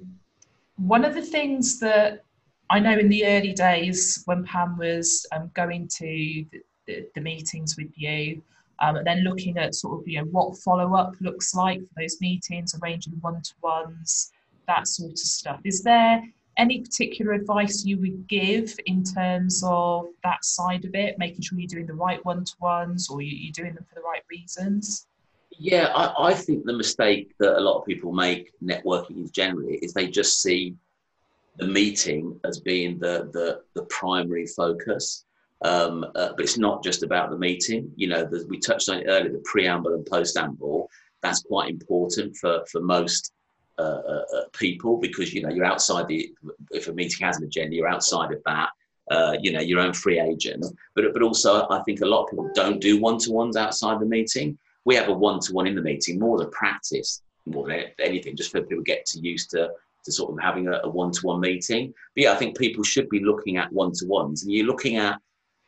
one 0.78 1.04
of 1.04 1.14
the 1.14 1.22
things 1.22 1.80
that 1.80 2.24
I 2.70 2.80
know 2.80 2.98
in 2.98 3.10
the 3.10 3.26
early 3.26 3.54
days 3.54 4.24
when 4.26 4.46
Pam 4.46 4.78
was 4.78 5.26
um, 5.34 5.52
going 5.54 5.88
to 5.98 6.06
the, 6.06 6.62
the, 6.88 7.08
the, 7.16 7.22
meetings 7.22 7.76
with 7.78 7.92
you, 7.96 8.42
um, 8.80 8.96
and 8.96 9.06
then 9.06 9.24
looking 9.24 9.58
at 9.58 9.76
sort 9.76 10.00
of 10.00 10.08
you 10.08 10.20
know 10.20 10.28
what 10.32 10.58
follow 10.60 10.96
up 10.96 11.14
looks 11.20 11.54
like 11.54 11.80
for 11.80 12.02
those 12.02 12.22
meetings, 12.22 12.76
arranging 12.82 13.14
one 13.22 13.42
to 13.42 13.54
ones, 13.62 14.32
that 14.68 14.88
sort 14.88 15.12
of 15.12 15.20
stuff. 15.20 15.60
Is 15.66 15.84
there 15.84 16.24
any 16.60 16.82
particular 16.82 17.32
advice 17.32 17.86
you 17.86 17.98
would 18.00 18.28
give 18.28 18.78
in 18.86 19.04
terms 19.04 19.64
of 19.66 20.08
that 20.24 20.44
side 20.44 20.84
of 20.86 20.94
it, 20.94 21.18
making 21.18 21.42
sure 21.42 21.58
you're 21.58 21.68
doing 21.68 21.88
the 21.88 21.94
right 21.94 22.24
one 22.26 22.44
to 22.44 22.54
ones 22.60 23.10
or 23.10 23.22
you're 23.22 23.52
doing 23.54 23.74
them 23.74 23.86
for 23.88 23.96
the 23.96 24.02
right 24.02 24.22
reasons? 24.30 25.08
Yeah, 25.58 25.92
I, 25.96 26.30
I, 26.30 26.34
think 26.34 26.66
the 26.66 26.74
mistake 26.74 27.34
that 27.40 27.58
a 27.58 27.60
lot 27.60 27.80
of 27.80 27.86
people 27.86 28.12
make 28.12 28.52
networking 28.62 29.32
generally 29.32 29.78
is 29.78 29.94
they 29.94 30.08
just 30.08 30.42
see 30.42 30.76
the 31.58 31.66
meeting 31.66 32.40
as 32.46 32.60
being 32.60 33.00
the 33.00 33.30
the, 33.34 33.62
the 33.74 33.86
primary 33.86 34.46
focus. 34.46 35.26
Um, 35.62 36.06
uh, 36.16 36.30
but 36.36 36.46
it's 36.46 36.58
not 36.58 36.84
just 36.84 37.04
about 37.04 37.32
the 37.32 37.38
meeting. 37.38 37.92
You 37.96 38.08
know, 38.08 38.24
the, 38.24 38.46
we 38.48 38.60
touched 38.60 38.90
on 38.90 39.00
it 39.00 39.08
earlier, 39.10 39.32
the 39.32 39.44
preamble 39.44 39.94
and 39.94 40.06
postamble. 40.06 40.88
That's 41.22 41.42
quite 41.42 41.70
important 41.70 42.38
for 42.38 42.64
for 42.72 42.80
most 42.80 43.34
uh, 43.80 44.02
uh, 44.08 44.24
uh, 44.38 44.44
people 44.54 44.98
because 44.98 45.34
you 45.34 45.42
know 45.42 45.50
you're 45.50 45.66
outside 45.66 46.08
the. 46.08 46.32
If 46.72 46.88
a 46.88 46.94
meeting 46.94 47.26
has 47.26 47.38
an 47.38 47.46
agenda, 47.46 47.76
you're 47.76 47.88
outside 47.88 48.32
of 48.32 48.42
that. 48.46 48.70
Uh, 49.10 49.36
you 49.42 49.52
know, 49.52 49.60
your 49.60 49.80
own 49.80 49.94
free 49.94 50.20
agent. 50.20 50.64
But 50.96 51.06
but 51.14 51.24
also, 51.24 51.68
I 51.70 51.82
think 51.84 52.02
a 52.02 52.06
lot 52.06 52.24
of 52.24 52.30
people 52.30 52.52
don't 52.54 52.80
do 52.80 53.00
one 53.00 53.18
to 53.20 53.32
ones 53.32 53.56
outside 53.56 54.00
the 54.00 54.06
meeting 54.06 54.58
we 54.86 54.96
have 54.96 55.10
a 55.10 55.14
one-to-one 55.14 55.68
in 55.68 55.76
the 55.76 55.82
meeting 55.82 56.20
more 56.20 56.38
than 56.38 56.50
practice 56.52 57.22
more 57.46 57.68
than 57.68 57.86
anything 58.00 58.36
just 58.36 58.52
for 58.52 58.62
people 58.62 58.84
to 58.84 58.92
get 58.92 59.06
to 59.06 59.20
used 59.20 59.52
to 59.52 59.70
to 60.04 60.12
sort 60.12 60.32
of 60.32 60.40
having 60.40 60.68
a, 60.68 60.80
a 60.84 60.90
one-to-one 60.90 61.40
meeting 61.40 61.94
but 62.16 62.24
yeah 62.24 62.32
i 62.32 62.36
think 62.36 62.58
people 62.58 62.84
should 62.84 63.10
be 63.10 63.24
looking 63.24 63.58
at 63.58 63.72
one-to-ones 63.72 64.44
and 64.44 64.52
you're 64.52 64.66
looking 64.66 64.98
at 64.98 65.20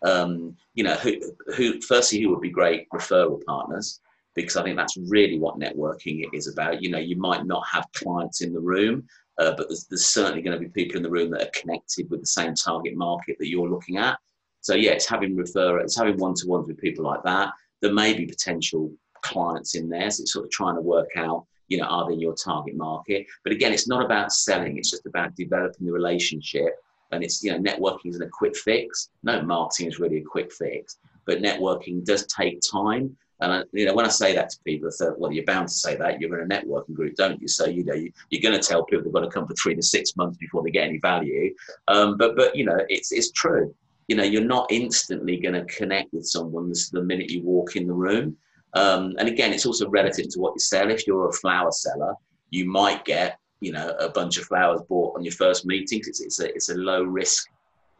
um, 0.03 0.55
you 0.73 0.83
know 0.83 0.95
who 0.95 1.13
who 1.55 1.79
firstly 1.81 2.19
who 2.19 2.29
would 2.29 2.41
be 2.41 2.49
great 2.49 2.89
referral 2.89 3.39
partners 3.45 3.99
because 4.35 4.57
i 4.57 4.63
think 4.63 4.77
that's 4.77 4.97
really 5.07 5.39
what 5.39 5.59
networking 5.59 6.25
is 6.33 6.47
about 6.47 6.81
you 6.81 6.89
know 6.89 6.99
you 6.99 7.17
might 7.17 7.45
not 7.45 7.63
have 7.67 7.85
clients 7.93 8.41
in 8.41 8.53
the 8.53 8.59
room 8.59 9.05
uh, 9.37 9.53
but 9.57 9.67
there's, 9.69 9.85
there's 9.85 10.05
certainly 10.05 10.41
going 10.41 10.57
to 10.57 10.63
be 10.63 10.69
people 10.69 10.97
in 10.97 11.03
the 11.03 11.09
room 11.09 11.31
that 11.31 11.41
are 11.41 11.59
connected 11.59 12.09
with 12.09 12.19
the 12.19 12.27
same 12.27 12.53
target 12.53 12.95
market 12.95 13.35
that 13.39 13.49
you're 13.49 13.69
looking 13.69 13.97
at 13.97 14.17
so 14.61 14.75
yeah 14.75 14.91
it's 14.91 15.07
having 15.07 15.35
referrals 15.35 15.83
it's 15.83 15.97
having 15.97 16.17
one-to-ones 16.17 16.67
with 16.67 16.77
people 16.77 17.03
like 17.03 17.23
that 17.23 17.51
there 17.81 17.93
may 17.93 18.13
be 18.13 18.25
potential 18.25 18.91
clients 19.21 19.75
in 19.75 19.89
there. 19.89 20.09
So 20.09 20.21
it's 20.21 20.33
sort 20.33 20.45
of 20.45 20.51
trying 20.51 20.75
to 20.75 20.81
work 20.81 21.09
out, 21.15 21.45
you 21.67 21.77
know, 21.77 21.85
are 21.85 22.09
they 22.09 22.15
your 22.15 22.35
target 22.35 22.75
market? 22.75 23.25
But 23.43 23.53
again, 23.53 23.73
it's 23.73 23.87
not 23.87 24.03
about 24.03 24.31
selling, 24.31 24.77
it's 24.77 24.91
just 24.91 25.05
about 25.05 25.35
developing 25.35 25.87
the 25.87 25.93
relationship. 25.93 26.75
And 27.11 27.23
it's, 27.23 27.43
you 27.43 27.51
know, 27.51 27.59
networking 27.59 28.07
isn't 28.07 28.21
a 28.21 28.29
quick 28.29 28.55
fix. 28.55 29.09
No, 29.23 29.41
marketing 29.41 29.87
is 29.87 29.99
really 29.99 30.19
a 30.19 30.23
quick 30.23 30.51
fix. 30.51 30.97
But 31.25 31.41
networking 31.41 32.05
does 32.05 32.25
take 32.27 32.61
time. 32.61 33.15
And 33.41 33.51
I, 33.51 33.63
you 33.73 33.85
know, 33.85 33.95
when 33.95 34.05
I 34.05 34.09
say 34.09 34.35
that 34.35 34.51
to 34.51 34.57
people, 34.63 34.89
well, 35.17 35.31
you're 35.31 35.45
bound 35.45 35.67
to 35.67 35.73
say 35.73 35.95
that. 35.95 36.21
You're 36.21 36.39
in 36.39 36.51
a 36.51 36.55
networking 36.55 36.93
group, 36.93 37.15
don't 37.15 37.41
you? 37.41 37.47
So 37.47 37.65
you 37.65 37.83
know, 37.83 37.95
you, 37.95 38.11
are 38.33 38.41
going 38.41 38.59
to 38.59 38.65
tell 38.65 38.85
people 38.85 39.03
they've 39.03 39.13
got 39.13 39.21
to 39.21 39.29
come 39.29 39.47
for 39.47 39.55
three 39.55 39.75
to 39.75 39.81
six 39.81 40.15
months 40.15 40.37
before 40.37 40.63
they 40.63 40.69
get 40.69 40.87
any 40.87 40.99
value. 40.99 41.53
Um, 41.87 42.17
but 42.17 42.35
but 42.35 42.55
you 42.55 42.65
know, 42.65 42.77
it's 42.87 43.11
it's 43.11 43.31
true. 43.31 43.73
You 44.07 44.15
know, 44.15 44.23
you're 44.23 44.43
not 44.43 44.71
instantly 44.71 45.37
going 45.37 45.55
to 45.55 45.65
connect 45.73 46.13
with 46.13 46.25
someone 46.27 46.71
the 46.91 47.03
minute 47.03 47.31
you 47.31 47.41
walk 47.43 47.75
in 47.75 47.87
the 47.87 47.93
room. 47.93 48.37
Um, 48.73 49.15
and 49.17 49.27
again, 49.27 49.53
it's 49.53 49.65
also 49.65 49.89
relative 49.89 50.29
to 50.29 50.39
what 50.39 50.53
you 50.53 50.59
sell. 50.59 50.91
If 50.91 51.07
you're 51.07 51.29
a 51.29 51.33
flower 51.33 51.71
seller, 51.71 52.13
you 52.51 52.65
might 52.69 53.05
get 53.05 53.39
you 53.59 53.71
know 53.71 53.89
a 53.99 54.09
bunch 54.09 54.37
of 54.37 54.45
flowers 54.45 54.81
bought 54.87 55.17
on 55.17 55.23
your 55.23 55.33
first 55.33 55.65
meeting. 55.65 56.01
It's, 56.05 56.21
it's 56.21 56.39
a 56.39 56.53
it's 56.53 56.69
a 56.69 56.75
low 56.75 57.03
risk 57.03 57.47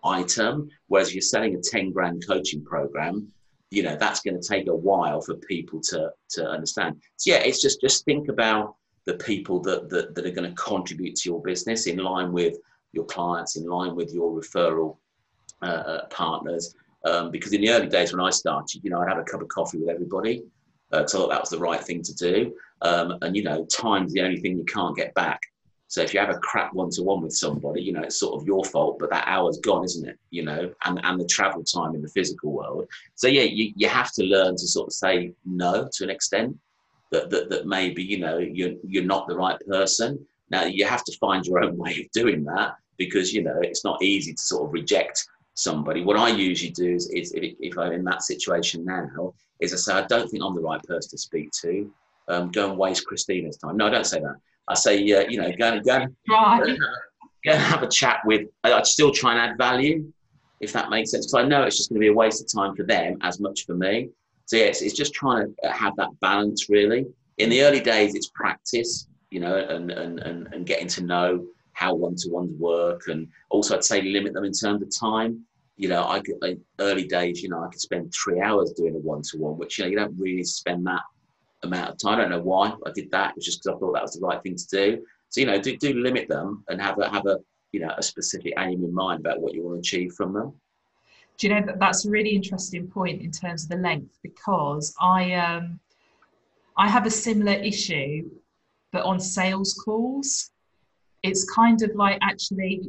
item. 0.04 0.70
Whereas 0.88 1.10
if 1.10 1.16
you're 1.16 1.22
selling 1.22 1.56
a 1.56 1.62
10 1.62 1.92
grand 1.92 2.26
coaching 2.28 2.64
program, 2.64 3.32
you 3.72 3.84
know 3.84 3.96
that's 3.96 4.22
going 4.22 4.40
to 4.40 4.48
take 4.48 4.68
a 4.68 4.76
while 4.76 5.22
for 5.22 5.36
people 5.36 5.80
to 5.82 6.12
to 6.32 6.48
understand. 6.48 7.02
So 7.18 7.32
yeah, 7.32 7.40
it's 7.40 7.62
just 7.62 7.82
just 7.82 8.06
think 8.06 8.28
about 8.28 8.76
the 9.06 9.16
people 9.16 9.60
that 9.62 9.90
that, 9.90 10.14
that 10.14 10.26
are 10.26 10.32
going 10.32 10.50
to 10.50 10.62
contribute 10.62 11.16
to 11.16 11.30
your 11.30 11.42
business 11.42 11.88
in 11.88 11.98
line 11.98 12.32
with 12.32 12.58
your 12.94 13.06
clients, 13.06 13.56
in 13.56 13.66
line 13.66 13.96
with 13.96 14.14
your 14.14 14.40
referral 14.40 14.98
uh, 15.62 15.66
uh 15.66 16.06
partners. 16.08 16.76
Um, 17.04 17.32
because 17.32 17.52
in 17.54 17.62
the 17.62 17.72
early 17.72 17.88
days 17.88 18.14
when 18.14 18.24
I 18.24 18.30
started, 18.30 18.84
you 18.84 18.92
know, 18.92 19.00
I'd 19.00 19.10
have 19.10 19.18
a 19.18 19.24
cup 19.24 19.42
of 19.42 19.48
coffee 19.48 19.80
with 19.80 19.90
everybody 19.90 20.44
uh, 20.92 21.06
thought 21.06 21.30
that 21.30 21.40
was 21.40 21.50
the 21.50 21.58
right 21.58 21.82
thing 21.82 22.04
to 22.04 22.14
do. 22.14 22.54
Um, 22.82 23.18
and 23.22 23.36
you 23.36 23.44
know, 23.44 23.66
time's 23.66 24.14
the 24.14 24.22
only 24.22 24.40
thing 24.40 24.58
you 24.58 24.66
can't 24.66 24.96
get 24.96 25.14
back. 25.14 25.40
So 25.92 26.02
if 26.02 26.14
you 26.14 26.22
have 26.22 26.30
a 26.30 26.40
crap 26.40 26.74
one 26.74 26.90
to 26.92 27.04
one 27.04 27.22
with 27.22 27.34
somebody, 27.34 27.82
you 27.82 27.92
know, 27.92 28.04
it's 28.04 28.18
sort 28.18 28.40
of 28.40 28.48
your 28.48 28.64
fault, 28.64 28.96
but 28.98 29.10
that 29.10 29.28
hour's 29.28 29.60
gone, 29.60 29.84
isn't 29.84 30.08
it? 30.08 30.18
You 30.30 30.46
know, 30.46 30.74
and, 30.86 31.02
and 31.04 31.20
the 31.20 31.26
travel 31.26 31.66
time 31.66 31.96
in 31.96 32.02
the 32.02 32.08
physical 32.08 32.54
world. 32.54 32.88
So 33.16 33.28
yeah, 33.28 33.42
you, 33.42 33.74
you 33.76 33.90
have 33.90 34.14
to 34.14 34.24
learn 34.24 34.56
to 34.56 34.68
sort 34.70 34.88
of 34.88 34.94
say 34.94 35.34
no 35.44 35.90
to 35.92 36.04
an 36.06 36.10
extent 36.10 36.58
that, 37.12 37.30
that, 37.30 37.50
that 37.50 37.68
maybe, 37.68 38.02
you 38.02 38.20
know, 38.20 38.38
you're, 38.38 38.76
you're 38.88 39.04
not 39.04 39.28
the 39.28 39.36
right 39.36 39.60
person. 39.68 40.26
Now 40.50 40.64
you 40.64 40.86
have 40.86 41.04
to 41.04 41.18
find 41.18 41.46
your 41.46 41.62
own 41.62 41.76
way 41.84 42.00
of 42.00 42.12
doing 42.14 42.46
that 42.46 42.78
because, 42.96 43.34
you 43.34 43.44
know, 43.44 43.60
it's 43.62 43.84
not 43.84 44.02
easy 44.02 44.32
to 44.32 44.42
sort 44.42 44.70
of 44.70 44.72
reject 44.72 45.28
somebody. 45.56 46.06
What 46.06 46.16
I 46.16 46.30
usually 46.30 46.72
do 46.72 46.96
is, 46.96 47.10
is 47.10 47.34
if, 47.34 47.54
if, 47.60 47.78
I'm 47.78 47.92
in 47.92 48.06
that 48.06 48.24
situation 48.24 48.86
now, 48.86 49.34
is 49.60 49.74
I 49.74 49.76
say, 49.76 49.94
I 49.94 50.08
don't 50.08 50.30
think 50.30 50.42
I'm 50.42 50.56
the 50.56 50.62
right 50.62 50.82
person 50.84 51.10
to 51.10 51.18
speak 51.18 51.52
to. 51.64 51.92
Um, 52.30 52.50
go 52.50 52.70
and 52.70 52.80
waste 52.80 53.06
Christina's 53.06 53.58
time. 53.58 53.76
No, 53.76 53.88
I 53.88 53.90
don't 53.90 54.08
say 54.08 54.22
that. 54.22 54.38
I 54.72 54.76
say, 54.76 54.96
uh, 55.12 55.28
you 55.28 55.40
know, 55.42 55.52
go 55.58 55.74
and 55.74 55.84
go, 55.84 55.96
and, 55.96 56.16
go, 56.30 57.52
and 57.52 57.62
have 57.62 57.84
a 57.84 57.88
chat 57.88 58.22
with. 58.26 58.48
I'd 58.64 58.88
still 58.88 59.12
try 59.12 59.34
and 59.34 59.40
add 59.42 59.58
value, 59.58 60.12
if 60.62 60.72
that 60.74 60.90
makes 60.90 61.12
sense. 61.12 61.26
Because 61.26 61.46
I 61.46 61.48
know 61.48 61.64
it's 61.64 61.78
just 61.78 61.90
going 61.90 61.98
to 61.98 62.00
be 62.00 62.08
a 62.08 62.14
waste 62.14 62.42
of 62.42 62.48
time 62.60 62.76
for 62.76 62.84
them 62.84 63.18
as 63.22 63.40
much 63.40 63.66
for 63.66 63.76
me. 63.76 64.10
So 64.46 64.58
yeah, 64.58 64.66
it's, 64.66 64.82
it's 64.82 64.96
just 64.96 65.14
trying 65.14 65.54
to 65.64 65.72
have 65.72 65.96
that 65.98 66.10
balance 66.22 66.70
really. 66.70 67.06
In 67.38 67.50
the 67.50 67.64
early 67.64 67.80
days, 67.80 68.16
it's 68.16 68.30
practice, 68.34 69.08
you 69.30 69.40
know, 69.40 69.56
and 69.56 69.92
and 69.92 70.20
and, 70.20 70.48
and 70.54 70.66
getting 70.66 70.88
to 70.90 71.04
know 71.04 71.46
how 71.74 71.94
one-to-ones 71.96 72.60
work, 72.60 73.08
and 73.08 73.28
also 73.50 73.76
I'd 73.76 73.84
say 73.84 74.02
limit 74.02 74.34
them 74.34 74.46
in 74.46 74.52
terms 74.52 74.82
of 74.82 74.90
time. 74.98 75.46
You 75.78 75.90
know, 75.90 76.08
I 76.08 76.20
could 76.20 76.36
like 76.42 76.60
early 76.80 77.08
days, 77.08 77.42
you 77.42 77.50
know, 77.50 77.64
I 77.64 77.70
could 77.70 77.80
spend 77.80 78.14
three 78.14 78.40
hours 78.40 78.72
doing 78.74 78.96
a 78.96 79.00
one-to-one, 79.00 79.58
which 79.58 79.78
you 79.78 79.84
know 79.84 79.90
you 79.90 79.98
don't 79.98 80.16
really 80.20 80.44
spend 80.44 80.86
that 80.86 81.02
amount 81.64 81.90
of 81.90 81.98
time. 81.98 82.20
I 82.20 82.22
don't 82.22 82.32
know 82.32 82.42
why 82.42 82.74
I 82.86 82.92
did 82.92 83.12
that. 83.12 83.32
It 83.32 83.36
was 83.38 83.46
just 83.46 83.64
because 83.64 83.76
I 83.76 83.80
thought 83.80 83.94
that 83.94 84.04
was 84.04 84.14
the 84.14 84.26
right 84.26 84.42
thing 84.42 84.56
to 84.56 84.68
do. 84.68 85.06
So 85.30 85.42
you 85.42 85.48
know, 85.48 85.60
do 85.60 85.78
do 85.78 85.94
limit 85.94 86.28
them 86.28 86.64
and 86.70 86.82
have 86.82 87.00
a 87.00 87.10
have 87.10 87.26
a 87.26 87.40
you 87.72 87.80
know 87.80 87.94
a 87.98 88.04
specific 88.04 88.54
aim 88.58 88.84
in 88.84 88.94
mind 88.94 89.22
about 89.22 89.42
what 89.42 89.54
you 89.54 89.64
want 89.64 89.76
to 89.76 89.80
achieve 89.80 90.14
from 90.14 90.34
them. 90.34 90.54
Do 91.38 91.48
you 91.48 91.54
know 91.54 91.66
that 91.66 91.80
that's 91.80 92.06
a 92.06 92.10
really 92.10 92.36
interesting 92.36 92.88
point 92.88 93.22
in 93.22 93.32
terms 93.32 93.64
of 93.64 93.70
the 93.70 93.78
length 93.78 94.18
because 94.24 94.94
I 95.00 95.34
um 95.34 95.80
I 96.78 96.90
have 96.90 97.06
a 97.06 97.12
similar 97.12 97.54
issue, 97.54 98.30
but 98.92 99.04
on 99.04 99.20
sales 99.20 99.74
calls 99.86 100.52
it's 101.24 101.50
kind 101.52 101.82
of 101.82 101.92
like 101.96 102.18
actually 102.22 102.82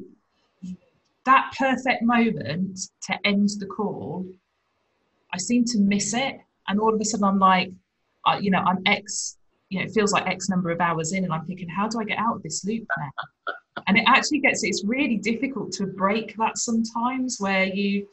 that 1.25 1.55
perfect 1.57 2.03
moment 2.03 2.81
to 3.03 3.15
end 3.25 3.51
the 3.59 3.67
call 3.67 4.27
i 5.33 5.39
seem 5.39 5.65
to 5.65 5.79
miss 5.79 6.15
it 6.15 6.37
and 6.69 6.81
all 6.81 6.95
of 6.95 7.01
a 7.01 7.05
sudden 7.05 7.25
i'm 7.25 7.39
like 7.39 7.71
uh, 8.27 8.39
you 8.41 8.51
know 8.51 8.59
i'm 8.67 8.79
x 8.87 9.39
you 9.69 9.79
know 9.79 9.85
it 9.85 9.91
feels 9.93 10.13
like 10.13 10.27
x 10.27 10.49
number 10.49 10.71
of 10.71 10.81
hours 10.81 11.13
in 11.13 11.25
and 11.25 11.33
i'm 11.33 11.45
thinking 11.47 11.69
how 11.69 11.89
do 11.89 12.01
i 12.01 12.05
get 12.05 12.19
out 12.19 12.37
of 12.37 12.43
this 12.43 12.65
loop 12.65 12.87
now 12.99 13.55
and 13.87 13.97
it 13.97 14.05
actually 14.07 14.39
gets 14.39 14.63
it's 14.65 14.85
really 14.85 15.17
difficult 15.17 15.73
to 15.73 15.87
break 15.87 16.37
that 16.37 16.59
sometimes 16.59 17.37
where 17.39 17.65
you 17.65 18.07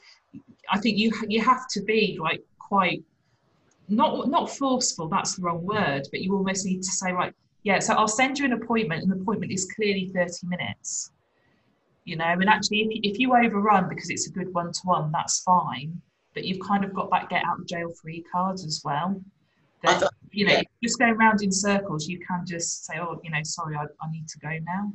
i 0.69 0.77
think 0.79 0.97
you 0.97 1.11
you 1.27 1.41
have 1.41 1.67
to 1.69 1.81
be 1.81 2.17
like 2.21 2.43
quite 2.57 3.03
not 3.87 4.29
not 4.29 4.49
forceful 4.49 5.07
that's 5.07 5.35
the 5.35 5.41
wrong 5.41 5.63
word 5.63 6.07
but 6.11 6.21
you 6.21 6.35
almost 6.35 6.65
need 6.65 6.81
to 6.81 6.91
say 6.91 7.11
right 7.11 7.33
yeah, 7.63 7.79
so 7.79 7.93
I'll 7.93 8.07
send 8.07 8.39
you 8.39 8.45
an 8.45 8.53
appointment, 8.53 9.03
and 9.03 9.11
the 9.11 9.17
appointment 9.17 9.51
is 9.51 9.69
clearly 9.75 10.11
30 10.13 10.47
minutes. 10.47 11.11
You 12.05 12.15
know, 12.15 12.25
and 12.25 12.49
actually, 12.49 12.81
if 12.81 12.95
you, 12.95 13.01
if 13.03 13.19
you 13.19 13.35
overrun 13.35 13.89
because 13.89 14.09
it's 14.09 14.27
a 14.27 14.31
good 14.31 14.53
one 14.53 14.71
to 14.71 14.79
one, 14.83 15.11
that's 15.11 15.41
fine. 15.41 16.01
But 16.33 16.45
you've 16.45 16.65
kind 16.65 16.83
of 16.85 16.93
got 16.93 17.11
that 17.11 17.29
get 17.29 17.43
out 17.45 17.59
of 17.59 17.67
jail 17.67 17.91
free 18.01 18.23
cards 18.31 18.65
as 18.65 18.81
well. 18.83 19.21
That, 19.83 20.01
thought, 20.01 20.13
you 20.31 20.45
know, 20.45 20.53
yeah. 20.53 20.61
just 20.83 20.99
going 20.99 21.13
around 21.13 21.41
in 21.41 21.51
circles, 21.51 22.07
you 22.07 22.19
can 22.19 22.45
just 22.45 22.85
say, 22.85 22.95
oh, 22.99 23.19
you 23.23 23.29
know, 23.29 23.39
sorry, 23.43 23.75
I, 23.75 23.83
I 23.83 24.11
need 24.11 24.27
to 24.27 24.39
go 24.39 24.49
now. 24.63 24.91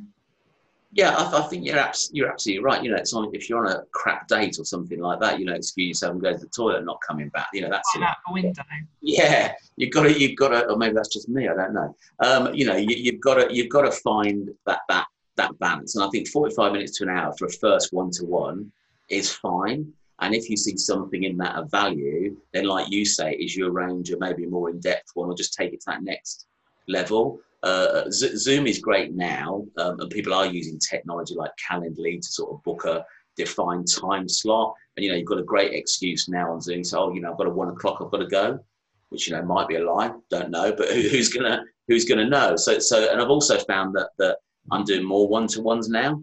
Yeah, 0.92 1.16
I, 1.16 1.38
I 1.38 1.42
think 1.48 1.64
you're 1.64 1.78
abs- 1.78 2.10
you're 2.12 2.30
absolutely 2.30 2.62
right. 2.62 2.82
You 2.82 2.90
know, 2.90 2.96
it's 2.96 3.12
on 3.14 3.28
if 3.32 3.48
you're 3.48 3.66
on 3.66 3.72
a 3.72 3.82
crap 3.90 4.28
date 4.28 4.60
or 4.60 4.64
something 4.64 5.00
like 5.00 5.18
that. 5.20 5.40
You 5.40 5.46
know, 5.46 5.54
excuse 5.54 5.88
yourself 5.88 6.12
and 6.12 6.22
go 6.22 6.32
to 6.32 6.38
the 6.38 6.46
toilet, 6.46 6.76
and 6.76 6.86
not 6.86 7.00
coming 7.00 7.30
back. 7.30 7.48
You 7.52 7.62
know, 7.62 7.70
that's 7.70 7.88
out 8.00 8.16
the 8.28 8.32
window. 8.32 8.62
yeah. 9.00 9.54
You've 9.76 9.90
got 9.90 10.04
to 10.04 10.16
you've 10.16 10.36
got 10.36 10.48
to, 10.48 10.70
or 10.70 10.76
maybe 10.76 10.94
that's 10.94 11.12
just 11.12 11.28
me. 11.28 11.48
I 11.48 11.54
don't 11.54 11.74
know. 11.74 11.96
Um, 12.20 12.54
you 12.54 12.64
know, 12.64 12.76
you, 12.76 12.94
you've 12.94 13.20
got 13.20 13.34
to 13.34 13.52
you've 13.52 13.70
got 13.70 13.82
to 13.82 13.90
find 13.90 14.50
that 14.66 14.82
that 14.88 15.06
that 15.36 15.58
balance. 15.58 15.96
And 15.96 16.04
I 16.04 16.08
think 16.10 16.28
45 16.28 16.72
minutes 16.72 16.96
to 16.98 17.04
an 17.04 17.10
hour 17.10 17.34
for 17.38 17.46
a 17.46 17.52
first 17.52 17.92
one 17.92 18.10
to 18.12 18.24
one 18.24 18.70
is 19.08 19.32
fine. 19.32 19.92
And 20.20 20.34
if 20.34 20.48
you 20.48 20.56
see 20.56 20.76
something 20.76 21.24
in 21.24 21.36
that 21.38 21.56
of 21.56 21.70
value, 21.70 22.36
then 22.52 22.64
like 22.64 22.90
you 22.90 23.04
say, 23.04 23.32
is 23.32 23.56
your 23.56 23.72
range 23.72 24.10
a 24.10 24.18
maybe 24.18 24.44
a 24.44 24.48
more 24.48 24.70
in 24.70 24.80
depth 24.80 25.10
one, 25.14 25.28
or 25.28 25.34
just 25.34 25.54
take 25.54 25.72
it 25.72 25.80
to 25.80 25.86
that 25.88 26.02
next 26.02 26.46
level. 26.88 27.40
Uh, 27.62 28.08
Z- 28.10 28.36
Zoom 28.36 28.66
is 28.66 28.78
great 28.78 29.14
now, 29.14 29.64
um, 29.78 29.98
and 30.00 30.10
people 30.10 30.34
are 30.34 30.46
using 30.46 30.78
technology 30.78 31.34
like 31.34 31.50
Calendly 31.70 32.20
to 32.20 32.28
sort 32.28 32.52
of 32.52 32.62
book 32.62 32.84
a 32.84 33.04
defined 33.36 33.88
time 33.88 34.28
slot. 34.28 34.74
And 34.96 35.04
you 35.04 35.10
know, 35.10 35.16
you've 35.16 35.26
got 35.26 35.38
a 35.38 35.44
great 35.44 35.72
excuse 35.72 36.28
now 36.28 36.52
on 36.52 36.60
Zoom. 36.60 36.84
So, 36.84 37.04
oh, 37.04 37.12
you 37.12 37.20
know, 37.20 37.32
I've 37.32 37.38
got 37.38 37.46
a 37.46 37.50
one 37.50 37.68
o'clock, 37.68 37.98
I've 38.00 38.10
got 38.10 38.18
to 38.18 38.26
go, 38.26 38.60
which 39.08 39.26
you 39.26 39.34
know 39.34 39.42
might 39.42 39.68
be 39.68 39.76
a 39.76 39.84
lie, 39.84 40.12
don't 40.30 40.50
know, 40.50 40.74
but 40.76 40.88
who, 40.90 41.00
who's 41.08 41.28
gonna 41.28 41.64
who's 41.88 42.04
gonna 42.04 42.28
know? 42.28 42.56
So, 42.56 42.78
so, 42.78 43.10
and 43.10 43.20
I've 43.20 43.30
also 43.30 43.58
found 43.58 43.94
that 43.96 44.10
that 44.18 44.38
I'm 44.70 44.84
doing 44.84 45.04
more 45.04 45.28
one 45.28 45.46
to 45.48 45.62
ones 45.62 45.88
now. 45.88 46.22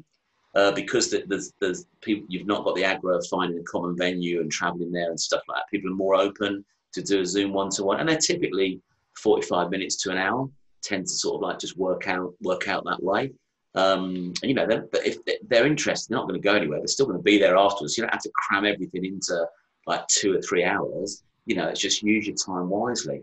Uh, 0.53 0.71
because 0.71 1.09
the- 1.09 1.23
there's, 1.27 1.53
there's 1.61 1.85
people 2.01 2.25
you've 2.27 2.47
not 2.47 2.65
got 2.65 2.75
the 2.75 2.81
aggro 2.81 3.17
of 3.17 3.25
finding 3.27 3.57
a 3.57 3.63
common 3.63 3.95
venue 3.95 4.41
and 4.41 4.51
traveling 4.51 4.91
there 4.91 5.09
and 5.09 5.19
stuff 5.19 5.41
like 5.47 5.57
that. 5.57 5.69
People 5.71 5.91
are 5.91 5.95
more 5.95 6.15
open 6.15 6.65
to 6.93 7.01
do 7.01 7.21
a 7.21 7.25
Zoom 7.25 7.53
one 7.53 7.69
to 7.69 7.83
one, 7.83 7.99
and 7.99 8.09
they're 8.09 8.17
typically 8.17 8.81
45 9.15 9.69
minutes 9.69 9.95
to 10.03 10.11
an 10.11 10.17
hour 10.17 10.49
tend 10.81 11.05
to 11.05 11.13
sort 11.13 11.35
of 11.35 11.41
like 11.41 11.59
just 11.59 11.77
work 11.77 12.07
out 12.07 12.33
work 12.41 12.67
out 12.67 12.83
that 12.85 13.01
way. 13.01 13.31
Um, 13.75 14.33
and 14.41 14.49
you 14.49 14.53
know, 14.53 14.67
they're, 14.67 14.87
but 14.91 15.05
if 15.05 15.17
they're 15.47 15.65
interested, 15.65 16.09
they're 16.09 16.17
not 16.17 16.27
going 16.27 16.41
to 16.41 16.43
go 16.43 16.55
anywhere. 16.55 16.79
They're 16.79 16.87
still 16.87 17.05
going 17.05 17.17
to 17.17 17.23
be 17.23 17.37
there 17.37 17.55
afterwards. 17.55 17.97
You 17.97 18.03
don't 18.03 18.13
have 18.13 18.23
to 18.23 18.31
cram 18.35 18.65
everything 18.65 19.05
into 19.05 19.45
like 19.87 20.05
two 20.07 20.35
or 20.35 20.41
three 20.41 20.63
hours. 20.63 21.23
You 21.45 21.55
know, 21.55 21.67
it's 21.67 21.79
just 21.79 22.03
use 22.03 22.27
your 22.27 22.35
time 22.35 22.69
wisely. 22.69 23.21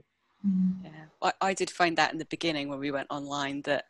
Yeah, 0.83 0.91
I, 1.21 1.33
I 1.41 1.55
did 1.55 1.71
find 1.71 1.99
that 1.99 2.13
in 2.13 2.19
the 2.19 2.25
beginning 2.27 2.69
when 2.69 2.79
we 2.79 2.91
went 2.91 3.09
online 3.11 3.63
that 3.63 3.85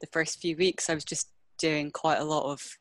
the 0.00 0.06
first 0.06 0.40
few 0.40 0.56
weeks 0.56 0.88
I 0.88 0.94
was 0.94 1.04
just 1.04 1.28
doing 1.60 1.90
quite 1.90 2.18
a 2.18 2.24
lot 2.24 2.50
of 2.50 2.78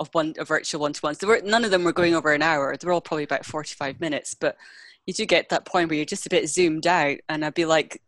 of 0.00 0.08
one 0.12 0.34
of 0.38 0.48
virtual 0.48 0.80
one 0.80 0.92
to 0.92 1.00
ones. 1.02 1.18
There 1.18 1.28
were 1.28 1.40
none 1.44 1.64
of 1.64 1.70
them 1.70 1.84
were 1.84 1.92
going 1.92 2.14
over 2.14 2.32
an 2.32 2.42
hour. 2.42 2.76
They 2.76 2.86
were 2.86 2.92
all 2.92 3.00
probably 3.00 3.24
about 3.24 3.44
forty 3.44 3.74
five 3.74 4.00
minutes. 4.00 4.34
But 4.34 4.56
you 5.06 5.14
do 5.14 5.26
get 5.26 5.48
that 5.48 5.64
point 5.64 5.88
where 5.88 5.96
you're 5.96 6.04
just 6.04 6.26
a 6.26 6.30
bit 6.30 6.48
zoomed 6.48 6.86
out, 6.86 7.18
and 7.28 7.44
I'd 7.44 7.54
be 7.54 7.64
like 7.64 8.02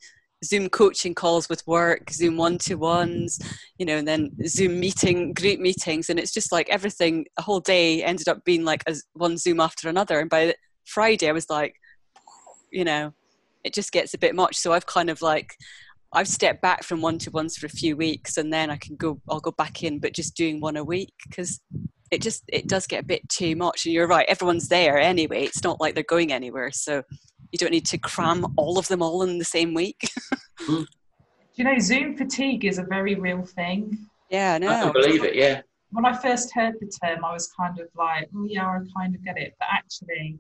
Zoom 0.44 0.68
coaching 0.68 1.14
calls 1.14 1.48
with 1.48 1.66
work, 1.66 2.10
Zoom 2.10 2.36
one 2.36 2.58
to 2.58 2.76
ones, 2.76 3.38
you 3.78 3.86
know, 3.86 3.96
and 3.96 4.08
then 4.08 4.30
Zoom 4.46 4.80
meeting 4.80 5.32
group 5.32 5.60
meetings, 5.60 6.10
and 6.10 6.18
it's 6.18 6.32
just 6.32 6.52
like 6.52 6.68
everything. 6.70 7.26
A 7.38 7.42
whole 7.42 7.60
day 7.60 8.02
ended 8.02 8.28
up 8.28 8.44
being 8.44 8.64
like 8.64 8.82
as 8.86 9.04
one 9.14 9.36
Zoom 9.36 9.60
after 9.60 9.88
another, 9.88 10.20
and 10.20 10.30
by 10.30 10.54
Friday 10.84 11.28
I 11.28 11.32
was 11.32 11.50
like, 11.50 11.74
you 12.70 12.84
know, 12.84 13.12
it 13.64 13.74
just 13.74 13.92
gets 13.92 14.14
a 14.14 14.18
bit 14.18 14.34
much. 14.34 14.56
So 14.56 14.72
I've 14.72 14.86
kind 14.86 15.10
of 15.10 15.22
like 15.22 15.56
I've 16.12 16.28
stepped 16.28 16.60
back 16.60 16.82
from 16.82 17.00
one 17.00 17.18
to 17.18 17.30
ones 17.30 17.56
for 17.56 17.66
a 17.66 17.70
few 17.70 17.96
weeks, 17.96 18.36
and 18.36 18.52
then 18.52 18.70
I 18.70 18.76
can 18.76 18.96
go. 18.96 19.20
I'll 19.28 19.40
go 19.40 19.52
back 19.52 19.82
in, 19.82 19.98
but 20.00 20.14
just 20.14 20.36
doing 20.36 20.60
one 20.60 20.76
a 20.76 20.84
week 20.84 21.12
because 21.28 21.60
it 22.10 22.20
just 22.20 22.42
it 22.48 22.66
does 22.66 22.86
get 22.86 23.02
a 23.02 23.06
bit 23.06 23.28
too 23.28 23.54
much. 23.56 23.86
And 23.86 23.94
you're 23.94 24.08
right, 24.08 24.26
everyone's 24.28 24.68
there 24.68 24.98
anyway. 24.98 25.44
It's 25.44 25.62
not 25.62 25.80
like 25.80 25.94
they're 25.94 26.04
going 26.04 26.32
anywhere, 26.32 26.72
so 26.72 27.02
you 27.52 27.58
don't 27.58 27.70
need 27.70 27.86
to 27.86 27.98
cram 27.98 28.46
all 28.56 28.78
of 28.78 28.88
them 28.88 29.02
all 29.02 29.22
in 29.22 29.38
the 29.38 29.44
same 29.44 29.74
week. 29.74 30.08
Mm. 30.68 30.84
Do 30.84 30.86
you 31.54 31.64
know, 31.64 31.78
Zoom 31.78 32.18
fatigue 32.18 32.66
is 32.66 32.76
a 32.78 32.82
very 32.82 33.14
real 33.14 33.42
thing. 33.42 33.96
yeah, 34.28 34.56
I 34.56 34.58
no. 34.58 34.68
can 34.68 34.92
believe 34.92 35.24
it. 35.24 35.34
Yeah. 35.34 35.62
When 35.90 36.04
I 36.04 36.14
first 36.14 36.52
heard 36.54 36.74
the 36.80 36.92
term, 37.02 37.24
I 37.24 37.32
was 37.32 37.50
kind 37.58 37.80
of 37.80 37.88
like, 37.96 38.28
oh 38.36 38.44
yeah, 38.46 38.66
I 38.66 38.78
kind 38.94 39.14
of 39.14 39.24
get 39.24 39.38
it. 39.38 39.54
But 39.58 39.68
actually, 39.72 40.38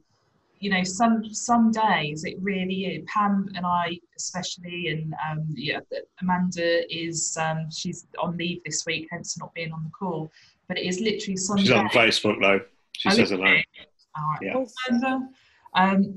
you 0.60 0.70
know, 0.70 0.82
some 0.84 1.24
some 1.32 1.72
days 1.72 2.24
it 2.24 2.36
really 2.40 2.84
is. 2.84 3.04
Pam 3.06 3.48
and 3.56 3.64
I, 3.66 3.98
especially, 4.16 4.88
and 4.88 5.14
um, 5.28 5.46
yeah, 5.54 5.80
Amanda 6.20 6.84
is 6.94 7.36
um, 7.40 7.70
she's 7.70 8.06
on 8.22 8.36
leave 8.36 8.62
this 8.64 8.84
week, 8.86 9.08
hence 9.10 9.38
not 9.38 9.52
being 9.54 9.72
on 9.72 9.82
the 9.82 9.90
call. 9.90 10.30
But 10.68 10.78
it 10.78 10.84
is 10.86 11.00
literally 11.00 11.36
some 11.38 11.58
She's 11.58 11.72
on 11.72 11.88
Facebook 11.88 12.40
though. 12.40 12.60
She 12.92 13.08
Oh, 13.08 13.12
says 13.12 13.18
is 13.18 13.30
hello. 13.30 13.46
it? 13.52 13.64
All 14.16 14.30
right. 14.30 14.40
Yeah. 14.42 14.64
Amanda. 14.90 15.28
Um, 15.74 16.16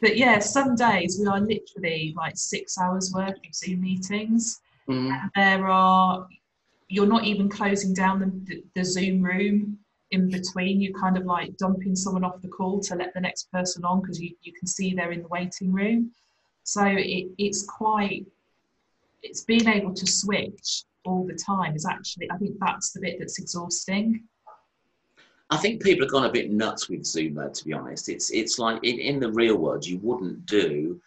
but 0.00 0.16
yeah, 0.16 0.38
some 0.38 0.76
days 0.76 1.16
we 1.18 1.26
are 1.26 1.40
literally 1.40 2.12
like 2.16 2.36
six 2.36 2.76
hours 2.78 3.10
worth 3.14 3.34
of 3.34 3.54
Zoom 3.54 3.80
meetings. 3.80 4.60
Mhm. 4.88 5.30
There 5.34 5.66
are, 5.66 6.28
you're 6.88 7.06
not 7.06 7.24
even 7.24 7.48
closing 7.48 7.94
down 7.94 8.20
the, 8.20 8.62
the 8.74 8.84
Zoom 8.84 9.22
room 9.22 9.78
in 10.14 10.30
between. 10.30 10.80
You're 10.80 10.98
kind 10.98 11.16
of 11.16 11.24
like 11.26 11.56
dumping 11.56 11.94
someone 11.94 12.24
off 12.24 12.40
the 12.40 12.48
call 12.48 12.80
to 12.80 12.94
let 12.94 13.12
the 13.12 13.20
next 13.20 13.50
person 13.52 13.84
on 13.84 14.00
because 14.00 14.20
you, 14.20 14.34
you 14.42 14.52
can 14.52 14.66
see 14.66 14.94
they're 14.94 15.12
in 15.12 15.22
the 15.22 15.28
waiting 15.28 15.72
room. 15.72 16.10
So 16.62 16.82
it, 16.84 17.28
it's 17.36 17.64
quite, 17.64 18.24
it's 19.22 19.42
being 19.42 19.68
able 19.68 19.92
to 19.92 20.06
switch 20.06 20.84
all 21.04 21.26
the 21.26 21.34
time 21.34 21.76
is 21.76 21.86
actually, 21.86 22.30
I 22.30 22.38
think 22.38 22.56
that's 22.58 22.92
the 22.92 23.00
bit 23.00 23.18
that's 23.18 23.38
exhausting. 23.38 24.24
I 25.50 25.58
think 25.58 25.82
people 25.82 26.04
have 26.04 26.12
gone 26.12 26.24
a 26.24 26.32
bit 26.32 26.50
nuts 26.50 26.88
with 26.88 27.04
Zoom, 27.04 27.34
though, 27.34 27.50
to 27.50 27.64
be 27.64 27.74
honest. 27.74 28.08
It's 28.08 28.30
it's 28.30 28.58
like 28.58 28.82
in, 28.82 28.98
in 28.98 29.20
the 29.20 29.30
real 29.30 29.56
world, 29.56 29.86
you 29.86 29.98
wouldn't 29.98 30.46
do 30.46 31.00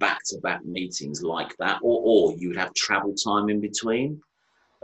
back 0.00 0.18
to 0.26 0.38
back 0.40 0.64
meetings 0.64 1.22
like 1.22 1.56
that, 1.58 1.78
or, 1.82 2.00
or 2.02 2.36
you 2.36 2.48
would 2.48 2.56
have 2.56 2.74
travel 2.74 3.14
time 3.14 3.48
in 3.48 3.60
between. 3.60 4.20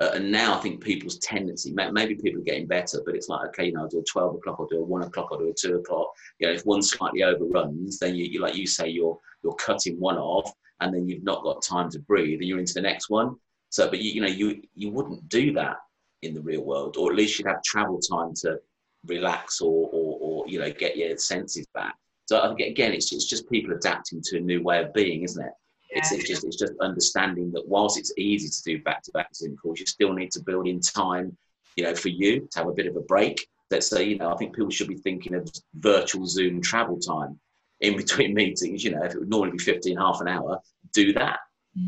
Uh, 0.00 0.12
and 0.14 0.32
now 0.32 0.56
I 0.56 0.60
think 0.60 0.82
people's 0.82 1.18
tendency, 1.18 1.74
maybe 1.74 2.14
people 2.14 2.40
are 2.40 2.44
getting 2.44 2.66
better, 2.66 3.02
but 3.04 3.14
it's 3.14 3.28
like, 3.28 3.48
okay, 3.48 3.66
you 3.66 3.72
know, 3.72 3.82
I'll 3.82 3.88
do 3.88 4.00
a 4.00 4.04
12 4.10 4.36
o'clock, 4.36 4.56
I'll 4.58 4.66
do 4.66 4.78
a 4.78 4.84
1 4.84 5.02
o'clock, 5.02 5.28
I'll 5.30 5.38
do 5.38 5.50
a 5.50 5.54
2 5.54 5.76
o'clock. 5.76 6.08
You 6.38 6.46
know, 6.46 6.54
if 6.54 6.62
one 6.64 6.82
slightly 6.82 7.22
overruns, 7.22 7.98
then 7.98 8.14
you, 8.14 8.24
you 8.24 8.40
like 8.40 8.56
you 8.56 8.66
say, 8.66 8.88
you're, 8.88 9.18
you're 9.44 9.54
cutting 9.54 10.00
one 10.00 10.16
off 10.16 10.50
and 10.80 10.94
then 10.94 11.06
you've 11.06 11.22
not 11.22 11.42
got 11.42 11.62
time 11.62 11.90
to 11.90 11.98
breathe 11.98 12.40
and 12.40 12.48
you're 12.48 12.58
into 12.58 12.72
the 12.72 12.80
next 12.80 13.10
one. 13.10 13.36
So, 13.68 13.90
but 13.90 14.00
you, 14.00 14.12
you 14.12 14.20
know, 14.22 14.26
you, 14.26 14.62
you 14.74 14.90
wouldn't 14.90 15.28
do 15.28 15.52
that 15.52 15.76
in 16.22 16.34
the 16.34 16.40
real 16.40 16.62
world, 16.62 16.96
or 16.96 17.10
at 17.10 17.16
least 17.16 17.38
you'd 17.38 17.48
have 17.48 17.62
travel 17.62 17.98
time 17.98 18.32
to 18.36 18.58
relax 19.06 19.60
or, 19.60 19.88
or, 19.92 20.18
or 20.20 20.48
you 20.48 20.58
know 20.58 20.70
get 20.70 20.96
your 20.96 21.16
senses 21.16 21.66
back. 21.74 21.94
So 22.26 22.40
I 22.40 22.48
think, 22.48 22.60
again, 22.60 22.92
it's 22.92 23.12
it's 23.12 23.28
just 23.28 23.50
people 23.50 23.74
adapting 23.74 24.20
to 24.24 24.36
a 24.36 24.40
new 24.40 24.62
way 24.62 24.82
of 24.82 24.92
being, 24.92 25.22
isn't 25.22 25.44
it? 25.44 25.52
It's, 25.92 26.12
it's 26.12 26.28
just 26.28 26.44
it's 26.44 26.56
just 26.56 26.74
understanding 26.80 27.50
that 27.52 27.66
whilst 27.66 27.98
it's 27.98 28.12
easy 28.16 28.48
to 28.48 28.62
do 28.62 28.82
back 28.84 29.02
to 29.02 29.10
back 29.12 29.34
Zoom 29.34 29.56
calls, 29.56 29.80
you 29.80 29.86
still 29.86 30.12
need 30.12 30.30
to 30.32 30.42
build 30.42 30.68
in 30.68 30.80
time, 30.80 31.36
you 31.76 31.84
know, 31.84 31.94
for 31.94 32.08
you 32.08 32.48
to 32.52 32.58
have 32.58 32.68
a 32.68 32.72
bit 32.72 32.86
of 32.86 32.96
a 32.96 33.00
break. 33.00 33.46
Let's 33.70 33.88
say, 33.88 34.04
you 34.04 34.18
know, 34.18 34.32
I 34.32 34.36
think 34.36 34.54
people 34.54 34.70
should 34.70 34.88
be 34.88 34.96
thinking 34.96 35.34
of 35.34 35.50
virtual 35.74 36.26
Zoom 36.26 36.60
travel 36.60 36.98
time 36.98 37.38
in 37.80 37.96
between 37.96 38.34
meetings. 38.42 38.84
You 38.84 38.92
know, 38.92 39.04
if 39.04 39.14
it 39.14 39.18
would 39.18 39.30
normally 39.30 39.52
be 39.52 39.58
15, 39.58 39.96
half 39.96 40.20
an 40.20 40.28
hour, 40.28 40.60
do 40.92 41.12
that. 41.14 41.40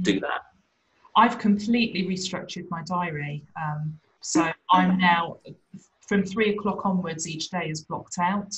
Do 0.02 0.20
that. 0.20 0.42
I've 1.16 1.38
completely 1.38 2.04
restructured 2.04 2.66
my 2.70 2.82
diary. 2.82 3.44
Um, 3.56 3.98
so 4.20 4.50
I'm 4.70 4.98
now 5.10 5.38
from 6.06 6.24
three 6.24 6.50
o'clock 6.50 6.84
onwards 6.84 7.28
each 7.28 7.50
day 7.50 7.68
is 7.68 7.84
blocked 7.84 8.18
out. 8.18 8.52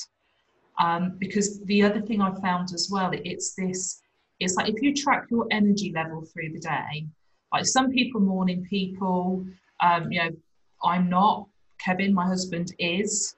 Um, 0.80 1.16
because 1.18 1.61
the 1.64 1.82
other 1.82 2.01
thing 2.01 2.20
I've 2.20 2.40
found 2.40 2.72
as 2.72 2.88
well, 2.90 3.12
it's 3.12 3.55
this, 3.55 4.01
it's 4.45 4.57
like 4.57 4.68
if 4.68 4.82
you 4.82 4.95
track 4.95 5.26
your 5.30 5.47
energy 5.51 5.92
level 5.95 6.22
through 6.22 6.53
the 6.53 6.61
day, 6.61 7.07
like 7.53 7.66
some 7.66 7.90
people 7.90 8.20
morning 8.20 8.66
people, 8.68 9.45
um, 9.80 10.11
you 10.11 10.22
know, 10.22 10.30
I'm 10.82 11.09
not, 11.09 11.47
Kevin, 11.78 12.12
my 12.12 12.26
husband 12.26 12.74
is. 12.78 13.36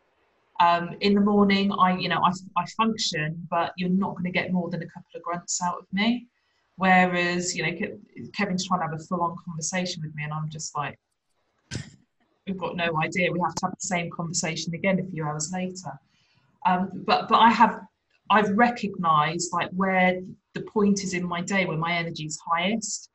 Um, 0.59 0.97
in 1.01 1.15
the 1.15 1.21
morning, 1.21 1.71
I, 1.73 1.99
you 1.99 2.09
know, 2.09 2.21
I, 2.25 2.31
I 2.57 2.65
function, 2.77 3.47
but 3.51 3.73
you're 3.77 3.91
not 3.91 4.13
going 4.13 4.25
to 4.25 4.31
get 4.31 4.53
more 4.53 4.71
than 4.71 4.83
a 4.83 4.87
couple 4.87 5.11
of 5.15 5.23
grunts 5.23 5.61
out 5.63 5.79
of 5.79 5.87
me. 5.93 6.27
Whereas, 6.77 7.55
you 7.55 7.63
know, 7.63 7.73
Ke- 7.73 8.33
Kevin's 8.35 8.67
trying 8.67 8.81
to 8.81 8.87
have 8.87 8.95
a 8.95 9.05
full 9.05 9.23
on 9.23 9.37
conversation 9.45 10.03
with 10.03 10.15
me, 10.15 10.25
and 10.25 10.33
I'm 10.33 10.49
just 10.49 10.75
like, 10.77 10.99
we've 12.47 12.59
got 12.59 12.77
no 12.77 12.99
idea. 13.03 13.31
We 13.33 13.41
have 13.41 13.55
to 13.57 13.67
have 13.67 13.75
the 13.75 13.87
same 13.87 14.11
conversation 14.11 14.75
again 14.75 14.99
a 14.99 15.05
few 15.05 15.25
hours 15.25 15.51
later. 15.53 15.93
Um, 16.67 16.91
but 17.07 17.29
but 17.29 17.37
I 17.37 17.51
have 17.51 17.81
I've 18.31 18.57
recognised 18.57 19.53
like 19.53 19.71
where 19.71 20.21
the 20.55 20.63
point 20.63 21.05
is 21.05 21.15
in 21.15 21.27
my 21.27 21.41
day 21.41 21.65
where 21.65 21.77
my 21.77 21.93
energy 21.93 22.25
is 22.25 22.41
highest, 22.47 23.11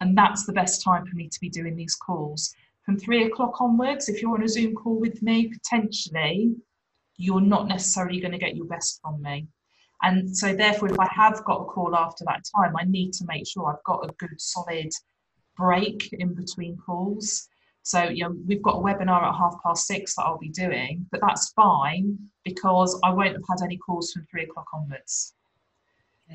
and 0.00 0.16
that's 0.16 0.44
the 0.44 0.52
best 0.52 0.82
time 0.82 1.06
for 1.06 1.14
me 1.14 1.28
to 1.28 1.40
be 1.40 1.48
doing 1.48 1.76
these 1.76 1.94
calls. 1.94 2.54
From 2.84 2.98
three 2.98 3.24
o'clock 3.24 3.60
onwards, 3.60 4.08
if 4.08 4.22
you're 4.22 4.34
on 4.34 4.42
a 4.42 4.48
Zoom 4.48 4.74
call 4.74 4.98
with 4.98 5.22
me, 5.22 5.48
potentially 5.48 6.54
you're 7.16 7.40
not 7.40 7.66
necessarily 7.68 8.20
going 8.20 8.32
to 8.32 8.38
get 8.38 8.56
your 8.56 8.66
best 8.66 9.00
from 9.02 9.22
me. 9.22 9.48
And 10.02 10.36
so, 10.36 10.54
therefore, 10.54 10.90
if 10.90 11.00
I 11.00 11.08
have 11.10 11.42
got 11.44 11.62
a 11.62 11.64
call 11.64 11.96
after 11.96 12.24
that 12.26 12.44
time, 12.54 12.76
I 12.76 12.84
need 12.84 13.12
to 13.14 13.24
make 13.26 13.46
sure 13.46 13.70
I've 13.70 13.84
got 13.84 14.04
a 14.04 14.12
good 14.18 14.38
solid 14.40 14.90
break 15.56 16.10
in 16.12 16.34
between 16.34 16.76
calls. 16.76 17.48
So, 17.86 18.02
you 18.02 18.24
know, 18.24 18.34
we've 18.48 18.64
got 18.64 18.78
a 18.78 18.80
webinar 18.80 19.22
at 19.22 19.36
half 19.36 19.62
past 19.62 19.86
six 19.86 20.16
that 20.16 20.22
I'll 20.22 20.38
be 20.38 20.48
doing, 20.48 21.06
but 21.12 21.20
that's 21.20 21.52
fine 21.52 22.18
because 22.44 22.98
I 23.04 23.10
won't 23.10 23.34
have 23.34 23.44
had 23.48 23.62
any 23.62 23.76
calls 23.76 24.10
from 24.12 24.26
three 24.28 24.42
o'clock 24.42 24.66
onwards. 24.74 25.34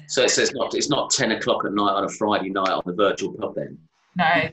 So 0.07 0.23
it's, 0.23 0.37
it's 0.37 0.53
not 0.53 0.73
it's 0.73 0.89
not 0.89 1.09
10 1.09 1.33
o'clock 1.33 1.65
at 1.65 1.73
night 1.73 1.91
on 1.91 2.05
a 2.05 2.09
Friday 2.09 2.51
night 2.51 2.69
on 2.69 2.83
the 2.85 2.93
virtual 2.93 3.33
pub 3.33 3.55
then. 3.55 3.77
no. 4.15 4.47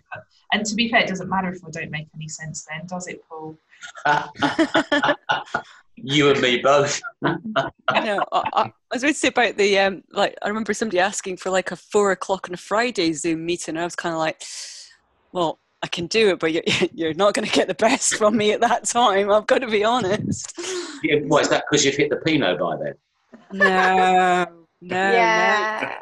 And 0.52 0.66
to 0.66 0.74
be 0.74 0.88
fair, 0.88 1.02
it 1.02 1.08
doesn't 1.08 1.28
matter 1.28 1.50
if 1.50 1.64
I 1.64 1.70
don't 1.70 1.92
make 1.92 2.08
any 2.16 2.26
sense 2.26 2.66
then, 2.68 2.84
does 2.88 3.06
it, 3.06 3.22
Paul? 3.28 3.56
you 5.94 6.30
and 6.30 6.40
me 6.40 6.58
both. 6.58 7.00
I 7.24 8.00
know. 8.00 8.24
I, 8.32 8.42
I, 8.54 8.72
was 8.92 9.02
going 9.02 9.14
to 9.14 9.20
say 9.20 9.28
about 9.28 9.56
the 9.56 9.78
um, 9.78 10.02
like. 10.10 10.34
I 10.42 10.48
remember 10.48 10.74
somebody 10.74 10.98
asking 10.98 11.36
for 11.36 11.50
like 11.50 11.70
a 11.70 11.76
four 11.76 12.10
o'clock 12.10 12.48
on 12.48 12.54
a 12.54 12.56
Friday 12.56 13.12
Zoom 13.12 13.46
meeting. 13.46 13.76
And 13.76 13.82
I 13.82 13.84
was 13.84 13.94
kind 13.94 14.14
of 14.14 14.18
like, 14.18 14.42
well, 15.30 15.60
I 15.82 15.86
can 15.86 16.06
do 16.06 16.30
it, 16.30 16.38
but 16.40 16.52
you're, 16.52 16.62
you're 16.94 17.14
not 17.14 17.34
going 17.34 17.46
to 17.46 17.52
get 17.52 17.68
the 17.68 17.74
best 17.74 18.16
from 18.16 18.36
me 18.36 18.52
at 18.52 18.60
that 18.62 18.84
time. 18.84 19.30
I've 19.30 19.46
got 19.46 19.58
to 19.58 19.68
be 19.68 19.84
honest. 19.84 20.52
Yeah, 21.02 21.20
what 21.26 21.42
is 21.42 21.48
that? 21.50 21.64
Because 21.70 21.84
you've 21.84 21.94
hit 21.96 22.10
the 22.10 22.16
Pinot 22.16 22.58
by 22.58 22.76
then. 22.76 22.94
No, 23.52 24.46
no, 24.80 25.12
yeah. 25.12 25.98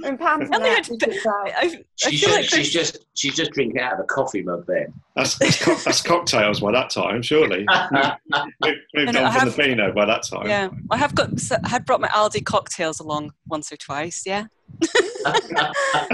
when 0.00 0.18
Pam's 0.18 0.50
no. 0.50 0.58
I, 0.60 0.76
in 0.76 0.84
think 0.84 1.00
that, 1.00 1.10
I'd- 1.10 1.52
I, 1.52 1.60
I, 1.60 1.62
I 1.64 1.84
She's 2.10 2.20
just, 2.20 2.32
like 2.36 2.44
she's 2.44 2.72
just 2.72 2.98
she's 3.14 3.34
just 3.34 3.52
drinking 3.52 3.80
out 3.80 3.94
of 3.94 4.00
a 4.00 4.04
coffee 4.04 4.42
mug 4.42 4.64
then. 4.66 4.92
That's 5.16 5.36
that's, 5.38 5.62
co- 5.64 5.74
that's 5.76 6.02
cocktails 6.02 6.60
by 6.60 6.72
that 6.72 6.90
time, 6.90 7.22
surely. 7.22 7.64
Moved 7.66 7.92
moved 8.94 8.94
No, 8.94 9.12
no, 9.12 9.18
on 9.20 9.26
I 9.26 9.30
from 9.30 9.40
have- 9.48 9.56
the 9.56 9.62
Pinot 9.62 9.94
by 9.94 10.04
that 10.04 10.22
time. 10.24 10.46
yeah, 10.46 10.68
I 10.90 10.96
have 10.96 11.14
got. 11.14 11.38
so 11.40 11.56
I 11.64 11.68
had 11.68 11.84
brought 11.84 12.00
my 12.00 12.08
Aldi 12.08 12.44
cocktails 12.44 13.00
along 13.00 13.32
once 13.48 13.72
or 13.72 13.76
twice. 13.76 14.22
Yeah, 14.26 14.46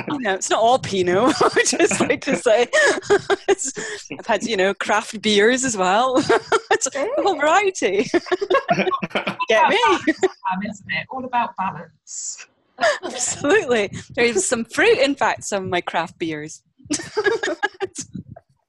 you 0.08 0.18
know, 0.20 0.34
it's 0.34 0.50
not 0.50 0.60
all 0.60 0.78
Pinot. 0.78 1.34
I 1.40 1.64
just 1.66 2.00
like 2.00 2.24
to 2.24 2.36
say, 2.36 2.62
It's- 3.48 3.72
I've 4.18 4.26
had 4.26 4.42
you 4.44 4.56
know 4.56 4.74
craft 4.74 5.20
beers 5.22 5.64
as 5.64 5.76
well. 5.76 6.16
it's 6.70 6.86
a 6.94 7.06
whole 7.16 7.36
variety. 7.36 8.04
Get 9.48 9.68
me? 9.68 9.78
Isn't 10.08 10.90
it? 10.90 11.06
All 11.10 11.24
about 11.24 11.56
balance. 11.56 12.46
Absolutely. 13.04 13.90
There's 14.14 14.44
some 14.46 14.64
fruit, 14.64 14.98
in 14.98 15.14
fact, 15.14 15.44
some 15.44 15.64
of 15.64 15.70
my 15.70 15.80
craft 15.80 16.18
beers. 16.18 16.62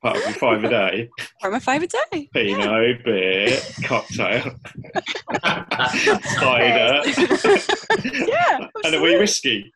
Part 0.04 0.18
of 0.18 0.24
your 0.24 0.34
five 0.34 0.64
a 0.66 0.70
day. 0.70 1.10
Or 1.44 1.52
my 1.52 1.60
five 1.60 1.82
a 1.82 1.88
day. 1.88 2.30
Pinot, 2.34 3.04
beer, 3.04 3.58
cocktail, 3.84 4.56
cider, 6.40 7.02
Yeah, 8.04 8.68
and 8.84 8.96
a 8.96 9.02
wee 9.02 9.18
whiskey. 9.18 9.74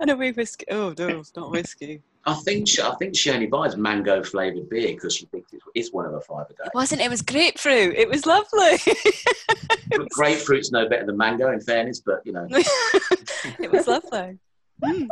And 0.00 0.10
a 0.10 0.16
wee 0.16 0.32
whiskey. 0.32 0.66
Oh 0.70 0.92
no, 0.98 1.08
it's 1.20 1.34
not 1.36 1.50
whiskey. 1.50 2.02
I 2.26 2.34
think 2.34 2.68
she, 2.68 2.82
I 2.82 2.94
think 2.96 3.16
she 3.16 3.30
only 3.30 3.46
buys 3.46 3.76
mango 3.76 4.22
flavoured 4.22 4.68
beer 4.68 4.88
because 4.88 5.14
she 5.14 5.26
thinks 5.26 5.52
it's, 5.52 5.64
it's 5.74 5.92
one 5.92 6.04
of 6.04 6.12
her 6.12 6.20
five 6.20 6.46
a 6.50 6.52
day. 6.52 6.64
It 6.66 6.74
wasn't. 6.74 7.00
It 7.00 7.10
was 7.10 7.22
grapefruit. 7.22 7.94
It 7.96 8.08
was 8.08 8.26
lovely. 8.26 8.78
But 9.90 10.08
grapefruit's 10.10 10.70
no 10.70 10.88
better 10.88 11.06
than 11.06 11.16
mango, 11.16 11.52
in 11.52 11.60
fairness. 11.60 12.00
But 12.00 12.20
you 12.24 12.32
know, 12.32 12.46
it 12.50 13.70
was 13.70 13.86
lovely. 13.86 14.38
Mm. 14.84 15.08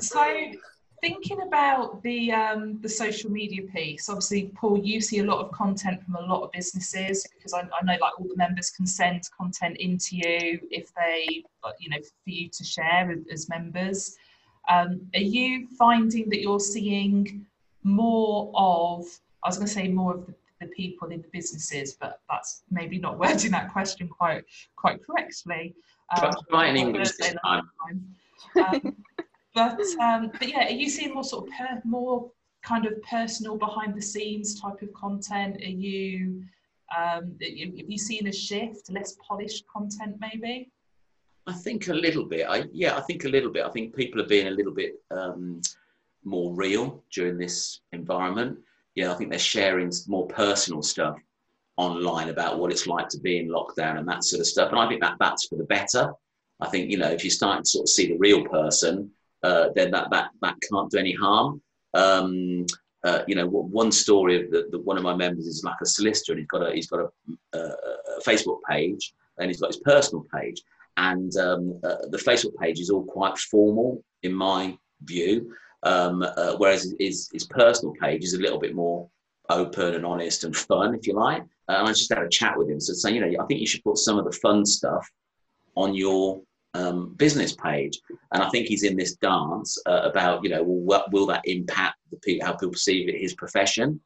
So, 0.00 0.52
thinking 1.00 1.40
about 1.42 2.02
the 2.02 2.32
um, 2.32 2.80
the 2.80 2.88
social 2.88 3.30
media 3.30 3.62
piece, 3.62 4.08
obviously, 4.08 4.50
Paul, 4.54 4.78
you 4.78 5.00
see 5.00 5.18
a 5.18 5.24
lot 5.24 5.44
of 5.44 5.52
content 5.52 6.02
from 6.04 6.16
a 6.16 6.20
lot 6.20 6.42
of 6.42 6.52
businesses 6.52 7.26
because 7.34 7.54
I, 7.54 7.60
I 7.60 7.84
know 7.84 7.96
like 8.00 8.18
all 8.18 8.26
the 8.28 8.36
members 8.36 8.70
can 8.70 8.86
send 8.86 9.22
content 9.36 9.76
into 9.78 10.16
you 10.16 10.60
if 10.70 10.92
they, 10.94 11.44
uh, 11.64 11.72
you 11.78 11.90
know, 11.90 11.98
for 12.00 12.30
you 12.30 12.48
to 12.48 12.64
share 12.64 13.14
as, 13.32 13.48
members. 13.48 14.16
Um, 14.68 15.00
are 15.14 15.20
you 15.20 15.68
finding 15.78 16.28
that 16.30 16.40
you're 16.40 16.60
seeing 16.60 17.46
more 17.82 18.52
of? 18.54 19.04
I 19.42 19.48
was 19.48 19.56
going 19.56 19.68
to 19.68 19.72
say 19.72 19.88
more 19.88 20.14
of 20.14 20.26
the, 20.26 20.34
the 20.60 20.66
people 20.66 21.08
in 21.08 21.22
the 21.22 21.28
businesses, 21.28 21.94
but 21.94 22.20
that's 22.28 22.62
maybe 22.70 22.98
not 22.98 23.18
wording 23.22 23.52
that 23.52 23.72
question 23.72 24.08
quite 24.08 24.44
quite 24.76 25.04
correctly. 25.04 25.74
Try 26.50 26.68
it 26.68 26.70
in 26.70 26.76
English 26.76 27.12
this 27.18 27.34
night 27.44 27.62
time. 27.86 28.14
Um, 28.56 28.96
but 29.58 29.80
um, 30.00 30.30
but 30.38 30.48
yeah, 30.48 30.66
are 30.66 30.70
you 30.70 30.88
seeing 30.88 31.14
more 31.14 31.24
sort 31.24 31.48
of 31.48 31.54
per, 31.54 31.82
more 31.84 32.30
kind 32.62 32.86
of 32.86 33.00
personal 33.02 33.56
behind 33.56 33.94
the 33.94 34.02
scenes 34.02 34.60
type 34.60 34.80
of 34.82 34.92
content? 34.94 35.56
Are 35.56 35.76
you 35.86 36.44
um, 36.96 37.36
have 37.40 37.90
you 37.90 37.98
seen 37.98 38.26
a 38.28 38.32
shift, 38.32 38.90
less 38.90 39.16
polished 39.26 39.64
content 39.66 40.16
maybe? 40.20 40.70
I 41.46 41.52
think 41.54 41.88
a 41.88 41.94
little 41.94 42.24
bit. 42.24 42.46
I 42.48 42.64
yeah, 42.72 42.96
I 42.96 43.00
think 43.00 43.24
a 43.24 43.28
little 43.28 43.50
bit. 43.50 43.64
I 43.64 43.70
think 43.70 43.96
people 43.96 44.20
are 44.20 44.26
being 44.26 44.48
a 44.48 44.52
little 44.58 44.74
bit 44.74 44.94
um, 45.10 45.60
more 46.24 46.54
real 46.54 47.02
during 47.12 47.38
this 47.38 47.80
environment. 47.92 48.58
Yeah, 48.94 49.12
I 49.12 49.14
think 49.14 49.30
they're 49.30 49.38
sharing 49.38 49.92
more 50.06 50.26
personal 50.26 50.82
stuff 50.82 51.16
online 51.76 52.28
about 52.28 52.58
what 52.58 52.72
it's 52.72 52.86
like 52.86 53.08
to 53.08 53.20
be 53.20 53.38
in 53.38 53.48
lockdown 53.48 53.98
and 53.98 54.08
that 54.08 54.24
sort 54.24 54.40
of 54.40 54.46
stuff. 54.46 54.70
And 54.70 54.80
I 54.80 54.88
think 54.88 55.00
that 55.00 55.16
that's 55.20 55.46
for 55.46 55.56
the 55.56 55.64
better. 55.64 56.12
I 56.60 56.68
think 56.68 56.90
you 56.90 56.98
know 56.98 57.10
if 57.10 57.24
you're 57.24 57.30
starting 57.30 57.62
to 57.62 57.70
sort 57.70 57.84
of 57.84 57.88
see 57.88 58.08
the 58.08 58.18
real 58.18 58.44
person, 58.44 59.10
uh, 59.42 59.68
then 59.74 59.90
that 59.90 60.10
that 60.10 60.30
that 60.42 60.56
can't 60.70 60.90
do 60.90 60.98
any 60.98 61.14
harm. 61.14 61.60
Um, 61.94 62.66
uh, 63.04 63.22
you 63.28 63.34
know, 63.34 63.46
one 63.46 63.92
story 63.92 64.48
that, 64.50 64.70
that 64.72 64.84
one 64.84 64.96
of 64.96 65.04
my 65.04 65.14
members 65.14 65.46
is 65.46 65.62
like 65.64 65.76
a 65.80 65.86
solicitor, 65.86 66.32
and 66.32 66.40
he's 66.40 66.48
got 66.48 66.66
a 66.66 66.74
he's 66.74 66.88
got 66.88 67.00
a, 67.00 67.56
a, 67.56 67.58
a 67.58 68.20
Facebook 68.26 68.58
page, 68.68 69.14
and 69.38 69.48
he's 69.48 69.60
got 69.60 69.68
his 69.68 69.80
personal 69.80 70.24
page, 70.34 70.62
and 70.96 71.36
um, 71.36 71.78
uh, 71.84 71.96
the 72.10 72.18
Facebook 72.18 72.56
page 72.60 72.80
is 72.80 72.90
all 72.90 73.04
quite 73.04 73.38
formal 73.38 74.02
in 74.24 74.32
my 74.34 74.76
view, 75.04 75.54
um, 75.84 76.22
uh, 76.22 76.56
whereas 76.56 76.92
his 76.98 77.30
his 77.32 77.46
personal 77.46 77.94
page 78.00 78.24
is 78.24 78.34
a 78.34 78.40
little 78.40 78.58
bit 78.58 78.74
more 78.74 79.08
open 79.48 79.94
and 79.94 80.04
honest 80.04 80.44
and 80.44 80.54
fun, 80.56 80.94
if 80.94 81.06
you 81.06 81.14
like. 81.14 81.42
Uh, 81.68 81.76
and 81.78 81.88
I 81.88 81.92
just 81.92 82.12
had 82.12 82.22
a 82.22 82.28
chat 82.28 82.58
with 82.58 82.68
him, 82.68 82.80
so 82.80 82.92
saying, 82.92 83.14
you 83.14 83.20
know, 83.20 83.42
I 83.42 83.46
think 83.46 83.60
you 83.60 83.66
should 83.66 83.84
put 83.84 83.98
some 83.98 84.18
of 84.18 84.24
the 84.24 84.32
fun 84.32 84.66
stuff 84.66 85.08
on 85.76 85.94
your 85.94 86.40
um, 86.74 87.14
business 87.14 87.54
page. 87.54 88.00
And 88.32 88.42
I 88.42 88.48
think 88.50 88.66
he's 88.66 88.84
in 88.84 88.96
this 88.96 89.14
dance 89.16 89.78
uh, 89.86 90.02
about, 90.04 90.44
you 90.44 90.50
know, 90.50 90.62
well, 90.62 90.80
what 90.80 91.12
will 91.12 91.26
that 91.26 91.42
impact 91.44 91.96
the 92.10 92.18
people, 92.18 92.46
how 92.46 92.52
people 92.52 92.72
perceive 92.72 93.08
it, 93.08 93.20
his 93.20 93.34
profession? 93.34 94.00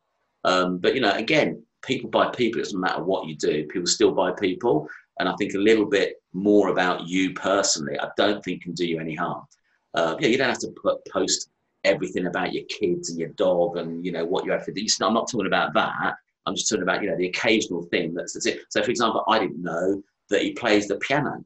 Um, 0.44 0.78
but, 0.78 0.94
you 0.94 1.00
know, 1.00 1.12
again, 1.12 1.62
people 1.82 2.10
buy 2.10 2.28
people. 2.28 2.60
It 2.60 2.64
doesn't 2.64 2.80
matter 2.80 3.02
what 3.02 3.26
you 3.26 3.36
do. 3.36 3.66
People 3.66 3.86
still 3.86 4.12
buy 4.12 4.32
people. 4.32 4.88
And 5.18 5.28
I 5.28 5.34
think 5.36 5.54
a 5.54 5.58
little 5.58 5.86
bit 5.86 6.22
more 6.32 6.68
about 6.68 7.06
you 7.06 7.34
personally, 7.34 7.98
I 7.98 8.08
don't 8.16 8.42
think 8.42 8.62
can 8.62 8.72
do 8.72 8.86
you 8.86 8.98
any 8.98 9.14
harm. 9.14 9.44
Uh, 9.94 10.16
yeah, 10.20 10.28
you 10.28 10.38
don't 10.38 10.48
have 10.48 10.58
to 10.60 10.74
put, 10.82 11.04
post 11.12 11.50
everything 11.84 12.26
about 12.26 12.52
your 12.52 12.64
kids 12.64 13.10
and 13.10 13.18
your 13.18 13.28
dog 13.30 13.76
and, 13.76 14.04
you 14.06 14.12
know, 14.12 14.24
what 14.24 14.44
you 14.44 14.52
have 14.52 14.64
to 14.64 14.72
do. 14.72 14.86
I'm 15.02 15.14
not 15.14 15.30
talking 15.30 15.46
about 15.46 15.74
that. 15.74 16.14
I'm 16.46 16.54
just 16.54 16.68
talking 16.68 16.82
about, 16.82 17.02
you 17.02 17.10
know, 17.10 17.16
the 17.16 17.28
occasional 17.28 17.82
thing 17.84 18.14
that's, 18.14 18.32
that's 18.34 18.46
it. 18.46 18.60
So, 18.70 18.82
for 18.82 18.90
example, 18.90 19.22
I 19.28 19.38
didn't 19.38 19.62
know 19.62 20.02
that 20.30 20.42
he 20.42 20.52
plays 20.52 20.88
the 20.88 20.96
piano 20.96 21.44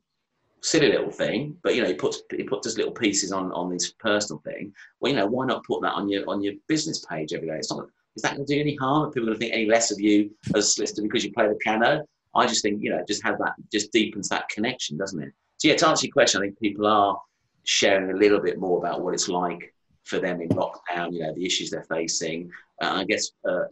silly 0.66 0.88
little 0.88 1.12
thing, 1.12 1.56
but 1.62 1.76
you 1.76 1.82
know, 1.82 1.88
he 1.88 1.94
puts 1.94 2.22
he 2.36 2.42
puts 2.42 2.66
just 2.66 2.76
little 2.76 2.92
pieces 2.92 3.30
on 3.30 3.52
on 3.52 3.70
his 3.70 3.92
personal 4.00 4.40
thing. 4.40 4.74
Well, 5.00 5.12
you 5.12 5.16
know, 5.16 5.26
why 5.26 5.46
not 5.46 5.64
put 5.64 5.80
that 5.82 5.92
on 5.92 6.08
your 6.08 6.28
on 6.28 6.42
your 6.42 6.54
business 6.66 7.04
page 7.04 7.32
every 7.32 7.46
day? 7.46 7.56
It's 7.56 7.70
not. 7.70 7.86
Is 8.16 8.22
that 8.22 8.34
going 8.34 8.46
to 8.46 8.54
do 8.54 8.60
any 8.60 8.74
harm? 8.74 9.04
Are 9.04 9.10
people 9.10 9.26
going 9.26 9.38
to 9.38 9.38
think 9.38 9.52
any 9.52 9.66
less 9.66 9.90
of 9.90 10.00
you 10.00 10.30
as 10.54 10.64
a 10.64 10.68
solicitor 10.68 11.02
because 11.02 11.22
you 11.24 11.32
play 11.32 11.48
the 11.48 11.54
piano? 11.56 12.04
I 12.34 12.46
just 12.46 12.62
think 12.62 12.82
you 12.82 12.90
know, 12.90 13.04
just 13.06 13.22
have 13.22 13.38
that, 13.38 13.54
just 13.70 13.92
deepens 13.92 14.28
that 14.30 14.48
connection, 14.48 14.96
doesn't 14.96 15.22
it? 15.22 15.32
So 15.58 15.68
yeah, 15.68 15.76
to 15.76 15.88
answer 15.88 16.06
your 16.06 16.12
question, 16.12 16.40
I 16.40 16.46
think 16.46 16.58
people 16.58 16.86
are 16.86 17.18
sharing 17.64 18.10
a 18.10 18.16
little 18.16 18.40
bit 18.40 18.58
more 18.58 18.78
about 18.78 19.02
what 19.02 19.14
it's 19.14 19.28
like 19.28 19.72
for 20.04 20.18
them 20.18 20.40
in 20.40 20.48
lockdown. 20.48 21.12
You 21.12 21.20
know, 21.20 21.34
the 21.34 21.46
issues 21.46 21.70
they're 21.70 21.84
facing. 21.84 22.50
Uh, 22.82 23.02
I 23.02 23.04
guess 23.04 23.30
uh, 23.48 23.64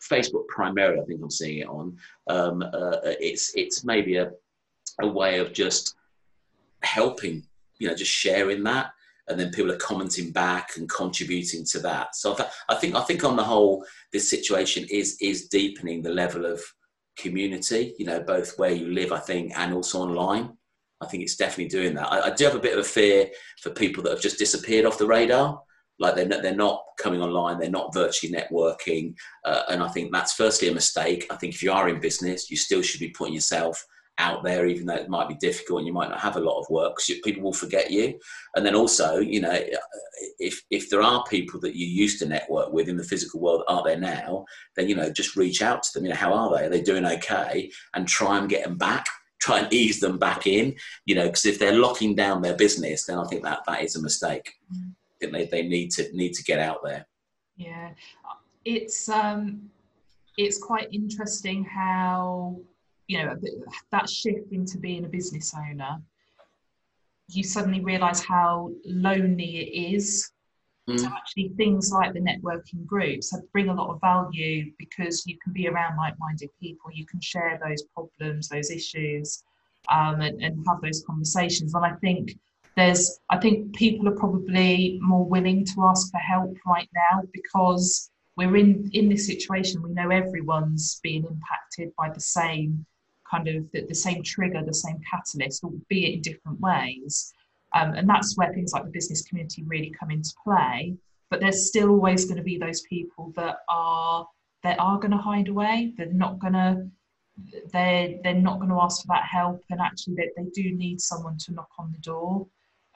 Facebook 0.00 0.46
primarily, 0.46 1.00
I 1.00 1.04
think 1.06 1.20
I'm 1.22 1.30
seeing 1.30 1.58
it 1.58 1.68
on. 1.68 1.96
Um, 2.28 2.62
uh, 2.62 2.98
it's 3.02 3.52
it's 3.56 3.84
maybe 3.84 4.18
a 4.18 4.30
a 5.00 5.06
way 5.06 5.38
of 5.40 5.52
just 5.52 5.96
helping, 6.86 7.42
you 7.78 7.88
know, 7.88 7.94
just 7.94 8.10
sharing 8.12 8.62
that, 8.64 8.86
and 9.28 9.38
then 9.38 9.50
people 9.50 9.72
are 9.72 9.88
commenting 9.88 10.30
back 10.32 10.70
and 10.76 10.88
contributing 10.88 11.64
to 11.72 11.78
that. 11.80 12.14
So 12.14 12.32
I, 12.32 12.36
th- 12.36 12.48
I 12.68 12.74
think 12.76 12.94
I 12.94 13.02
think 13.02 13.24
on 13.24 13.36
the 13.36 13.48
whole, 13.52 13.84
this 14.12 14.30
situation 14.30 14.86
is 14.90 15.16
is 15.20 15.48
deepening 15.48 16.02
the 16.02 16.14
level 16.22 16.46
of 16.46 16.62
community. 17.18 17.94
You 17.98 18.06
know, 18.06 18.20
both 18.20 18.58
where 18.58 18.70
you 18.70 18.86
live, 18.92 19.12
I 19.12 19.18
think, 19.18 19.52
and 19.58 19.74
also 19.74 20.00
online. 20.00 20.46
I 21.02 21.06
think 21.06 21.22
it's 21.22 21.36
definitely 21.36 21.68
doing 21.78 21.94
that. 21.94 22.10
I, 22.12 22.18
I 22.28 22.30
do 22.30 22.44
have 22.44 22.54
a 22.54 22.66
bit 22.66 22.72
of 22.78 22.84
a 22.84 22.88
fear 22.98 23.28
for 23.62 23.70
people 23.70 24.02
that 24.02 24.12
have 24.14 24.26
just 24.26 24.38
disappeared 24.38 24.86
off 24.86 24.98
the 24.98 25.06
radar. 25.06 25.60
Like 25.98 26.14
they're 26.14 26.28
not, 26.32 26.42
they're 26.42 26.54
not 26.66 26.82
coming 26.98 27.22
online, 27.22 27.58
they're 27.58 27.70
not 27.70 27.94
virtually 27.94 28.32
networking, 28.32 29.14
uh, 29.48 29.62
and 29.70 29.82
I 29.82 29.88
think 29.88 30.12
that's 30.12 30.34
firstly 30.34 30.68
a 30.68 30.74
mistake. 30.74 31.26
I 31.30 31.36
think 31.36 31.54
if 31.54 31.62
you 31.62 31.72
are 31.72 31.88
in 31.88 32.00
business, 32.00 32.50
you 32.50 32.56
still 32.58 32.82
should 32.82 33.00
be 33.00 33.16
putting 33.18 33.32
yourself 33.34 33.82
out 34.18 34.42
there, 34.42 34.66
even 34.66 34.86
though 34.86 34.94
it 34.94 35.08
might 35.08 35.28
be 35.28 35.34
difficult 35.34 35.80
and 35.80 35.86
you 35.86 35.92
might 35.92 36.08
not 36.08 36.20
have 36.20 36.36
a 36.36 36.40
lot 36.40 36.60
of 36.60 36.68
work, 36.70 36.96
because 36.96 37.20
people 37.22 37.42
will 37.42 37.52
forget 37.52 37.90
you. 37.90 38.18
And 38.54 38.64
then 38.64 38.74
also, 38.74 39.18
you 39.18 39.40
know, 39.40 39.58
if 40.38 40.62
if 40.70 40.88
there 40.90 41.02
are 41.02 41.24
people 41.24 41.60
that 41.60 41.76
you 41.76 41.86
used 41.86 42.18
to 42.20 42.26
network 42.26 42.72
with 42.72 42.88
in 42.88 42.96
the 42.96 43.04
physical 43.04 43.40
world 43.40 43.64
aren't 43.68 43.86
there 43.86 43.98
now, 43.98 44.44
then 44.76 44.88
you 44.88 44.94
know, 44.94 45.10
just 45.10 45.36
reach 45.36 45.62
out 45.62 45.82
to 45.82 45.90
them. 45.94 46.04
You 46.04 46.10
know, 46.10 46.16
how 46.16 46.32
are 46.32 46.56
they? 46.56 46.66
Are 46.66 46.70
they 46.70 46.82
doing 46.82 47.04
okay? 47.04 47.70
And 47.94 48.08
try 48.08 48.38
and 48.38 48.48
get 48.48 48.64
them 48.64 48.78
back. 48.78 49.06
Try 49.38 49.60
and 49.60 49.72
ease 49.72 50.00
them 50.00 50.18
back 50.18 50.46
in. 50.46 50.74
You 51.04 51.14
know, 51.16 51.26
because 51.26 51.46
if 51.46 51.58
they're 51.58 51.78
locking 51.78 52.14
down 52.14 52.42
their 52.42 52.56
business, 52.56 53.04
then 53.04 53.18
I 53.18 53.24
think 53.24 53.42
that 53.42 53.60
that 53.66 53.82
is 53.82 53.96
a 53.96 54.02
mistake. 54.02 54.54
Mm. 54.74 54.92
I 54.92 55.14
think 55.20 55.32
they, 55.32 55.44
they 55.46 55.68
need 55.68 55.90
to 55.92 56.10
need 56.16 56.32
to 56.34 56.44
get 56.44 56.58
out 56.58 56.78
there. 56.82 57.06
Yeah, 57.56 57.90
it's 58.64 59.08
um, 59.08 59.70
it's 60.36 60.58
quite 60.58 60.88
interesting 60.92 61.64
how 61.64 62.58
you 63.06 63.22
know 63.22 63.36
that 63.92 64.08
shift 64.08 64.52
into 64.52 64.78
being 64.78 65.04
a 65.04 65.08
business 65.08 65.54
owner. 65.56 66.00
You 67.28 67.42
suddenly 67.42 67.80
realise 67.80 68.24
how 68.24 68.70
lonely 68.84 69.58
it 69.58 69.94
is 69.94 70.30
Mm. 70.88 71.00
So 71.00 71.06
actually, 71.06 71.48
things 71.56 71.90
like 71.90 72.12
the 72.12 72.20
networking 72.20 72.86
groups 72.86 73.32
have 73.32 73.50
bring 73.52 73.68
a 73.68 73.74
lot 73.74 73.90
of 73.90 74.00
value 74.00 74.72
because 74.78 75.26
you 75.26 75.36
can 75.42 75.52
be 75.52 75.66
around 75.66 75.96
like-minded 75.96 76.50
people. 76.60 76.90
You 76.92 77.04
can 77.06 77.20
share 77.20 77.60
those 77.64 77.82
problems, 77.94 78.48
those 78.48 78.70
issues, 78.70 79.42
um, 79.88 80.20
and, 80.20 80.40
and 80.42 80.64
have 80.68 80.80
those 80.80 81.02
conversations. 81.04 81.74
And 81.74 81.84
I 81.84 81.94
think 81.94 82.38
there's, 82.76 83.18
I 83.30 83.38
think 83.38 83.74
people 83.74 84.08
are 84.08 84.14
probably 84.14 84.98
more 85.02 85.24
willing 85.24 85.64
to 85.64 85.84
ask 85.84 86.10
for 86.10 86.18
help 86.18 86.56
right 86.66 86.88
now 86.94 87.22
because 87.32 88.10
we're 88.36 88.56
in 88.56 88.88
in 88.92 89.08
this 89.08 89.26
situation. 89.26 89.82
We 89.82 89.90
know 89.90 90.10
everyone's 90.10 91.00
being 91.02 91.24
impacted 91.24 91.92
by 91.96 92.10
the 92.10 92.20
same 92.20 92.86
kind 93.30 93.48
of 93.48 93.70
the, 93.72 93.84
the 93.86 93.94
same 93.94 94.22
trigger, 94.22 94.62
the 94.64 94.74
same 94.74 95.00
catalyst, 95.10 95.64
albeit 95.64 96.14
in 96.14 96.22
different 96.22 96.60
ways. 96.60 97.32
Um, 97.74 97.94
and 97.94 98.08
that's 98.08 98.36
where 98.36 98.52
things 98.52 98.72
like 98.72 98.84
the 98.84 98.90
business 98.90 99.22
community 99.22 99.62
really 99.64 99.90
come 99.98 100.10
into 100.10 100.32
play. 100.42 100.96
But 101.30 101.40
there's 101.40 101.66
still 101.66 101.90
always 101.90 102.24
going 102.24 102.38
to 102.38 102.42
be 102.42 102.58
those 102.58 102.82
people 102.82 103.32
that 103.36 103.58
are 103.68 104.26
they 104.62 104.76
are 104.76 104.98
going 104.98 105.10
to 105.10 105.16
hide 105.16 105.48
away. 105.48 105.92
They're 105.96 106.06
not 106.12 106.38
going 106.38 106.54
to 106.54 106.88
they're 107.72 108.14
they're 108.22 108.34
not 108.34 108.58
going 108.58 108.70
to 108.70 108.80
ask 108.80 109.02
for 109.02 109.08
that 109.08 109.24
help, 109.24 109.62
and 109.70 109.80
actually 109.80 110.14
they, 110.14 110.30
they 110.36 110.48
do 110.54 110.72
need 110.72 111.00
someone 111.00 111.36
to 111.38 111.52
knock 111.52 111.68
on 111.78 111.92
the 111.92 111.98
door 111.98 112.46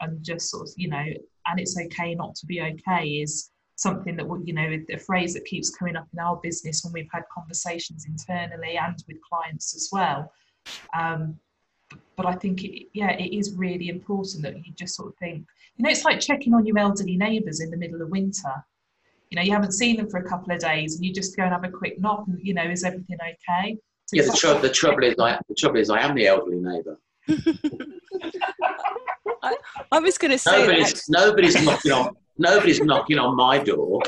and 0.01 0.25
just 0.25 0.51
sort 0.51 0.69
of 0.69 0.75
you 0.77 0.89
know. 0.89 1.05
And 1.47 1.59
it's 1.59 1.77
okay 1.79 2.15
not 2.15 2.35
to 2.37 2.47
be 2.47 2.61
okay 2.61 3.07
is 3.09 3.50
something 3.81 4.15
that 4.15 4.29
will 4.29 4.43
you 4.45 4.53
know 4.53 4.79
a 4.91 4.99
phrase 4.99 5.33
that 5.33 5.47
keeps 5.47 5.71
coming 5.71 5.97
up 5.97 6.07
in 6.13 6.19
our 6.19 6.37
business 6.43 6.85
when 6.85 6.93
we've 6.93 7.09
had 7.13 7.23
conversations 7.33 8.05
internally 8.07 8.77
and 8.77 9.03
with 9.09 9.17
clients 9.23 9.75
as 9.75 9.89
well. 9.91 10.31
Um, 10.95 11.39
but 12.17 12.27
I 12.27 12.35
think 12.35 12.63
it, 12.63 12.89
yeah, 12.93 13.13
it 13.13 13.35
is 13.35 13.55
really 13.57 13.89
important 13.89 14.43
that 14.43 14.55
you 14.55 14.75
just 14.75 14.95
sort 14.95 15.09
of 15.09 15.17
think, 15.17 15.47
you 15.77 15.83
know, 15.83 15.91
it's 15.91 16.05
like 16.05 16.21
checking 16.21 16.53
on 16.55 16.67
your 16.67 16.79
elderly 16.79 17.17
neighbours 17.17 17.61
in 17.61 17.71
the 17.71 17.77
middle 17.77 18.03
of 18.03 18.11
winter. 18.11 18.53
You 19.31 19.37
know, 19.37 19.43
you 19.43 19.53
haven't 19.53 19.73
seen 19.73 19.97
them 19.97 20.11
for 20.11 20.19
a 20.19 20.29
couple 20.29 20.53
of 20.53 20.61
days, 20.61 20.97
and 20.97 21.05
you 21.05 21.15
just 21.15 21.37
go 21.37 21.45
and 21.45 21.53
have 21.53 21.65
a 21.65 21.71
quick 21.71 21.99
knock, 22.01 22.25
and 22.27 22.39
you 22.43 22.53
know, 22.53 22.65
is 22.65 22.85
everything 22.85 23.17
okay? 23.23 23.79
So 24.07 24.17
yeah, 24.17 24.25
the, 24.25 24.37
trouble, 24.37 24.61
the 24.61 24.71
trouble 24.71 25.05
is, 25.05 25.15
I 25.19 25.39
the 25.49 25.55
trouble 25.55 25.79
is, 25.79 25.89
I 25.89 26.01
am 26.01 26.15
the 26.15 26.27
elderly 26.27 26.59
neighbour. 26.59 26.99
I, 29.43 29.57
I, 29.93 30.01
was 30.01 30.19
going 30.19 30.33
to 30.33 30.39
say 30.39 30.51
nobody's, 30.51 30.93
that. 30.93 31.03
nobody's 31.09 31.65
knocking 31.65 31.93
on 31.93 32.15
nobody's 32.41 32.81
knocking 32.81 33.19
on 33.19 33.37
my 33.37 33.59
door. 33.59 34.03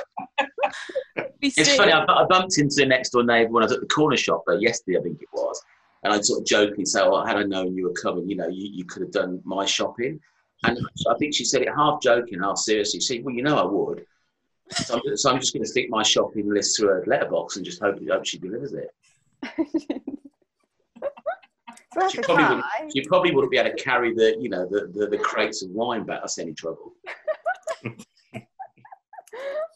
it's 1.41 1.77
funny. 1.77 1.93
I, 1.93 2.05
I, 2.05 2.25
bumped 2.25 2.59
into 2.59 2.75
the 2.77 2.87
next 2.87 3.11
door 3.11 3.23
neighbour 3.23 3.51
when 3.53 3.63
I 3.63 3.67
was 3.67 3.73
at 3.73 3.81
the 3.81 3.87
corner 3.87 4.17
shop 4.17 4.43
uh, 4.49 4.57
yesterday, 4.57 4.99
I 4.99 5.03
think 5.03 5.23
it 5.23 5.29
was, 5.33 5.63
and 6.03 6.13
I'd 6.13 6.25
sort 6.25 6.41
of 6.41 6.47
jokingly 6.47 6.87
said, 6.87 7.07
"Well, 7.07 7.25
had 7.25 7.37
I 7.37 7.45
known 7.45 7.77
you 7.77 7.85
were 7.85 7.93
coming, 7.93 8.29
you 8.29 8.37
know, 8.37 8.49
you, 8.49 8.69
you 8.73 8.85
could 8.85 9.03
have 9.03 9.13
done 9.13 9.41
my 9.45 9.65
shopping." 9.65 10.19
And 10.65 10.79
I 11.11 11.15
think 11.19 11.35
she 11.35 11.45
said 11.45 11.63
it 11.63 11.69
half 11.77 12.01
joking, 12.01 12.41
half 12.41 12.57
seriously. 12.57 13.01
She 13.01 13.17
said, 13.17 13.25
"Well, 13.25 13.35
you 13.35 13.43
know, 13.43 13.59
I 13.59 13.65
would." 13.65 14.05
So 14.71 14.95
I'm, 14.95 15.17
so 15.17 15.31
I'm 15.31 15.41
just 15.41 15.53
going 15.53 15.63
to 15.63 15.69
stick 15.69 15.91
my 15.91 16.03
shopping 16.03 16.49
list 16.53 16.79
through 16.79 16.89
her 16.89 17.05
letterbox 17.07 17.57
and 17.57 17.65
just 17.65 17.83
hope, 17.83 17.99
hope 18.09 18.25
she 18.25 18.39
delivers 18.39 18.73
it. 18.73 18.91
she, 22.11 22.19
probably 22.23 22.45
wouldn't, 22.45 22.65
she 22.95 23.03
probably 23.03 23.33
wouldn't 23.33 23.51
be 23.51 23.59
able 23.59 23.77
to 23.77 23.83
carry 23.83 24.15
the, 24.15 24.37
you 24.41 24.49
know, 24.49 24.67
the, 24.67 24.91
the, 24.95 25.09
the 25.09 25.19
crates 25.19 25.63
of 25.63 25.71
wine 25.71 26.05
back 26.05 26.23
us 26.23 26.39
any 26.39 26.55
trouble. 26.55 26.95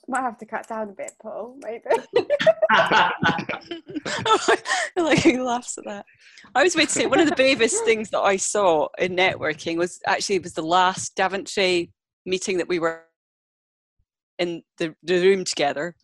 Might 0.09 0.21
have 0.21 0.39
to 0.39 0.47
cut 0.47 0.69
down 0.69 0.91
a 0.91 0.93
bit, 0.93 1.13
Paul. 1.21 1.57
Maybe. 1.63 1.85
like 4.97 5.19
he 5.19 5.39
laughs 5.39 5.77
at 5.79 5.85
that. 5.85 6.07
I 6.55 6.63
was 6.63 6.75
going 6.75 6.87
to 6.87 6.93
say 6.93 7.07
one 7.07 7.19
of 7.19 7.29
the 7.29 7.35
bravest 7.35 7.85
things 7.85 8.11
that 8.11 8.21
I 8.21 8.37
saw 8.37 8.89
in 8.99 9.17
networking 9.17 9.77
was 9.77 10.01
actually 10.07 10.37
it 10.37 10.45
was 10.45 10.53
the 10.53 10.63
last 10.63 11.17
Daventry 11.17 11.91
meeting 12.25 12.59
that 12.59 12.69
we 12.69 12.79
were 12.79 13.03
in 14.39 14.63
the, 14.79 14.95
the 15.03 15.21
room 15.21 15.45
together. 15.45 15.97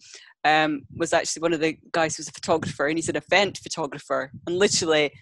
Um, 0.44 0.82
was 0.96 1.12
actually 1.12 1.42
one 1.42 1.52
of 1.52 1.60
the 1.60 1.76
guys 1.92 2.16
who's 2.16 2.26
a 2.26 2.32
photographer 2.32 2.88
and 2.88 2.98
he's 2.98 3.08
an 3.08 3.14
event 3.14 3.60
photographer 3.62 4.32
and 4.48 4.58
literally 4.58 5.12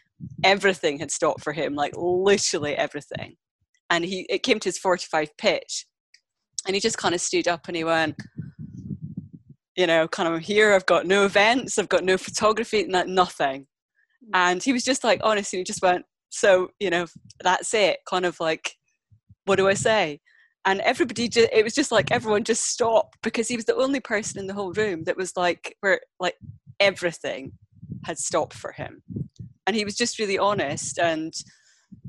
everything 0.44 0.98
had 0.98 1.10
stopped 1.10 1.44
for 1.44 1.52
him 1.52 1.74
like 1.74 1.92
literally 1.94 2.74
everything 2.74 3.36
and 3.90 4.04
he 4.04 4.24
it 4.30 4.42
came 4.42 4.58
to 4.60 4.68
his 4.68 4.78
45 4.78 5.36
pitch 5.36 5.84
and 6.66 6.74
he 6.74 6.80
just 6.80 6.98
kind 6.98 7.14
of 7.14 7.20
stood 7.20 7.48
up 7.48 7.68
and 7.68 7.76
he 7.76 7.84
went 7.84 8.16
you 9.76 9.86
know, 9.86 10.08
kind 10.08 10.32
of 10.32 10.40
here, 10.40 10.72
I've 10.72 10.86
got 10.86 11.06
no 11.06 11.24
events, 11.24 11.78
I've 11.78 11.88
got 11.88 12.04
no 12.04 12.16
photography, 12.16 12.84
nothing. 12.84 13.66
Mm. 14.24 14.30
And 14.34 14.62
he 14.62 14.72
was 14.72 14.84
just 14.84 15.04
like, 15.04 15.20
honestly, 15.22 15.58
he 15.58 15.64
just 15.64 15.82
went, 15.82 16.04
so, 16.30 16.70
you 16.78 16.90
know, 16.90 17.06
that's 17.42 17.74
it. 17.74 17.98
Kind 18.08 18.24
of 18.24 18.38
like, 18.40 18.72
what 19.46 19.56
do 19.56 19.68
I 19.68 19.74
say? 19.74 20.20
And 20.64 20.80
everybody, 20.82 21.28
just, 21.28 21.48
it 21.52 21.64
was 21.64 21.74
just 21.74 21.90
like 21.90 22.10
everyone 22.10 22.44
just 22.44 22.64
stopped 22.64 23.18
because 23.22 23.48
he 23.48 23.56
was 23.56 23.64
the 23.64 23.76
only 23.76 24.00
person 24.00 24.38
in 24.38 24.46
the 24.46 24.54
whole 24.54 24.72
room 24.72 25.04
that 25.04 25.16
was 25.16 25.36
like, 25.36 25.76
where 25.80 26.00
like 26.18 26.36
everything 26.78 27.52
had 28.04 28.18
stopped 28.18 28.54
for 28.54 28.72
him. 28.72 29.02
And 29.66 29.74
he 29.74 29.84
was 29.84 29.96
just 29.96 30.18
really 30.18 30.38
honest. 30.38 30.98
And, 30.98 31.32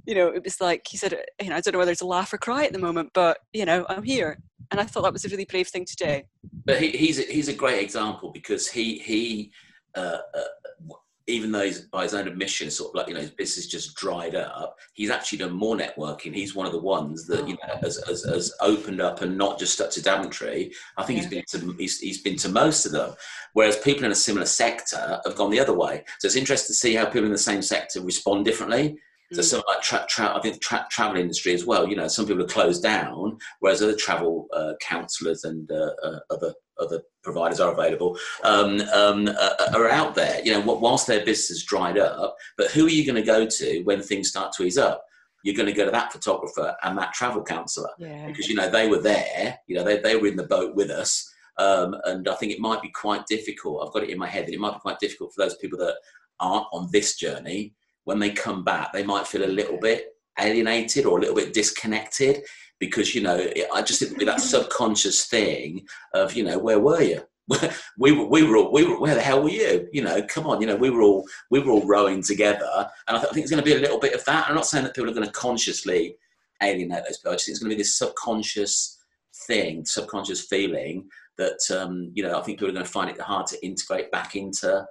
you 0.06 0.16
know, 0.16 0.28
it 0.28 0.44
was 0.44 0.60
like, 0.60 0.88
he 0.90 0.98
said, 0.98 1.14
you 1.42 1.50
know, 1.50 1.56
I 1.56 1.62
don't 1.62 1.74
know 1.74 1.80
whether 1.80 1.92
it's 1.92 2.02
a 2.02 2.06
laugh 2.06 2.34
or 2.34 2.38
cry 2.38 2.66
at 2.66 2.74
the 2.74 2.80
moment, 2.80 3.12
but, 3.14 3.40
you 3.54 3.66
know, 3.66 3.86
I'm 3.90 4.04
here 4.04 4.40
and 4.72 4.80
I 4.80 4.86
thought 4.86 5.04
that 5.04 5.14
was 5.14 5.26
a 5.26 5.30
really 5.30 5.46
brave 5.46 5.68
thing 5.68 5.86
to 5.86 5.96
do. 5.96 6.22
But 6.66 6.82
he, 6.82 6.90
he's 6.92 7.20
a, 7.20 7.24
he's 7.24 7.50
a 7.50 7.54
great 7.54 7.84
example 7.84 8.32
because 8.32 8.70
he 8.70 9.00
he 9.00 9.52
uh, 9.96 10.20
uh, 10.34 10.94
even 11.28 11.52
though 11.52 11.64
he's 11.64 11.82
by 11.82 12.04
his 12.04 12.14
own 12.14 12.28
admission 12.28 12.72
sort 12.72 12.92
of 12.92 12.96
like 12.96 13.08
you 13.08 13.14
know 13.14 13.20
his 13.20 13.32
business 13.32 13.68
just 13.68 13.96
dried 13.96 14.36
up, 14.36 14.78
he's 14.94 15.10
actually 15.10 15.40
done 15.40 15.52
more 15.52 15.76
networking. 15.76 16.34
He's 16.34 16.56
one 16.56 16.66
of 16.66 16.72
the 16.72 16.80
ones 16.80 17.28
that 17.28 17.48
you 17.48 17.56
know 17.56 17.76
has, 17.82 18.02
has, 18.08 18.24
has 18.24 18.54
opened 18.62 19.02
up 19.02 19.22
and 19.22 19.38
not 19.38 19.60
just 19.60 19.74
stuck 19.74 19.92
to 19.92 20.02
Daventry. 20.02 20.72
I 20.98 21.04
think 21.04 21.18
yeah. 21.18 21.24
he's 21.24 21.60
been 21.60 21.62
to 21.62 21.76
he's, 21.78 22.00
he's 22.00 22.22
been 22.22 22.38
to 22.38 22.50
most 22.50 22.86
of 22.86 22.94
them. 22.94 23.14
Whereas 23.54 23.78
people 23.78 24.06
in 24.06 24.12
a 24.12 24.16
similar 24.16 24.46
sector 24.46 25.20
have 25.26 25.36
gone 25.36 25.52
the 25.52 25.60
other 25.60 25.78
way. 25.78 26.04
So 26.20 26.28
it's 26.28 26.38
interesting 26.38 26.70
to 26.70 26.80
see 26.80 26.96
how 26.96 27.06
people 27.06 27.26
in 27.26 27.32
the 27.32 27.38
same 27.38 27.62
sector 27.62 28.02
respond 28.02 28.46
differently. 28.46 28.98
So 29.34 29.42
some 29.42 29.64
like 29.68 29.82
tra- 29.82 30.06
tra- 30.10 30.36
I 30.36 30.42
think 30.42 30.56
the 30.56 30.60
tra- 30.60 30.88
travel 30.92 31.18
industry 31.18 31.54
as 31.54 31.66
well. 31.66 31.88
You 31.88 31.96
know, 31.96 32.08
some 32.08 32.28
people 32.28 32.44
are 32.44 32.48
closed 32.48 32.84
down, 32.84 33.38
whereas 33.60 33.82
other 33.82 33.96
travel 33.96 34.48
uh, 34.54 34.74
counsellors 34.82 35.46
and 35.46 35.72
uh, 35.72 35.92
uh, 36.04 36.20
other 36.30 36.54
other 36.80 37.02
providers 37.24 37.60
are 37.60 37.72
available 37.72 38.18
um, 38.44 38.82
um, 38.94 39.28
uh, 39.28 39.72
are 39.74 39.90
out 39.90 40.16
there. 40.16 40.42
You 40.44 40.54
know, 40.54 40.60
whilst 40.60 41.08
their 41.08 41.24
business 41.24 41.50
has 41.50 41.64
dried 41.64 41.98
up, 41.98 42.36
but 42.58 42.72
who 42.72 42.86
are 42.86 42.90
you 42.90 43.06
going 43.06 43.16
to 43.16 43.26
go 43.26 43.46
to 43.46 43.84
when 43.84 44.02
things 44.02 44.30
start 44.30 44.54
to 44.54 44.64
ease 44.64 44.78
up? 44.78 45.04
You're 45.44 45.56
going 45.56 45.68
to 45.68 45.74
go 45.74 45.86
to 45.86 45.92
that 45.92 46.12
photographer 46.12 46.76
and 46.84 46.98
that 46.98 47.14
travel 47.14 47.44
counsellor 47.44 47.90
yeah. 47.98 48.28
because 48.28 48.48
you 48.48 48.56
know 48.56 48.70
they 48.70 48.90
were 48.90 49.02
there. 49.02 49.58
You 49.68 49.78
know, 49.78 49.84
they 49.84 50.00
they 50.00 50.18
were 50.18 50.28
in 50.28 50.36
the 50.36 50.48
boat 50.48 50.76
with 50.76 50.90
us. 50.90 51.28
Um, 51.58 51.96
and 52.06 52.28
I 52.28 52.36
think 52.36 52.52
it 52.52 52.60
might 52.60 52.82
be 52.82 52.90
quite 52.90 53.28
difficult. 53.28 53.86
I've 53.86 53.94
got 53.94 54.04
it 54.04 54.10
in 54.10 54.18
my 54.18 54.28
head 54.28 54.48
that 54.48 54.54
it 54.54 54.60
might 54.60 54.74
be 54.74 54.80
quite 54.80 55.00
difficult 55.00 55.34
for 55.34 55.44
those 55.44 55.58
people 55.58 55.78
that 55.80 55.96
aren't 56.40 56.66
on 56.74 56.90
this 56.92 57.16
journey 57.16 57.76
when 58.06 58.20
they 58.20 58.32
come 58.32 58.64
back, 58.64 58.94
they 58.94 59.04
might 59.04 59.28
feel 59.28 59.44
a 59.44 59.46
little 59.46 59.80
bit 59.80 60.08
alienated 60.40 61.06
or 61.06 61.18
a 61.18 61.22
little 61.22 61.36
bit 61.36 61.54
disconnected 61.54 62.42
because 62.80 63.14
you 63.14 63.22
know 63.22 63.48
I 63.74 63.82
just 63.82 64.02
think 64.02 64.20
that 64.26 64.42
subconscious 64.42 65.26
thing 65.26 65.86
of 66.14 66.34
you 66.34 66.44
know 66.44 66.58
where 66.58 66.80
were 66.80 67.02
you? 67.02 67.22
we 67.98 68.12
were 68.12 68.26
we 68.26 68.44
were 68.44 68.58
all 68.58 68.72
we 68.72 68.86
were 68.86 69.00
where 69.00 69.16
the 69.16 69.22
hell 69.22 69.44
were 69.44 69.50
you? 69.50 69.88
You 69.92 70.04
know, 70.04 70.22
come 70.24 70.48
on, 70.48 70.62
you 70.62 70.68
know 70.68 70.76
we 70.76 70.90
were 70.90 71.02
all 71.02 71.26
we 71.50 71.60
were 71.60 71.72
all 71.72 71.86
rowing 71.86 72.22
together, 72.22 72.90
and 73.08 73.18
I 73.18 73.22
think 73.22 73.38
it's 73.38 73.52
going 73.52 73.64
to 73.64 73.70
be 73.70 73.76
a 73.76 73.80
little 73.80 74.00
bit 74.00 74.14
of 74.14 74.26
that. 74.26 74.50
I'm 74.50 74.56
not 74.56 74.66
saying 74.66 74.84
that 74.86 74.96
people 74.96 75.10
are 75.10 75.14
going 75.14 75.26
to 75.26 75.34
consciously 75.34 76.16
alienate 76.62 77.04
those 77.06 77.18
people. 77.18 77.32
I 77.32 77.36
just 77.36 77.46
think 77.46 77.56
it's 77.56 77.64
going 77.64 77.72
to 77.72 77.76
be 77.76 77.82
this 77.82 77.98
subconscious 77.98 79.00
thing, 79.48 79.86
subconscious 79.86 80.46
feeling 80.46 81.08
that 81.38 81.60
um, 81.72 82.12
you 82.14 82.24
know 82.24 82.38
I 82.38 82.42
think 82.42 82.58
people 82.58 82.70
are 82.70 82.74
going 82.74 82.86
to 82.86 82.92
find 82.92 83.10
it 83.10 83.20
hard 83.20 83.48
to 83.48 83.66
integrate 83.66 84.12
back 84.12 84.36
into 84.36 84.86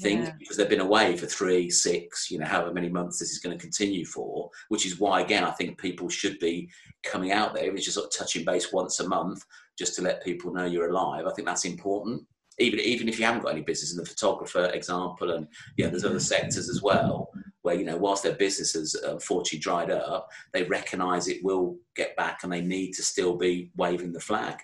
things 0.00 0.28
yeah. 0.28 0.34
because 0.38 0.56
they've 0.56 0.68
been 0.68 0.80
away 0.80 1.16
for 1.16 1.26
three, 1.26 1.70
six, 1.70 2.30
you 2.30 2.38
know, 2.38 2.46
however 2.46 2.72
many 2.72 2.88
months 2.88 3.18
this 3.18 3.30
is 3.30 3.38
going 3.38 3.56
to 3.56 3.62
continue 3.62 4.04
for, 4.04 4.50
which 4.68 4.86
is 4.86 4.98
why, 4.98 5.20
again, 5.20 5.44
I 5.44 5.50
think 5.52 5.78
people 5.78 6.08
should 6.08 6.38
be 6.38 6.70
coming 7.04 7.32
out 7.32 7.54
there. 7.54 7.74
It's 7.74 7.84
just 7.84 7.96
sort 7.96 8.06
of 8.06 8.18
touching 8.18 8.44
base 8.44 8.72
once 8.72 9.00
a 9.00 9.08
month 9.08 9.44
just 9.78 9.94
to 9.96 10.02
let 10.02 10.24
people 10.24 10.52
know 10.52 10.64
you're 10.64 10.90
alive. 10.90 11.26
I 11.26 11.32
think 11.32 11.46
that's 11.46 11.64
important. 11.64 12.22
Even, 12.58 12.80
even 12.80 13.08
if 13.08 13.18
you 13.18 13.24
haven't 13.24 13.42
got 13.42 13.52
any 13.52 13.62
business 13.62 13.92
in 13.92 13.98
the 13.98 14.04
photographer 14.04 14.66
example, 14.66 15.30
and 15.30 15.46
yeah, 15.76 15.88
there's 15.88 16.04
other 16.04 16.20
sectors 16.20 16.68
as 16.68 16.82
well 16.82 17.30
where 17.62 17.74
you 17.74 17.84
know 17.84 17.96
whilst 17.96 18.22
their 18.22 18.34
business 18.34 18.72
has 18.72 18.96
uh, 19.04 19.12
unfortunately 19.12 19.58
dried 19.58 19.90
up, 19.90 20.28
they 20.52 20.64
recognise 20.64 21.28
it 21.28 21.44
will 21.44 21.76
get 21.94 22.16
back, 22.16 22.40
and 22.42 22.52
they 22.52 22.60
need 22.60 22.92
to 22.92 23.02
still 23.02 23.36
be 23.36 23.70
waving 23.76 24.12
the 24.12 24.20
flag. 24.20 24.56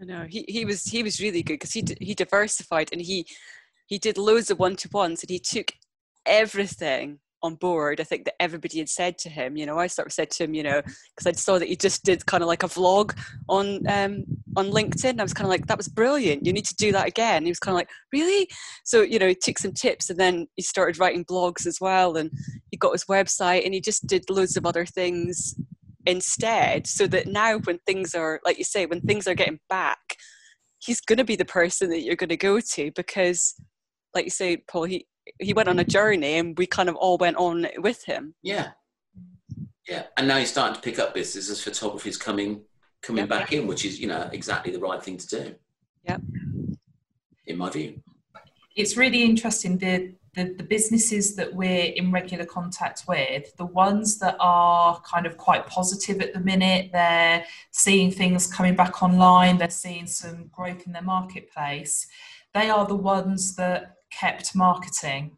I 0.00 0.04
know 0.04 0.26
he, 0.28 0.44
he 0.48 0.64
was 0.64 0.84
he 0.84 1.02
was 1.02 1.20
really 1.20 1.42
good 1.42 1.54
because 1.54 1.72
he 1.72 1.84
he 2.00 2.14
diversified 2.14 2.90
and 2.92 3.00
he 3.00 3.26
he 3.88 3.98
did 3.98 4.18
loads 4.18 4.50
of 4.50 4.58
one 4.58 4.76
to 4.76 4.88
ones 4.92 5.22
and 5.22 5.30
he 5.30 5.38
took 5.38 5.72
everything 6.26 7.18
on 7.42 7.54
board. 7.54 8.00
I 8.00 8.04
think 8.04 8.24
that 8.26 8.40
everybody 8.40 8.78
had 8.78 8.88
said 8.88 9.16
to 9.18 9.30
him, 9.30 9.56
you 9.56 9.64
know, 9.64 9.78
I 9.78 9.86
sort 9.86 10.06
of 10.06 10.12
said 10.12 10.30
to 10.32 10.44
him, 10.44 10.54
you 10.54 10.62
know, 10.62 10.82
because 10.82 11.26
I 11.26 11.32
saw 11.32 11.58
that 11.58 11.68
he 11.68 11.76
just 11.76 12.04
did 12.04 12.26
kind 12.26 12.42
of 12.42 12.48
like 12.48 12.62
a 12.64 12.68
vlog 12.68 13.16
on 13.48 13.86
um, 13.88 14.24
on 14.56 14.70
LinkedIn. 14.70 15.18
I 15.18 15.22
was 15.22 15.32
kind 15.32 15.46
of 15.46 15.50
like, 15.50 15.66
that 15.66 15.78
was 15.78 15.88
brilliant. 15.88 16.44
You 16.44 16.52
need 16.52 16.66
to 16.66 16.74
do 16.74 16.92
that 16.92 17.06
again. 17.06 17.44
He 17.44 17.50
was 17.50 17.60
kind 17.60 17.72
of 17.72 17.78
like, 17.78 17.90
really? 18.12 18.48
So 18.84 19.02
you 19.02 19.18
know, 19.18 19.28
he 19.28 19.34
took 19.34 19.58
some 19.58 19.72
tips 19.72 20.10
and 20.10 20.18
then 20.18 20.48
he 20.56 20.62
started 20.62 20.98
writing 20.98 21.24
blogs 21.24 21.66
as 21.66 21.80
well. 21.80 22.16
And 22.16 22.30
he 22.70 22.76
got 22.76 22.92
his 22.92 23.04
website 23.04 23.64
and 23.64 23.72
he 23.72 23.80
just 23.80 24.06
did 24.06 24.28
loads 24.28 24.56
of 24.56 24.66
other 24.66 24.84
things 24.84 25.54
instead 26.06 26.86
so 26.86 27.06
that 27.06 27.26
now 27.26 27.58
when 27.58 27.78
things 27.86 28.14
are 28.14 28.40
like 28.44 28.56
you 28.56 28.64
say 28.64 28.86
when 28.86 29.00
things 29.00 29.26
are 29.28 29.34
getting 29.34 29.60
back 29.68 29.98
he's 30.78 31.00
going 31.00 31.18
to 31.18 31.24
be 31.24 31.36
the 31.36 31.44
person 31.44 31.90
that 31.90 32.00
you're 32.00 32.16
going 32.16 32.28
to 32.28 32.36
go 32.36 32.60
to 32.60 32.90
because 32.92 33.54
like 34.14 34.24
you 34.24 34.30
say 34.30 34.56
paul 34.56 34.84
he 34.84 35.06
he 35.38 35.52
went 35.52 35.68
on 35.68 35.78
a 35.78 35.84
journey 35.84 36.34
and 36.38 36.56
we 36.58 36.66
kind 36.66 36.88
of 36.88 36.96
all 36.96 37.18
went 37.18 37.36
on 37.36 37.66
with 37.78 38.04
him 38.04 38.34
Yeah. 38.42 38.70
Yeah. 39.88 40.04
And 40.16 40.28
now 40.28 40.36
he's 40.38 40.50
starting 40.50 40.74
to 40.74 40.80
pick 40.82 40.98
up 40.98 41.14
business 41.14 41.48
as 41.50 41.62
photography's 41.62 42.16
coming 42.18 42.62
coming 43.02 43.22
Yep. 43.22 43.28
back 43.28 43.52
in, 43.52 43.66
which 43.66 43.84
is, 43.84 44.00
you 44.00 44.06
know, 44.08 44.28
exactly 44.32 44.72
the 44.72 44.78
right 44.80 45.02
thing 45.02 45.16
to 45.18 45.26
do. 45.26 45.54
Yep. 46.08 46.20
In 47.46 47.56
my 47.58 47.70
view. 47.70 48.02
it's 48.76 48.96
really 48.96 49.22
interesting 49.22 49.78
the, 49.78 50.14
the 50.34 50.54
the 50.58 50.62
businesses 50.62 51.34
that 51.36 51.54
we're 51.54 51.92
in 52.00 52.10
regular 52.12 52.44
contact 52.44 53.04
with 53.08 53.56
the 53.56 53.64
ones 53.66 54.18
that 54.18 54.36
are 54.40 55.00
kind 55.02 55.26
of 55.26 55.36
quite 55.36 55.66
positive 55.66 56.20
at 56.20 56.32
the 56.34 56.40
minute 56.40 56.90
they're 56.92 57.44
seeing 57.70 58.10
things 58.10 58.46
coming 58.46 58.76
back 58.76 59.02
online 59.02 59.56
they're 59.58 59.70
seeing 59.84 60.06
some 60.06 60.48
growth 60.56 60.86
in 60.86 60.92
their 60.92 61.02
marketplace 61.02 62.06
they 62.54 62.68
are 62.70 62.86
the 62.86 62.94
ones 63.16 63.54
that 63.56 63.94
kept 64.10 64.54
marketing. 64.54 65.36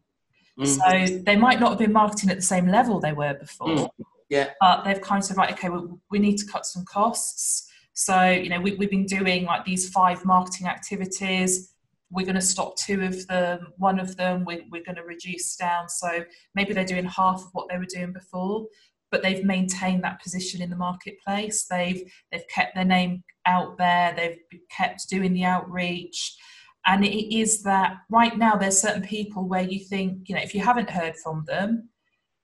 Mm. 0.59 0.67
so 0.67 1.21
they 1.23 1.37
might 1.37 1.59
not 1.61 1.69
have 1.69 1.79
been 1.79 1.93
marketing 1.93 2.29
at 2.29 2.35
the 2.35 2.41
same 2.41 2.67
level 2.67 2.99
they 2.99 3.13
were 3.13 3.33
before 3.35 3.67
Mm. 3.69 3.89
Yeah. 4.29 4.49
but 4.59 4.83
they've 4.83 5.01
kind 5.01 5.19
of 5.19 5.25
said 5.25 5.37
right 5.37 5.51
okay 5.51 5.69
we, 5.69 5.79
we 6.09 6.19
need 6.19 6.37
to 6.37 6.45
cut 6.45 6.65
some 6.65 6.85
costs. 6.85 7.69
So 7.93 8.29
you 8.29 8.49
know 8.49 8.59
we, 8.59 8.75
we've 8.75 8.89
been 8.89 9.05
doing 9.05 9.45
like 9.45 9.65
these 9.65 9.89
five 9.89 10.23
marketing 10.25 10.67
activities. 10.67 11.73
We're 12.09 12.25
going 12.25 12.35
to 12.35 12.41
stop 12.41 12.75
two 12.75 13.01
of 13.03 13.25
them 13.27 13.67
one 13.77 13.99
of 13.99 14.17
them 14.17 14.43
we, 14.45 14.67
we're 14.69 14.83
going 14.83 14.97
to 14.97 15.03
reduce 15.03 15.55
down. 15.55 15.87
So 15.87 16.23
maybe 16.55 16.73
they're 16.73 16.83
doing 16.83 17.05
half 17.05 17.39
of 17.41 17.49
what 17.53 17.67
they 17.69 17.77
were 17.77 17.85
doing 17.85 18.11
before 18.13 18.67
but 19.11 19.21
they've 19.21 19.43
maintained 19.43 20.03
that 20.03 20.21
position 20.21 20.61
in 20.61 20.69
the 20.69 20.75
marketplace. 20.75 21.65
They've 21.69 22.01
they've 22.31 22.47
kept 22.47 22.75
their 22.75 22.85
name 22.85 23.23
out 23.45 23.77
there. 23.77 24.13
They've 24.15 24.39
kept 24.69 25.09
doing 25.09 25.33
the 25.33 25.43
outreach 25.43 26.35
and 26.85 27.05
it 27.05 27.35
is 27.35 27.63
that 27.63 27.97
right 28.09 28.37
now 28.37 28.55
there's 28.55 28.81
certain 28.81 29.03
people 29.03 29.47
where 29.47 29.61
you 29.61 29.79
think 29.79 30.27
you 30.27 30.35
know 30.35 30.41
if 30.41 30.55
you 30.55 30.61
haven't 30.61 30.89
heard 30.89 31.15
from 31.17 31.43
them 31.47 31.89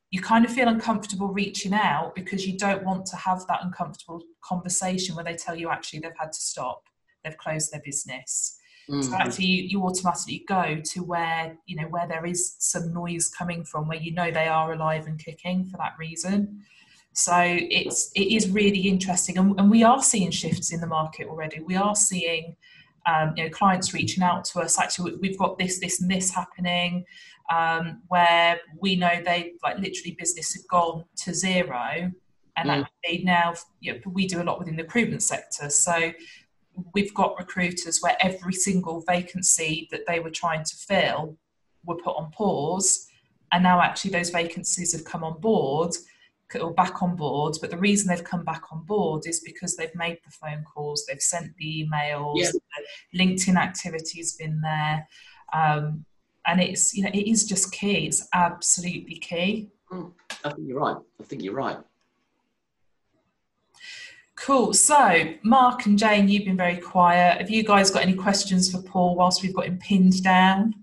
you 0.10 0.22
kind 0.22 0.46
of 0.46 0.52
feel 0.52 0.68
uncomfortable 0.68 1.28
reaching 1.28 1.74
out 1.74 2.16
because 2.16 2.48
you 2.48 2.58
don't 2.58 2.84
want 2.86 3.06
to 3.06 3.16
have 3.18 3.46
that 3.48 3.60
uncomfortable 3.64 4.22
conversation 4.42 5.16
where 5.16 5.26
they 5.26 5.36
tell 5.36 5.56
you 5.56 5.70
actually 5.70 6.00
they've 6.00 6.12
had 6.18 6.32
to 6.32 6.40
stop. 6.40 6.84
They've 7.24 7.38
closed 7.38 7.72
their 7.72 7.82
business. 7.84 8.58
So 9.02 9.12
Mm. 9.12 9.20
actually 9.20 9.46
you, 9.48 9.64
you 9.64 9.84
automatically 9.84 10.46
go 10.48 10.80
to 10.82 11.04
where 11.04 11.58
you 11.66 11.76
know 11.76 11.90
where 11.90 12.08
there 12.08 12.26
is 12.26 12.56
some 12.60 12.94
noise 12.94 13.28
coming 13.28 13.66
from 13.66 13.86
where 13.86 13.98
you 13.98 14.14
know 14.14 14.32
they 14.32 14.48
are 14.48 14.72
alive 14.72 15.08
and 15.08 15.20
kicking 15.20 15.66
for 15.66 15.76
that 15.76 15.96
reason. 16.00 16.64
So 17.12 17.36
it's 17.36 18.12
it 18.16 18.32
is 18.32 18.50
really 18.50 18.88
interesting. 18.88 19.38
And, 19.38 19.60
and 19.60 19.70
we 19.70 19.84
are 19.84 20.02
seeing 20.02 20.32
shifts 20.32 20.72
in 20.72 20.80
the 20.80 20.88
market 20.88 21.28
already. 21.28 21.60
We 21.60 21.76
are 21.76 21.98
seeing 21.98 22.56
um, 23.08 23.34
you 23.36 23.44
know 23.44 23.50
clients 23.50 23.94
reaching 23.94 24.24
out 24.24 24.44
to 24.46 24.60
us 24.60 24.78
actually 24.80 25.12
we- 25.12 25.18
we've 25.30 25.38
got 25.38 25.58
this 25.58 25.80
this 25.80 26.02
and 26.02 26.12
this 26.12 26.30
happening 26.32 27.06
um, 27.50 28.02
where 28.10 28.60
we 28.82 28.96
know 28.96 29.22
they 29.24 29.54
like 29.64 29.78
literally 29.78 30.16
business 30.20 30.54
had 30.54 30.68
gone 30.70 31.06
to 31.16 31.34
zero 31.34 32.12
and 32.58 32.70
Mm. 32.70 32.82
actually 32.84 33.24
now 33.24 33.54
you 33.80 33.94
know, 33.94 34.00
we 34.08 34.28
do 34.28 34.42
a 34.42 34.44
lot 34.44 34.60
within 34.60 34.76
the 34.76 34.84
recruitment 34.84 35.24
sector 35.24 35.70
so 35.70 36.12
we've 36.94 37.14
got 37.14 37.38
recruiters 37.40 38.00
where 38.02 38.18
every 38.20 38.54
single 38.54 39.02
vacancy 39.02 39.88
that 39.92 40.02
they 40.08 40.20
were 40.20 40.30
trying 40.30 40.64
to 40.64 40.76
fill 40.76 41.38
were 41.86 41.96
put 41.96 42.16
on 42.16 42.30
pause 42.32 43.08
and 43.52 43.64
now 43.64 43.82
actually 43.82 44.12
those 44.12 44.30
vacancies 44.30 44.92
have 44.92 45.06
come 45.06 45.24
on 45.24 45.40
board 45.40 45.92
or 46.62 46.74
back 46.74 47.02
on 47.04 47.16
board 47.16 47.56
but 47.62 47.70
the 47.70 47.78
reason 47.78 48.08
they've 48.08 48.24
come 48.24 48.44
back 48.44 48.64
on 48.72 48.84
board 48.84 49.24
is 49.28 49.42
because 49.42 49.76
they've 49.76 49.96
made 49.96 50.18
the 50.26 50.32
phone 50.32 50.64
calls 50.64 51.06
they've 51.06 51.22
sent 51.22 51.52
the 51.58 51.86
emails 51.86 52.36
Yeah. 52.38 52.52
the 53.14 53.20
linkedin 53.20 53.58
activity's 53.58 54.36
been 54.36 54.62
there 54.62 55.08
um, 55.54 56.06
and 56.46 56.62
it's 56.62 56.94
you 56.96 57.04
know 57.04 57.12
it 57.14 57.30
is 57.30 57.46
just 57.46 57.72
key 57.72 58.08
it's 58.08 58.28
absolutely 58.34 59.18
key 59.18 59.70
I 59.92 60.50
think 60.50 60.68
you're 60.68 60.80
right. 60.80 60.98
I 61.20 61.24
think 61.24 61.44
you're 61.44 61.54
right. 61.54 61.78
Cool. 64.36 64.74
So, 64.74 65.34
Mark 65.44 65.86
and 65.86 65.98
Jane, 65.98 66.28
you've 66.28 66.46
been 66.46 66.58
very 66.58 66.78
quiet. 66.78 67.40
Have 67.40 67.50
you 67.50 67.64
guys 67.64 67.90
got 67.90 68.04
any 68.04 68.14
questions 68.14 68.72
for 68.72 68.82
Paul 68.82 69.16
whilst 69.16 69.42
we've 69.42 69.54
got 69.54 69.66
him 69.66 69.80
pinned 69.80 70.22
down? 70.24 70.76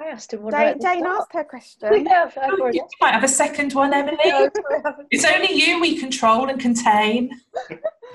I 0.00 0.04
asked 0.06 0.32
him 0.32 0.42
one 0.42 0.52
Jane, 0.52 0.62
at 0.62 0.78
the 0.80 0.82
Jane 0.82 1.06
asked 1.06 1.32
her 1.34 1.44
question. 1.44 2.06
Yeah, 2.06 2.24
I've- 2.24 2.40
I've 2.40 2.74
you 2.74 2.88
might 3.02 3.12
have 3.12 3.24
a 3.24 3.28
second 3.28 3.72
one, 3.74 3.92
Emily. 3.92 4.16
No, 4.24 4.48
sorry, 4.54 4.76
I 4.76 4.80
haven't. 4.88 5.08
It's 5.10 5.24
only 5.26 5.52
you 5.52 5.78
we 5.80 5.98
control 5.98 6.48
and 6.48 6.58
contain. 6.58 7.30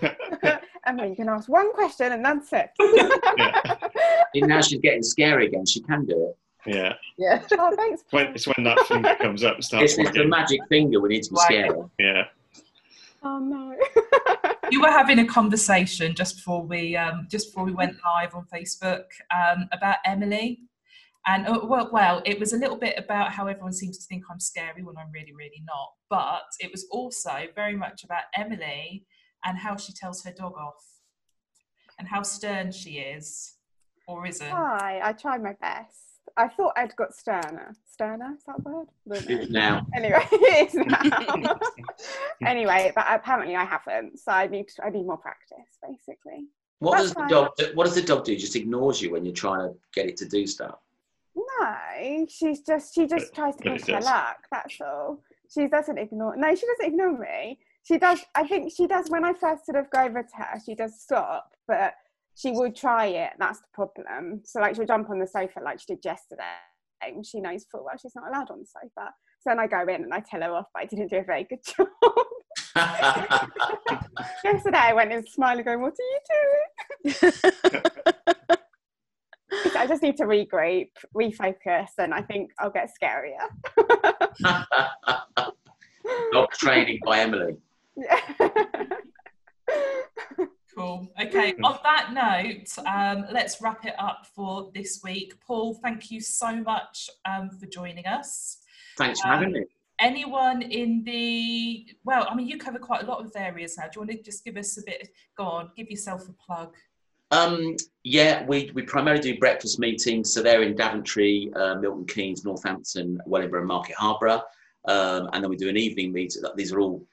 Emma, 0.87 1.07
you 1.07 1.15
can 1.15 1.29
ask 1.29 1.47
one 1.47 1.71
question 1.73 2.11
and 2.13 2.25
that's 2.25 2.51
it. 2.53 2.69
And 4.35 4.47
now 4.49 4.59
she's 4.61 4.79
getting 4.79 5.01
scary 5.03 5.47
again. 5.47 5.65
She 5.65 5.79
can 5.81 6.05
do 6.05 6.33
it. 6.65 6.75
Yeah. 6.75 6.93
Yeah. 7.17 7.41
oh, 7.53 7.73
thanks. 7.75 8.03
When, 8.09 8.27
it's 8.27 8.45
when 8.47 8.65
that 8.65 8.79
finger 8.87 9.15
comes 9.21 9.43
up 9.45 9.55
and 9.55 9.63
starts 9.63 9.93
It's, 9.97 9.99
it's 10.09 10.17
the 10.17 10.25
magic 10.25 10.59
finger 10.67 10.99
we 10.99 11.09
need 11.09 11.23
to 11.23 11.29
be 11.29 11.35
Right. 11.35 11.45
scared. 11.45 11.89
Yeah. 11.99 12.23
Oh 13.23 13.39
no. 13.39 13.75
You 14.71 14.81
were 14.81 14.89
having 14.91 15.19
a 15.19 15.25
conversation 15.25 16.13
just 16.15 16.35
before 16.37 16.63
we 16.63 16.95
um, 16.97 17.27
just 17.29 17.49
before 17.51 17.63
we 17.65 17.71
went 17.71 17.95
live 18.05 18.35
on 18.35 18.45
Facebook 18.53 19.05
um, 19.33 19.67
about 19.71 19.97
Emily, 20.05 20.59
and 21.27 21.47
uh, 21.47 21.59
well, 21.63 21.89
well, 21.91 22.21
it 22.25 22.39
was 22.39 22.53
a 22.53 22.57
little 22.57 22.77
bit 22.77 22.95
about 22.97 23.31
how 23.31 23.47
everyone 23.47 23.73
seems 23.73 23.97
to 23.97 24.05
think 24.05 24.23
I'm 24.31 24.39
scary 24.39 24.83
when 24.83 24.97
I'm 24.97 25.11
really, 25.11 25.33
really 25.33 25.63
not. 25.65 25.89
But 26.09 26.43
it 26.59 26.71
was 26.71 26.85
also 26.91 27.47
very 27.55 27.75
much 27.75 28.03
about 28.03 28.23
Emily 28.37 29.05
and 29.43 29.57
how 29.57 29.75
she 29.75 29.93
tells 29.93 30.23
her 30.23 30.31
dog 30.31 30.53
off, 30.57 30.83
and 31.99 32.07
how 32.07 32.21
stern 32.21 32.71
she 32.71 32.99
is, 32.99 33.53
or 34.07 34.25
isn't. 34.25 34.49
Hi, 34.49 34.99
I 35.03 35.13
tried 35.13 35.41
my 35.41 35.53
best. 35.61 35.99
I 36.37 36.47
thought 36.47 36.73
I'd 36.75 36.95
got 36.95 37.13
sterner. 37.13 37.73
Sterner, 37.85 38.35
is 38.37 38.43
that 38.45 38.55
a 38.59 38.69
word? 38.69 38.87
I. 39.29 39.45
Now, 39.49 39.87
Anyway, 39.95 40.19
it 40.31 40.67
is 40.67 40.75
now. 40.75 41.59
anyway, 42.45 42.91
but 42.93 43.05
apparently 43.07 43.55
I 43.55 43.63
haven't, 43.63 44.19
so 44.19 44.31
I 44.31 44.47
need 44.47 44.65
I 44.83 44.89
need 44.89 45.05
more 45.05 45.17
practice, 45.17 45.77
basically. 45.81 46.47
what 46.79 46.97
That's 46.97 47.13
does 47.13 47.13
the 47.13 47.27
dog? 47.27 47.75
What 47.75 47.85
does 47.85 47.95
the 47.95 48.01
dog 48.01 48.25
do? 48.25 48.35
Just 48.35 48.55
ignores 48.55 49.01
you 49.01 49.11
when 49.11 49.23
you're 49.25 49.33
trying 49.33 49.59
to 49.59 49.75
get 49.93 50.07
it 50.07 50.17
to 50.17 50.25
do 50.27 50.45
stuff. 50.45 50.79
No, 51.59 52.25
she's 52.29 52.61
just 52.61 52.93
she 52.95 53.07
just 53.07 53.27
But- 53.31 53.35
tries 53.35 53.55
to 53.57 53.63
but 53.63 53.73
push 53.79 53.87
her 53.93 54.01
luck. 54.01 54.37
That's 54.51 54.79
all. 54.81 55.21
She 55.53 55.67
doesn't 55.67 55.97
ignore. 55.97 56.35
No, 56.35 56.53
she 56.55 56.65
doesn't 56.65 56.93
ignore 56.93 57.17
me. 57.17 57.59
She 57.83 57.97
does. 57.97 58.19
I 58.33 58.47
think 58.47 58.71
she 58.75 58.87
does. 58.87 59.09
When 59.09 59.23
I 59.23 59.33
first 59.33 59.65
sort 59.65 59.77
of 59.77 59.89
go 59.91 60.01
over 60.03 60.23
to 60.23 60.35
her, 60.37 60.59
she 60.65 60.73
does 60.75 60.99
stop, 60.99 61.51
but 61.67 61.93
she 62.35 62.51
will 62.51 62.71
try 62.71 63.05
it. 63.07 63.31
That's 63.39 63.59
the 63.59 63.67
problem. 63.73 64.41
So 64.43 64.59
like 64.59 64.75
she'll 64.75 64.85
jump 64.85 65.09
on 65.09 65.19
the 65.19 65.27
sofa 65.27 65.59
like 65.63 65.79
she 65.79 65.85
did 65.95 66.03
yesterday. 66.03 66.43
And 67.01 67.25
she 67.25 67.39
knows 67.41 67.65
full 67.71 67.83
well 67.85 67.95
she's 68.01 68.15
not 68.15 68.27
allowed 68.27 68.49
on 68.49 68.59
the 68.59 68.65
sofa. 68.65 69.13
So 69.41 69.49
then 69.51 69.59
I 69.59 69.67
go 69.67 69.81
in 69.81 70.03
and 70.03 70.13
I 70.13 70.19
tell 70.21 70.41
her 70.41 70.51
off, 70.53 70.67
but 70.73 70.81
I 70.83 70.85
didn't 70.85 71.09
do 71.09 71.17
a 71.17 71.23
very 71.23 71.43
good 71.43 71.59
job. 71.77 71.87
yesterday 74.43 74.77
I 74.77 74.93
went 74.93 75.11
in 75.11 75.25
smiling, 75.27 75.63
going, 75.63 75.81
"What 75.81 75.93
are 75.93 77.11
you 77.13 77.13
doing?" 77.21 77.81
So 79.85 79.89
I 79.91 79.93
just 79.93 80.01
need 80.01 80.17
to 80.17 80.23
regroup, 80.23 80.89
refocus, 81.15 81.89
and 81.99 82.11
I 82.11 82.23
think 82.23 82.49
I'll 82.57 82.71
get 82.71 82.89
scarier. 82.89 83.45
dog 86.31 86.51
training 86.53 86.99
by 87.05 87.19
Emily. 87.19 87.57
Cool. 90.77 91.09
Okay. 91.21 91.55
On 91.63 91.79
that 91.83 92.11
note, 92.11 92.67
um, 92.85 93.27
let's 93.31 93.61
wrap 93.61 93.85
it 93.85 93.93
up 93.97 94.27
for 94.35 94.71
this 94.75 94.99
week. 95.05 95.33
Paul, 95.39 95.79
thank 95.81 96.11
you 96.11 96.19
so 96.19 96.53
much 96.53 97.09
um, 97.23 97.49
for 97.49 97.65
joining 97.67 98.05
us. 98.05 98.57
Thanks 98.97 99.21
for 99.21 99.29
Um, 99.29 99.33
having 99.35 99.53
me. 99.53 99.63
Anyone 99.99 100.63
in 100.63 101.01
the 101.05 101.87
well, 102.03 102.27
I 102.29 102.35
mean, 102.35 102.49
you 102.49 102.57
cover 102.57 102.77
quite 102.77 103.03
a 103.03 103.05
lot 103.05 103.23
of 103.23 103.31
areas 103.37 103.77
now. 103.77 103.85
Do 103.85 103.91
you 103.95 104.01
want 104.01 104.11
to 104.11 104.21
just 104.21 104.43
give 104.43 104.57
us 104.57 104.77
a 104.77 104.81
bit? 104.85 105.07
Go 105.37 105.45
on, 105.45 105.71
give 105.77 105.89
yourself 105.89 106.27
a 106.27 106.33
plug. 106.33 106.75
Um, 107.31 107.75
yeah, 108.03 108.45
we, 108.45 108.71
we 108.73 108.83
primarily 108.83 109.21
do 109.21 109.37
breakfast 109.39 109.79
meetings, 109.79 110.31
so 110.31 110.41
they're 110.41 110.61
in 110.61 110.75
Daventry, 110.75 111.51
uh, 111.55 111.75
Milton 111.75 112.05
Keynes, 112.05 112.45
Northampton, 112.45 113.19
Wellingborough, 113.25 113.61
and 113.61 113.67
Market 113.67 113.95
Harborough, 113.95 114.43
um, 114.87 115.29
and 115.33 115.43
then 115.43 115.49
we 115.49 115.57
do 115.57 115.69
an 115.69 115.77
evening 115.77 116.13
meeting. 116.13 116.43
These 116.55 116.71
are 116.71 116.79
all 116.79 117.05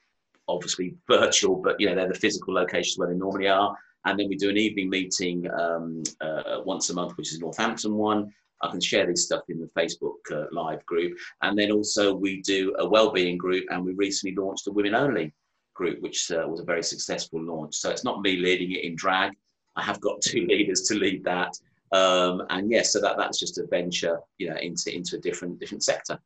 obviously 0.48 0.94
virtual, 1.08 1.56
but 1.56 1.80
you 1.80 1.88
know 1.88 1.94
they're 1.94 2.08
the 2.08 2.14
physical 2.14 2.54
locations 2.54 2.98
where 2.98 3.08
they 3.08 3.14
normally 3.14 3.48
are. 3.48 3.76
And 4.04 4.18
then 4.18 4.28
we 4.28 4.36
do 4.36 4.50
an 4.50 4.56
evening 4.56 4.90
meeting 4.90 5.48
um, 5.52 6.02
uh, 6.20 6.60
once 6.64 6.90
a 6.90 6.94
month, 6.94 7.16
which 7.16 7.32
is 7.32 7.38
Northampton 7.38 7.94
one. 7.94 8.32
I 8.60 8.68
can 8.68 8.80
share 8.80 9.06
this 9.06 9.24
stuff 9.24 9.42
in 9.48 9.60
the 9.60 9.70
Facebook 9.76 10.18
uh, 10.30 10.46
live 10.52 10.84
group, 10.86 11.16
and 11.42 11.58
then 11.58 11.72
also 11.72 12.14
we 12.14 12.42
do 12.42 12.74
a 12.78 12.86
wellbeing 12.86 13.38
group, 13.38 13.64
and 13.70 13.84
we 13.84 13.92
recently 13.94 14.36
launched 14.36 14.66
a 14.66 14.72
women 14.72 14.94
only 14.94 15.32
group, 15.74 16.00
which 16.02 16.30
uh, 16.30 16.46
was 16.46 16.60
a 16.60 16.64
very 16.64 16.82
successful 16.82 17.42
launch. 17.42 17.76
So 17.76 17.90
it's 17.90 18.04
not 18.04 18.20
me 18.20 18.36
leading 18.36 18.72
it 18.72 18.84
in 18.84 18.94
drag. 18.94 19.32
I 19.76 19.82
have 19.82 20.00
got 20.00 20.20
two 20.20 20.46
leaders 20.48 20.82
to 20.82 20.94
lead 20.94 21.24
that, 21.24 21.58
um, 21.92 22.42
and 22.50 22.70
yes, 22.70 22.92
so 22.92 23.00
that 23.00 23.16
that's 23.16 23.38
just 23.38 23.58
a 23.58 23.66
venture, 23.66 24.18
you 24.38 24.50
know, 24.50 24.56
into 24.56 24.94
into 24.94 25.16
a 25.16 25.20
different 25.20 25.58
different 25.60 25.84
sector. 25.84 26.18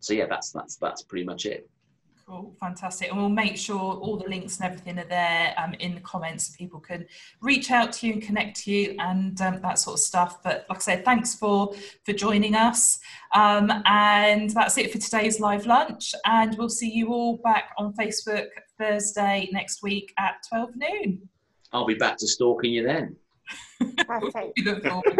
So 0.00 0.14
yeah, 0.14 0.26
that's 0.26 0.52
that's 0.52 0.76
that's 0.76 1.02
pretty 1.02 1.24
much 1.24 1.46
it. 1.46 1.68
Cool, 2.28 2.56
fantastic. 2.58 3.10
And 3.10 3.18
we'll 3.18 3.28
make 3.28 3.56
sure 3.56 3.78
all 3.78 4.16
the 4.16 4.28
links 4.28 4.56
and 4.56 4.66
everything 4.66 4.98
are 4.98 5.08
there 5.08 5.54
um, 5.58 5.74
in 5.74 5.94
the 5.94 6.00
comments 6.00 6.48
so 6.48 6.56
people 6.58 6.80
can 6.80 7.06
reach 7.40 7.70
out 7.70 7.92
to 7.92 8.08
you 8.08 8.14
and 8.14 8.22
connect 8.22 8.64
to 8.64 8.72
you 8.72 8.96
and 8.98 9.40
um, 9.40 9.60
that 9.62 9.78
sort 9.78 9.94
of 9.94 10.00
stuff. 10.00 10.42
But 10.42 10.66
like 10.68 10.78
I 10.78 10.80
said, 10.80 11.04
thanks 11.04 11.36
for, 11.36 11.72
for 12.04 12.12
joining 12.12 12.56
us. 12.56 12.98
Um, 13.32 13.70
and 13.84 14.50
that's 14.50 14.76
it 14.76 14.90
for 14.90 14.98
today's 14.98 15.38
live 15.38 15.66
lunch. 15.66 16.16
And 16.24 16.58
we'll 16.58 16.68
see 16.68 16.90
you 16.90 17.12
all 17.12 17.36
back 17.36 17.70
on 17.78 17.94
Facebook 17.94 18.48
Thursday 18.76 19.48
next 19.52 19.84
week 19.84 20.12
at 20.18 20.42
12 20.48 20.70
noon. 20.74 21.28
I'll 21.72 21.86
be 21.86 21.94
back 21.94 22.16
to 22.18 22.26
stalking 22.26 22.72
you 22.72 22.84
then. 22.84 23.16
Perfect. 24.06 24.52
We 24.56 24.64
look 24.64 24.84
forward. 24.84 25.18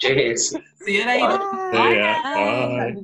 Cheers. 0.00 0.54
see 0.84 0.98
you 0.98 1.06
later. 1.06 1.38
Bye. 1.72 1.92
Yeah. 1.94 2.22
Bye. 2.22 2.94